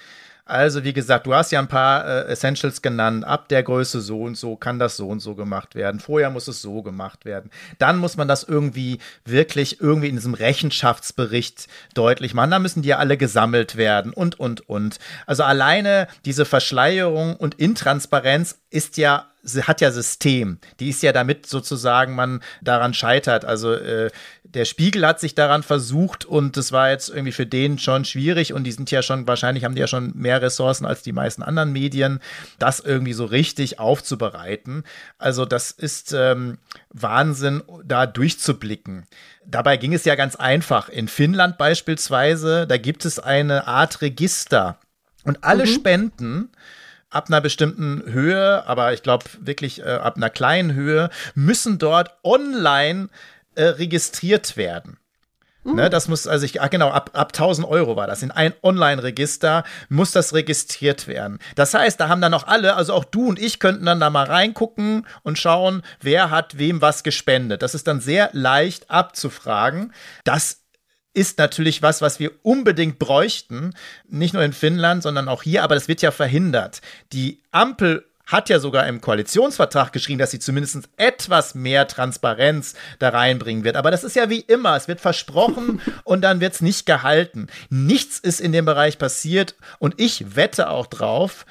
Also, 0.48 0.84
wie 0.84 0.94
gesagt, 0.94 1.26
du 1.26 1.34
hast 1.34 1.52
ja 1.52 1.60
ein 1.60 1.68
paar 1.68 2.06
äh, 2.06 2.28
Essentials 2.28 2.84
genannt. 2.84 3.26
Ab 3.26 3.50
der 3.50 3.64
Größe 3.64 4.00
so 4.00 4.22
und 4.22 4.38
so 4.38 4.56
kann 4.56 4.78
das 4.78 4.96
so 4.96 5.08
und 5.08 5.20
so 5.20 5.34
gemacht 5.34 5.74
werden. 5.74 6.00
Vorher 6.00 6.30
muss 6.30 6.48
es 6.48 6.62
so 6.62 6.84
gemacht 6.84 7.26
werden. 7.26 7.50
Dann 7.80 7.98
muss 7.98 8.16
man 8.16 8.28
das 8.28 8.44
irgendwie 8.44 9.00
wirklich 9.26 9.82
irgendwie 9.82 10.10
in 10.10 10.18
diesem 10.18 10.36
Rechenschaftsbericht 10.36 11.68
deutlich 11.96 12.36
machen. 12.36 12.52
Da 12.52 12.60
müssen 12.60 12.84
die 12.84 12.90
ja 12.90 13.00
alle 13.00 13.18
gesammelt 13.18 13.76
werden 13.76 14.14
und, 14.14 14.40
und, 14.40 14.70
und. 14.70 15.00
Also 15.26 15.42
alleine 15.42 16.08
diese 16.26 16.46
Verschleierung 16.46 17.36
und 17.36 17.56
Intransparenz 17.56 18.60
ist 18.70 18.98
ja 18.98 19.26
hat 19.64 19.82
ja 19.82 19.92
System. 19.92 20.60
Die 20.80 20.90
ist 20.90 21.04
ja 21.04 21.12
damit 21.12 21.46
sozusagen 21.46 22.16
man 22.16 22.42
daran 22.62 22.94
scheitert. 22.94 23.46
Also 23.46 23.74
äh, 23.74 24.10
der 24.44 24.66
Spiegel 24.66 25.06
hat 25.06 25.20
sich 25.20 25.36
daran 25.36 25.64
versucht 25.64 26.26
und 26.26 26.58
das 26.58 26.72
war 26.72 26.90
jetzt 26.90 27.10
irgendwie 27.10 27.32
für 27.32 27.46
den 27.46 27.78
schon 27.78 28.06
schwierig 28.06 28.54
und 28.54 28.64
die 28.64 28.72
sind 28.72 28.90
ja 28.92 29.02
schon, 29.02 29.28
wahrscheinlich 29.28 29.66
haben 29.66 29.76
die 29.76 29.82
ja 29.82 29.88
schon 29.88 30.14
mehr 30.16 30.42
Ressourcen 30.42 30.86
als 30.86 31.04
die 31.04 31.12
meisten 31.12 31.44
anderen 31.44 31.72
Medien, 31.74 32.20
das 32.58 32.80
irgendwie 32.80 33.14
so 33.14 33.26
richtig 33.26 33.80
aufzubereiten. 33.80 34.84
Also 35.18 35.46
das 35.46 35.72
ist 35.72 36.14
ähm, 36.14 36.58
Wahnsinn, 36.90 37.64
da 37.84 38.06
durchzublicken. 38.06 39.06
Dabei 39.46 39.78
ging 39.78 39.94
es 39.94 40.06
ja 40.06 40.16
ganz 40.16 40.36
einfach. 40.36 40.90
In 40.90 41.08
Finnland 41.08 41.58
beispielsweise, 41.58 42.66
da 42.66 42.78
gibt 42.78 43.06
es 43.06 43.20
eine 43.20 43.68
Art 43.68 44.02
Register 44.02 44.80
und 45.24 45.44
alle 45.44 45.66
mhm. 45.66 45.70
Spenden, 45.70 46.50
ab 47.16 47.28
einer 47.30 47.42
bestimmten 47.42 48.04
Höhe, 48.06 48.68
aber 48.68 48.94
ich 48.94 49.04
glaube 49.04 49.26
wirklich 49.40 49.82
äh, 49.82 49.86
ab 49.86 50.18
einer 50.18 50.30
kleinen 50.30 50.74
Höhe, 50.74 51.10
müssen 51.34 51.78
dort 51.78 52.18
online 52.24 53.10
äh, 53.56 53.64
registriert 53.64 54.58
werden. 54.58 54.98
Mhm. 55.66 55.76
Ne, 55.76 55.90
das 55.90 56.08
muss, 56.08 56.28
also 56.28 56.46
ich, 56.46 56.62
ah, 56.62 56.68
genau, 56.68 56.90
ab, 56.90 57.12
ab 57.14 57.32
1000 57.34 57.68
Euro 57.68 57.96
war 57.96 58.06
das. 58.06 58.22
In 58.22 58.32
ein 58.32 58.54
Online-Register 58.62 59.64
muss 59.90 60.12
das 60.12 60.34
registriert 60.34 61.08
werden. 61.08 61.40
Das 61.56 61.74
heißt, 61.74 62.00
da 62.00 62.08
haben 62.08 62.22
dann 62.22 62.34
auch 62.34 62.46
alle, 62.46 62.76
also 62.76 62.94
auch 62.94 63.06
du 63.06 63.28
und 63.28 63.40
ich 63.40 63.60
könnten 63.60 63.86
dann 63.86 64.00
da 64.00 64.10
mal 64.10 64.26
reingucken 64.26 65.08
und 65.24 65.40
schauen, 65.40 65.82
wer 66.02 66.30
hat 66.30 66.60
wem 66.60 66.82
was 66.82 67.04
gespendet. 67.04 67.64
Das 67.64 67.74
ist 67.74 67.88
dann 67.88 68.00
sehr 68.00 68.30
leicht 68.34 68.92
abzufragen. 68.92 69.92
Das 70.24 70.65
ist 71.16 71.38
natürlich 71.38 71.82
was, 71.82 72.02
was 72.02 72.20
wir 72.20 72.32
unbedingt 72.44 73.00
bräuchten. 73.00 73.74
Nicht 74.08 74.34
nur 74.34 74.44
in 74.44 74.54
Finnland, 74.54 75.02
sondern 75.02 75.30
auch 75.30 75.44
hier, 75.44 75.64
aber 75.64 75.76
das 75.76 75.88
wird 75.88 76.02
ja 76.02 76.12
verhindert. 76.12 76.82
Die 77.14 77.42
Ampel 77.52 78.06
hat 78.26 78.50
ja 78.50 78.60
sogar 78.60 78.88
im 78.88 79.02
Koalitionsvertrag 79.02 79.94
geschrieben, 79.94 80.20
dass 80.20 80.32
sie 80.32 80.40
zumindest 80.40 80.90
etwas 80.98 81.56
mehr 81.56 81.88
Transparenz 81.88 82.74
da 83.00 83.10
reinbringen 83.10 83.64
wird. 83.64 83.76
Aber 83.76 83.92
das 83.92 84.04
ist 84.04 84.16
ja 84.16 84.30
wie 84.30 84.40
immer. 84.40 84.76
Es 84.76 84.88
wird 84.88 85.02
versprochen 85.02 85.82
und 86.04 86.22
dann 86.22 86.40
wird 86.40 86.54
es 86.54 86.62
nicht 86.62 86.86
gehalten. 86.86 87.48
Nichts 87.70 88.20
ist 88.20 88.42
in 88.42 88.52
dem 88.52 88.66
Bereich 88.66 88.98
passiert 88.98 89.56
und 89.80 90.00
ich 90.00 90.36
wette 90.36 90.70
auch 90.70 90.88
drauf. 90.88 91.46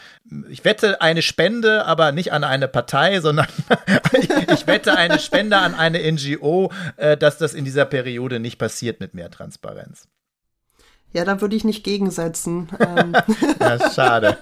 Ich 0.49 0.64
wette 0.64 1.01
eine 1.01 1.22
Spende, 1.22 1.85
aber 1.85 2.11
nicht 2.12 2.33
an 2.33 2.45
eine 2.45 2.66
Partei, 2.66 3.20
sondern 3.20 3.47
ich 4.53 4.66
wette 4.66 4.97
eine 4.97 5.18
Spende 5.18 5.59
an 5.59 5.75
eine 5.75 6.01
NGO, 6.11 6.72
äh, 6.97 7.16
dass 7.16 7.39
das 7.39 7.55
in 7.55 7.64
dieser 7.64 7.85
Periode 7.85 8.41
nicht 8.41 8.59
passiert 8.59 9.01
mit 9.01 9.14
mehr 9.14 9.31
Transparenz. 9.31 10.09
Ja, 11.14 11.25
da 11.25 11.41
würde 11.41 11.55
ich 11.55 11.62
nicht 11.62 11.85
gegensetzen. 11.85 12.68
Ähm. 12.81 13.14
ja, 13.61 13.91
schade. 13.93 14.37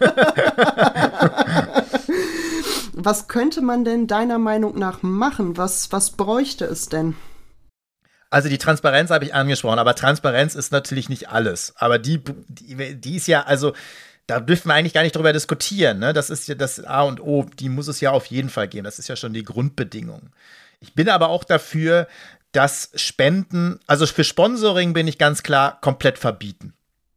Was 3.04 3.28
könnte 3.28 3.62
man 3.62 3.84
denn 3.84 4.06
deiner 4.06 4.38
Meinung 4.38 4.78
nach 4.78 5.02
machen? 5.02 5.56
Was, 5.56 5.92
was 5.92 6.12
bräuchte 6.12 6.64
es 6.64 6.88
denn? 6.88 7.16
Also 8.30 8.48
die 8.48 8.58
Transparenz 8.58 9.10
habe 9.10 9.24
ich 9.24 9.34
angesprochen, 9.34 9.78
aber 9.78 9.94
Transparenz 9.94 10.54
ist 10.54 10.72
natürlich 10.72 11.08
nicht 11.08 11.28
alles. 11.28 11.74
Aber 11.76 11.98
die, 11.98 12.22
die, 12.48 12.94
die 12.98 13.16
ist 13.16 13.26
ja, 13.26 13.42
also 13.42 13.74
da 14.26 14.40
dürfen 14.40 14.68
wir 14.68 14.74
eigentlich 14.74 14.94
gar 14.94 15.02
nicht 15.02 15.14
drüber 15.14 15.32
diskutieren. 15.32 15.98
Ne? 15.98 16.12
Das 16.12 16.30
ist 16.30 16.48
ja 16.48 16.54
das 16.54 16.82
A 16.82 17.02
und 17.02 17.20
O, 17.20 17.44
die 17.58 17.68
muss 17.68 17.88
es 17.88 18.00
ja 18.00 18.10
auf 18.12 18.26
jeden 18.26 18.48
Fall 18.48 18.68
geben. 18.68 18.84
Das 18.84 18.98
ist 18.98 19.08
ja 19.08 19.16
schon 19.16 19.34
die 19.34 19.42
Grundbedingung. 19.42 20.30
Ich 20.80 20.94
bin 20.94 21.08
aber 21.08 21.28
auch 21.28 21.44
dafür, 21.44 22.08
dass 22.52 22.90
Spenden, 22.94 23.80
also 23.86 24.06
für 24.06 24.24
Sponsoring 24.24 24.92
bin 24.92 25.08
ich 25.08 25.18
ganz 25.18 25.42
klar 25.42 25.78
komplett 25.80 26.18
verbieten. 26.18 26.74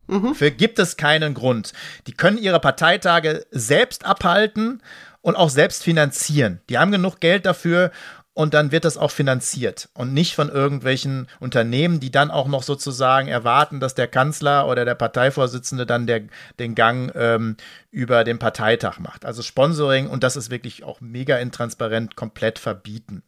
Mhm. 0.08 0.36
Für 0.36 0.52
gibt 0.52 0.80
es 0.80 0.98
keinen 0.98 1.34
Grund. 1.34 1.74
Die 2.08 2.14
können 2.14 2.38
ihre 2.38 2.60
Parteitage 2.60 3.46
selbst 3.52 4.06
abhalten 4.06 4.82
und 5.26 5.36
auch 5.36 5.50
selbst 5.50 5.84
finanzieren. 5.84 6.62
Die 6.70 6.78
haben 6.78 6.92
genug 6.92 7.20
Geld 7.20 7.48
dafür 7.48 7.90
und 8.36 8.54
dann 8.54 8.72
wird 8.72 8.86
das 8.86 8.96
auch 8.96 9.10
finanziert 9.10 9.90
und 9.96 10.14
nicht 10.14 10.36
von 10.36 10.50
irgendwelchen 10.50 11.28
Unternehmen, 11.40 12.00
die 12.00 12.12
dann 12.12 12.30
auch 12.30 12.48
noch 12.48 12.62
sozusagen 12.62 13.28
erwarten, 13.28 13.80
dass 13.80 13.96
der 13.96 14.08
Kanzler 14.08 14.68
oder 14.68 14.86
der 14.86 14.94
Parteivorsitzende 14.94 15.88
dann 15.88 16.06
der, 16.06 16.26
den 16.60 16.76
Gang 16.76 17.12
ähm, 17.16 17.58
über 17.90 18.24
den 18.24 18.38
Parteitag 18.38 19.00
macht. 19.00 19.26
Also 19.26 19.42
Sponsoring 19.42 20.10
und 20.10 20.24
das 20.24 20.36
ist 20.36 20.52
wirklich 20.52 20.84
auch 20.84 21.02
mega 21.02 21.38
intransparent 21.38 22.16
komplett 22.16 22.60
verbieten. 22.60 23.24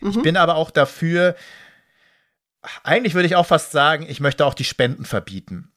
Mhm. 0.00 0.10
Ich 0.10 0.22
bin 0.22 0.36
aber 0.36 0.54
auch 0.54 0.70
dafür, 0.70 1.34
eigentlich 2.84 3.14
würde 3.14 3.26
ich 3.26 3.34
auch 3.34 3.46
fast 3.46 3.72
sagen, 3.72 4.06
ich 4.08 4.20
möchte 4.20 4.46
auch 4.46 4.54
die 4.54 4.62
Spenden 4.62 5.04
verbieten, 5.04 5.72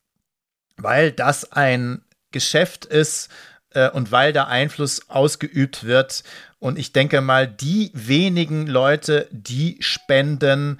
weil 0.78 1.12
das 1.12 1.52
ein 1.54 2.06
Geschäft 2.30 2.86
ist 2.86 3.32
äh, 3.76 3.90
und 3.90 4.12
weil 4.12 4.34
da 4.34 4.46
Einfluss 4.46 5.10
ausgeübt 5.10 5.84
wird. 5.84 6.24
Und 6.60 6.80
ich 6.80 6.94
denke 6.94 7.22
mal, 7.22 7.48
die 7.48 7.92
wenigen 7.94 8.66
Leute, 8.66 9.28
die 9.32 9.78
spenden 9.82 10.80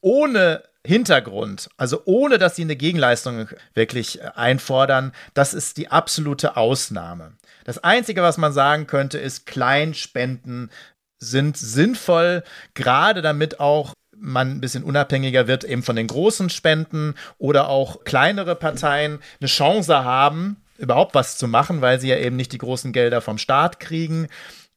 ohne 0.00 0.62
Hintergrund, 0.86 1.70
also 1.78 2.02
ohne 2.04 2.36
dass 2.36 2.56
sie 2.56 2.62
eine 2.62 2.76
Gegenleistung 2.76 3.48
wirklich 3.72 4.22
einfordern, 4.36 5.12
das 5.32 5.54
ist 5.54 5.78
die 5.78 5.90
absolute 5.90 6.58
Ausnahme. 6.58 7.32
Das 7.64 7.82
Einzige, 7.82 8.22
was 8.22 8.36
man 8.36 8.52
sagen 8.52 8.86
könnte, 8.86 9.18
ist, 9.18 9.46
Kleinspenden 9.46 10.70
sind 11.18 11.56
sinnvoll, 11.56 12.44
gerade 12.74 13.22
damit 13.22 13.60
auch 13.60 13.94
man 14.16 14.50
ein 14.50 14.60
bisschen 14.60 14.84
unabhängiger 14.84 15.46
wird 15.46 15.64
eben 15.64 15.82
von 15.82 15.96
den 15.96 16.06
großen 16.06 16.50
Spenden 16.50 17.14
oder 17.38 17.68
auch 17.68 18.04
kleinere 18.04 18.54
Parteien 18.54 19.20
eine 19.40 19.48
Chance 19.48 20.04
haben, 20.04 20.63
überhaupt 20.78 21.14
was 21.14 21.38
zu 21.38 21.48
machen, 21.48 21.80
weil 21.80 22.00
sie 22.00 22.08
ja 22.08 22.16
eben 22.16 22.36
nicht 22.36 22.52
die 22.52 22.58
großen 22.58 22.92
Gelder 22.92 23.20
vom 23.20 23.38
Staat 23.38 23.80
kriegen. 23.80 24.28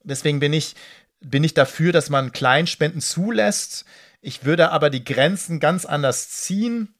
Deswegen 0.03 0.39
bin 0.39 0.53
ich, 0.53 0.75
bin 1.19 1.43
ich 1.43 1.53
dafür, 1.53 1.91
dass 1.91 2.09
man 2.09 2.31
Kleinspenden 2.31 3.01
zulässt. 3.01 3.85
Ich 4.21 4.45
würde 4.45 4.71
aber 4.71 4.89
die 4.89 5.03
Grenzen 5.03 5.59
ganz 5.59 5.85
anders 5.85 6.29
ziehen. 6.29 6.93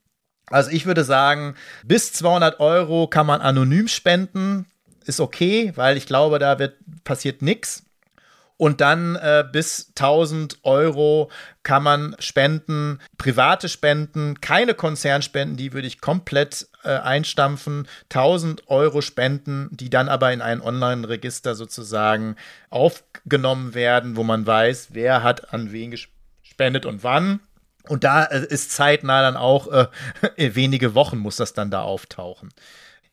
Also 0.46 0.70
ich 0.70 0.86
würde 0.86 1.04
sagen, 1.04 1.54
bis 1.84 2.12
200 2.12 2.60
Euro 2.60 3.06
kann 3.06 3.26
man 3.26 3.40
anonym 3.40 3.88
spenden. 3.88 4.66
Ist 5.04 5.20
okay, 5.20 5.72
weil 5.74 5.96
ich 5.96 6.06
glaube, 6.06 6.38
da 6.38 6.58
wird, 6.58 6.76
passiert 7.04 7.42
nichts. 7.42 7.84
Und 8.58 8.80
dann 8.80 9.14
äh, 9.16 9.44
bis 9.50 9.92
1000 9.96 10.58
Euro 10.64 11.30
kann 11.62 11.84
man 11.84 12.16
spenden, 12.18 12.98
private 13.16 13.68
Spenden, 13.68 14.40
keine 14.40 14.74
Konzernspenden, 14.74 15.56
die 15.56 15.72
würde 15.72 15.86
ich 15.86 16.00
komplett 16.00 16.66
äh, 16.82 16.88
einstampfen. 16.88 17.86
1000 18.10 18.68
Euro 18.68 19.00
Spenden, 19.00 19.68
die 19.70 19.90
dann 19.90 20.08
aber 20.08 20.32
in 20.32 20.42
ein 20.42 20.60
Online-Register 20.60 21.54
sozusagen 21.54 22.34
aufgenommen 22.68 23.74
werden, 23.74 24.16
wo 24.16 24.24
man 24.24 24.44
weiß, 24.44 24.88
wer 24.90 25.22
hat 25.22 25.54
an 25.54 25.70
wen 25.70 25.92
gespendet 25.92 26.84
und 26.84 27.04
wann. 27.04 27.38
Und 27.86 28.02
da 28.02 28.24
äh, 28.24 28.44
ist 28.44 28.72
zeitnah 28.72 29.22
dann 29.22 29.36
auch 29.36 29.68
äh, 29.68 29.86
wenige 30.36 30.96
Wochen 30.96 31.18
muss 31.18 31.36
das 31.36 31.52
dann 31.52 31.70
da 31.70 31.82
auftauchen. 31.82 32.50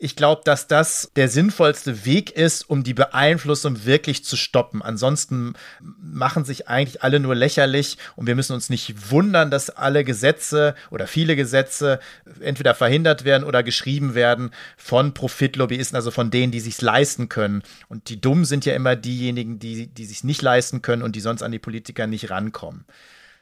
Ich 0.06 0.16
glaube, 0.16 0.44
dass 0.46 0.68
das 0.68 1.10
der 1.16 1.30
sinnvollste 1.30 2.06
Weg 2.06 2.30
ist, 2.30 2.70
um 2.70 2.84
die 2.84 2.94
Beeinflussung 2.94 3.86
wirklich 3.86 4.24
zu 4.24 4.38
stoppen. 4.38 4.84
Ansonsten 4.84 5.54
machen 5.82 6.46
sich 6.46 6.68
eigentlich 6.68 7.02
alle 7.02 7.20
nur 7.20 7.34
lächerlich 7.34 7.98
und 8.16 8.28
wir 8.28 8.36
müssen 8.36 8.54
uns 8.54 8.70
nicht 8.70 9.10
wundern, 9.10 9.50
dass 9.50 9.72
alle 9.72 10.04
Gesetze 10.04 10.76
oder 10.92 11.08
viele 11.08 11.36
Gesetze 11.36 12.00
entweder 12.40 12.76
verhindert 12.76 13.26
werden 13.26 13.44
oder 13.44 13.64
geschrieben 13.64 14.14
werden 14.14 14.52
von 14.78 15.16
Profitlobbyisten, 15.16 15.96
also 15.96 16.12
von 16.12 16.30
denen, 16.30 16.52
die 16.52 16.60
sich 16.60 16.80
leisten 16.84 17.28
können. 17.28 17.64
Und 17.90 18.10
die 18.10 18.22
Dummen 18.22 18.46
sind 18.46 18.64
ja 18.64 18.76
immer 18.76 18.96
diejenigen, 18.96 19.58
die, 19.58 19.88
die 19.88 20.06
sich 20.06 20.24
nicht 20.24 20.44
leisten 20.44 20.84
können 20.84 21.02
und 21.02 21.16
die 21.16 21.20
sonst 21.20 21.42
an 21.42 21.52
die 21.52 21.58
Politiker 21.58 22.06
nicht 22.06 22.30
rankommen. 22.30 22.86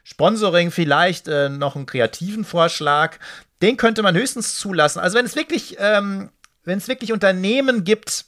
Sponsoring 0.02 0.70
vielleicht 0.70 1.28
äh, 1.28 1.50
noch 1.50 1.76
einen 1.76 1.84
kreativen 1.84 2.46
Vorschlag. 2.46 3.18
Den 3.60 3.76
könnte 3.76 4.02
man 4.02 4.16
höchstens 4.16 4.58
zulassen. 4.58 5.00
Also 5.00 5.18
wenn 5.18 5.26
es 5.26 5.36
wirklich 5.36 5.76
ähm, 5.78 6.30
wenn 6.64 6.78
es 6.78 6.88
wirklich 6.88 7.12
Unternehmen 7.12 7.84
gibt, 7.84 8.26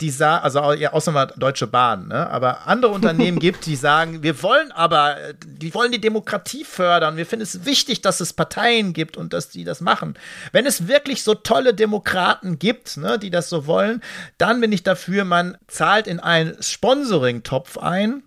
die 0.00 0.10
sagen, 0.10 0.44
also 0.44 0.72
ja, 0.74 0.92
außer 0.92 1.10
mal 1.10 1.26
Deutsche 1.36 1.66
Bahn, 1.66 2.08
ne? 2.08 2.28
aber 2.28 2.66
andere 2.66 2.92
Unternehmen 2.92 3.38
gibt, 3.40 3.64
die 3.64 3.76
sagen, 3.76 4.22
wir 4.22 4.42
wollen 4.42 4.70
aber, 4.72 5.16
die 5.46 5.72
wollen 5.72 5.90
die 5.90 6.00
Demokratie 6.00 6.64
fördern. 6.64 7.16
Wir 7.16 7.24
finden 7.24 7.44
es 7.44 7.64
wichtig, 7.64 8.02
dass 8.02 8.20
es 8.20 8.34
Parteien 8.34 8.92
gibt 8.92 9.16
und 9.16 9.32
dass 9.32 9.48
die 9.48 9.64
das 9.64 9.80
machen. 9.80 10.18
Wenn 10.52 10.66
es 10.66 10.86
wirklich 10.86 11.22
so 11.22 11.34
tolle 11.34 11.72
Demokraten 11.72 12.58
gibt, 12.58 12.98
ne, 12.98 13.18
die 13.18 13.30
das 13.30 13.48
so 13.48 13.66
wollen, 13.66 14.02
dann 14.36 14.60
bin 14.60 14.70
ich 14.72 14.82
dafür, 14.82 15.24
man 15.24 15.56
zahlt 15.66 16.06
in 16.06 16.20
einen 16.20 16.62
Sponsoring-Topf 16.62 17.78
ein. 17.78 18.22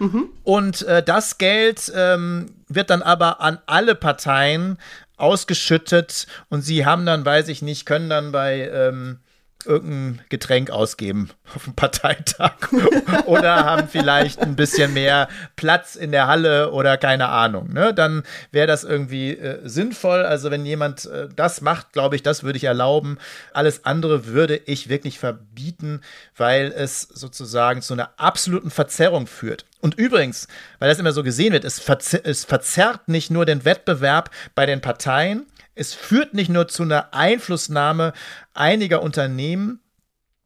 Mhm. 0.00 0.30
Und 0.42 0.82
äh, 0.82 1.04
das 1.04 1.38
Geld 1.38 1.92
ähm, 1.94 2.46
wird 2.68 2.90
dann 2.90 3.02
aber 3.02 3.40
an 3.40 3.58
alle 3.66 3.94
Parteien 3.94 4.78
ausgeschüttet 5.16 6.26
und 6.48 6.62
sie 6.62 6.84
haben 6.84 7.06
dann, 7.06 7.24
weiß 7.24 7.48
ich 7.48 7.62
nicht, 7.62 7.86
können 7.86 8.10
dann 8.10 8.32
bei 8.32 8.68
ähm, 8.68 9.20
irgendein 9.66 10.24
Getränk 10.28 10.70
ausgeben 10.70 11.30
auf 11.54 11.64
dem 11.64 11.74
Parteitag 11.74 12.54
oder 13.26 13.64
haben 13.64 13.88
vielleicht 13.88 14.40
ein 14.40 14.56
bisschen 14.56 14.94
mehr 14.94 15.28
Platz 15.56 15.96
in 15.96 16.12
der 16.12 16.26
Halle 16.26 16.72
oder 16.72 16.96
keine 16.96 17.28
Ahnung. 17.28 17.72
Ne? 17.72 17.94
Dann 17.94 18.22
wäre 18.50 18.66
das 18.66 18.84
irgendwie 18.84 19.32
äh, 19.32 19.60
sinnvoll. 19.64 20.24
Also 20.24 20.50
wenn 20.50 20.64
jemand 20.64 21.06
äh, 21.06 21.28
das 21.34 21.60
macht, 21.60 21.92
glaube 21.92 22.16
ich, 22.16 22.22
das 22.22 22.42
würde 22.42 22.56
ich 22.56 22.64
erlauben. 22.64 23.18
Alles 23.52 23.84
andere 23.84 24.26
würde 24.26 24.60
ich 24.66 24.88
wirklich 24.88 25.18
verbieten, 25.18 26.00
weil 26.36 26.72
es 26.76 27.02
sozusagen 27.02 27.82
zu 27.82 27.94
einer 27.94 28.10
absoluten 28.16 28.70
Verzerrung 28.70 29.26
führt. 29.26 29.64
Und 29.80 29.96
übrigens, 29.96 30.48
weil 30.78 30.88
das 30.88 30.98
immer 30.98 31.12
so 31.12 31.22
gesehen 31.22 31.52
wird, 31.52 31.64
es, 31.64 31.78
verzer 31.78 32.20
es 32.24 32.44
verzerrt 32.44 33.08
nicht 33.08 33.30
nur 33.30 33.44
den 33.44 33.64
Wettbewerb 33.64 34.30
bei 34.54 34.64
den 34.64 34.80
Parteien, 34.80 35.46
es 35.74 35.94
führt 35.94 36.34
nicht 36.34 36.50
nur 36.50 36.68
zu 36.68 36.82
einer 36.82 37.14
Einflussnahme 37.14 38.12
einiger 38.52 39.02
Unternehmen, 39.02 39.80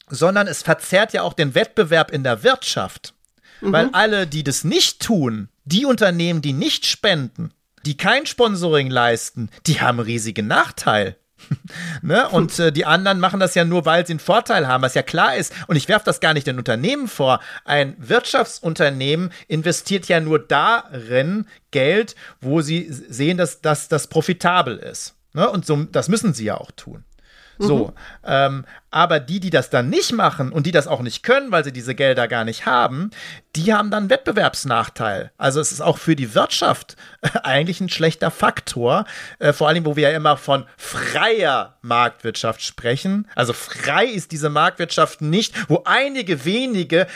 sondern 0.08 0.46
es 0.46 0.62
verzerrt 0.62 1.12
ja 1.12 1.22
auch 1.22 1.34
den 1.34 1.54
Wettbewerb 1.54 2.10
in 2.10 2.24
der 2.24 2.42
Wirtschaft. 2.42 3.14
Mhm. 3.60 3.72
Weil 3.72 3.88
alle, 3.92 4.26
die 4.26 4.44
das 4.44 4.64
nicht 4.64 5.00
tun, 5.00 5.48
die 5.64 5.84
Unternehmen, 5.84 6.42
die 6.42 6.52
nicht 6.52 6.86
spenden, 6.86 7.52
die 7.84 7.96
kein 7.96 8.26
Sponsoring 8.26 8.90
leisten, 8.90 9.50
die 9.66 9.80
haben 9.80 10.00
riesigen 10.00 10.46
Nachteil. 10.46 11.16
ne? 12.02 12.28
Und 12.28 12.58
äh, 12.58 12.72
die 12.72 12.84
anderen 12.84 13.20
machen 13.20 13.40
das 13.40 13.54
ja 13.54 13.64
nur, 13.64 13.86
weil 13.86 14.06
sie 14.06 14.14
einen 14.14 14.20
Vorteil 14.20 14.66
haben, 14.66 14.82
was 14.82 14.94
ja 14.94 15.02
klar 15.02 15.36
ist. 15.36 15.52
Und 15.66 15.76
ich 15.76 15.88
werfe 15.88 16.04
das 16.04 16.20
gar 16.20 16.34
nicht 16.34 16.46
den 16.46 16.58
Unternehmen 16.58 17.08
vor. 17.08 17.40
Ein 17.64 17.94
Wirtschaftsunternehmen 17.98 19.30
investiert 19.46 20.08
ja 20.08 20.20
nur 20.20 20.38
darin 20.38 21.46
Geld, 21.70 22.16
wo 22.40 22.60
sie 22.60 22.88
sehen, 22.90 23.38
dass, 23.38 23.60
dass 23.60 23.88
das 23.88 24.08
profitabel 24.08 24.76
ist. 24.78 25.14
Ne? 25.38 25.48
Und 25.48 25.64
so, 25.64 25.84
das 25.84 26.08
müssen 26.08 26.34
sie 26.34 26.46
ja 26.46 26.56
auch 26.56 26.72
tun. 26.72 27.04
So, 27.60 27.86
mhm. 27.86 27.92
ähm, 28.24 28.64
aber 28.90 29.18
die, 29.20 29.40
die 29.40 29.50
das 29.50 29.70
dann 29.70 29.88
nicht 29.88 30.12
machen 30.12 30.52
und 30.52 30.66
die 30.66 30.70
das 30.70 30.86
auch 30.86 31.00
nicht 31.00 31.22
können, 31.22 31.50
weil 31.50 31.64
sie 31.64 31.72
diese 31.72 31.94
Gelder 31.94 32.28
gar 32.28 32.44
nicht 32.44 32.66
haben, 32.66 33.10
die 33.58 33.74
haben 33.74 33.90
dann 33.90 34.08
Wettbewerbsnachteil. 34.08 35.32
Also 35.36 35.60
es 35.60 35.72
ist 35.72 35.80
auch 35.80 35.98
für 35.98 36.14
die 36.14 36.32
Wirtschaft 36.34 36.96
eigentlich 37.42 37.80
ein 37.80 37.88
schlechter 37.88 38.30
Faktor, 38.30 39.04
äh, 39.40 39.52
vor 39.52 39.66
allem, 39.66 39.84
wo 39.84 39.96
wir 39.96 40.10
ja 40.10 40.16
immer 40.16 40.36
von 40.36 40.64
freier 40.76 41.76
Marktwirtschaft 41.82 42.62
sprechen. 42.62 43.26
Also 43.34 43.52
frei 43.52 44.06
ist 44.06 44.30
diese 44.30 44.48
Marktwirtschaft 44.48 45.22
nicht, 45.22 45.68
wo 45.68 45.82
einige 45.84 46.44
wenige 46.44 47.08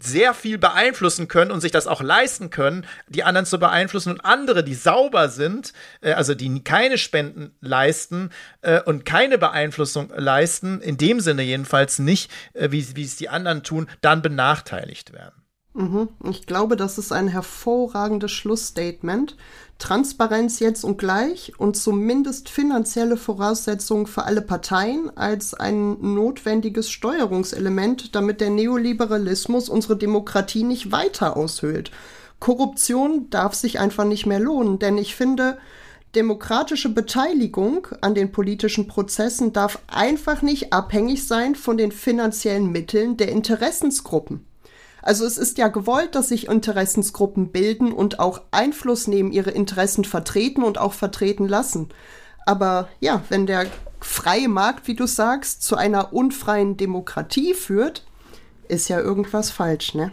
sehr 0.00 0.32
viel 0.32 0.56
beeinflussen 0.56 1.28
können 1.28 1.50
und 1.50 1.60
sich 1.60 1.72
das 1.72 1.86
auch 1.86 2.00
leisten 2.00 2.48
können, 2.48 2.86
die 3.08 3.22
anderen 3.22 3.44
zu 3.44 3.58
beeinflussen 3.58 4.12
und 4.12 4.24
andere, 4.24 4.64
die 4.64 4.74
sauber 4.74 5.28
sind, 5.28 5.74
äh, 6.00 6.12
also 6.12 6.34
die 6.34 6.64
keine 6.64 6.96
Spenden 6.96 7.54
leisten 7.60 8.30
äh, 8.62 8.80
und 8.80 9.04
keine 9.04 9.36
Beeinflussung 9.36 10.10
leisten, 10.16 10.80
in 10.80 10.96
dem 10.96 11.20
Sinne 11.20 11.42
jedenfalls 11.42 11.98
nicht, 11.98 12.30
äh, 12.54 12.70
wie, 12.70 12.96
wie 12.96 13.04
es 13.04 13.16
die 13.16 13.28
anderen 13.28 13.62
tun, 13.62 13.90
dann 14.00 14.22
benachteiligt 14.22 15.12
werden. 15.12 15.41
Mhm. 15.74 16.08
Ich 16.28 16.46
glaube, 16.46 16.76
das 16.76 16.98
ist 16.98 17.12
ein 17.12 17.28
hervorragendes 17.28 18.30
Schlussstatement. 18.30 19.36
Transparenz 19.78 20.60
jetzt 20.60 20.84
und 20.84 20.98
gleich 20.98 21.52
und 21.58 21.76
zumindest 21.76 22.50
finanzielle 22.50 23.16
Voraussetzungen 23.16 24.06
für 24.06 24.24
alle 24.24 24.42
Parteien 24.42 25.10
als 25.16 25.54
ein 25.54 25.96
notwendiges 26.14 26.90
Steuerungselement, 26.90 28.14
damit 28.14 28.40
der 28.40 28.50
Neoliberalismus 28.50 29.68
unsere 29.68 29.96
Demokratie 29.96 30.62
nicht 30.62 30.92
weiter 30.92 31.36
aushöhlt. 31.36 31.90
Korruption 32.38 33.30
darf 33.30 33.54
sich 33.54 33.80
einfach 33.80 34.04
nicht 34.04 34.26
mehr 34.26 34.40
lohnen, 34.40 34.78
denn 34.78 34.98
ich 34.98 35.16
finde, 35.16 35.58
demokratische 36.14 36.90
Beteiligung 36.90 37.88
an 38.02 38.14
den 38.14 38.30
politischen 38.30 38.86
Prozessen 38.86 39.52
darf 39.52 39.78
einfach 39.86 40.42
nicht 40.42 40.72
abhängig 40.72 41.26
sein 41.26 41.54
von 41.54 41.76
den 41.78 41.92
finanziellen 41.92 42.70
Mitteln 42.70 43.16
der 43.16 43.30
Interessensgruppen. 43.30 44.44
Also 45.02 45.26
es 45.26 45.36
ist 45.36 45.58
ja 45.58 45.68
gewollt, 45.68 46.14
dass 46.14 46.28
sich 46.28 46.46
Interessensgruppen 46.46 47.50
bilden 47.50 47.92
und 47.92 48.20
auch 48.20 48.42
Einfluss 48.52 49.08
nehmen, 49.08 49.32
ihre 49.32 49.50
Interessen 49.50 50.04
vertreten 50.04 50.62
und 50.62 50.78
auch 50.78 50.92
vertreten 50.92 51.48
lassen. 51.48 51.88
Aber 52.46 52.88
ja, 53.00 53.22
wenn 53.28 53.46
der 53.46 53.66
freie 54.00 54.48
Markt, 54.48 54.88
wie 54.88 54.94
du 54.94 55.06
sagst, 55.06 55.62
zu 55.62 55.76
einer 55.76 56.12
unfreien 56.12 56.76
Demokratie 56.76 57.54
führt, 57.54 58.06
ist 58.68 58.88
ja 58.88 59.00
irgendwas 59.00 59.50
falsch, 59.50 59.94
ne? 59.94 60.12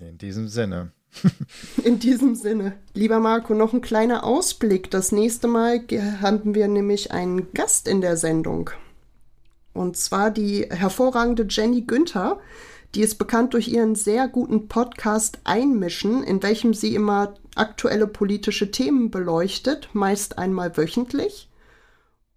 In 0.00 0.18
diesem 0.18 0.48
Sinne. 0.48 0.92
In 1.84 1.98
diesem 1.98 2.34
Sinne. 2.34 2.74
Lieber 2.92 3.20
Marco, 3.20 3.54
noch 3.54 3.72
ein 3.72 3.80
kleiner 3.80 4.24
Ausblick. 4.24 4.90
Das 4.90 5.12
nächste 5.12 5.46
Mal 5.46 5.84
haben 6.20 6.54
wir 6.54 6.66
nämlich 6.66 7.12
einen 7.12 7.52
Gast 7.52 7.86
in 7.86 8.00
der 8.00 8.16
Sendung. 8.16 8.70
Und 9.72 9.96
zwar 9.96 10.30
die 10.30 10.66
hervorragende 10.68 11.46
Jenny 11.48 11.82
Günther. 11.82 12.40
Die 12.94 13.00
ist 13.00 13.16
bekannt 13.16 13.54
durch 13.54 13.68
ihren 13.68 13.96
sehr 13.96 14.28
guten 14.28 14.68
Podcast 14.68 15.40
Einmischen, 15.42 16.22
in 16.22 16.42
welchem 16.42 16.74
sie 16.74 16.94
immer 16.94 17.34
aktuelle 17.56 18.06
politische 18.06 18.70
Themen 18.70 19.10
beleuchtet, 19.10 19.88
meist 19.92 20.38
einmal 20.38 20.76
wöchentlich. 20.76 21.48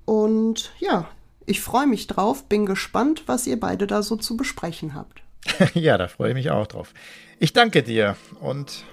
Und 0.05 0.71
ja, 0.79 1.07
ich 1.45 1.61
freue 1.61 1.85
mich 1.85 2.07
drauf, 2.07 2.45
bin 2.45 2.65
gespannt, 2.65 3.23
was 3.27 3.45
ihr 3.45 3.59
beide 3.59 3.85
da 3.85 4.01
so 4.01 4.15
zu 4.15 4.35
besprechen 4.35 4.95
habt. 4.95 5.21
ja, 5.75 5.97
da 5.97 6.07
freue 6.07 6.29
ich 6.29 6.35
mich 6.35 6.49
auch 6.49 6.65
drauf. 6.65 6.93
Ich 7.39 7.53
danke 7.53 7.83
dir 7.83 8.15
und 8.41 8.83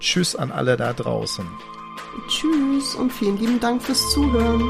tschüss 0.00 0.34
an 0.34 0.52
alle 0.52 0.76
da 0.76 0.94
draußen. 0.94 1.46
Tschüss 2.28 2.94
und 2.94 3.12
vielen 3.12 3.38
lieben 3.38 3.60
Dank 3.60 3.82
fürs 3.82 4.10
Zuhören. 4.10 4.62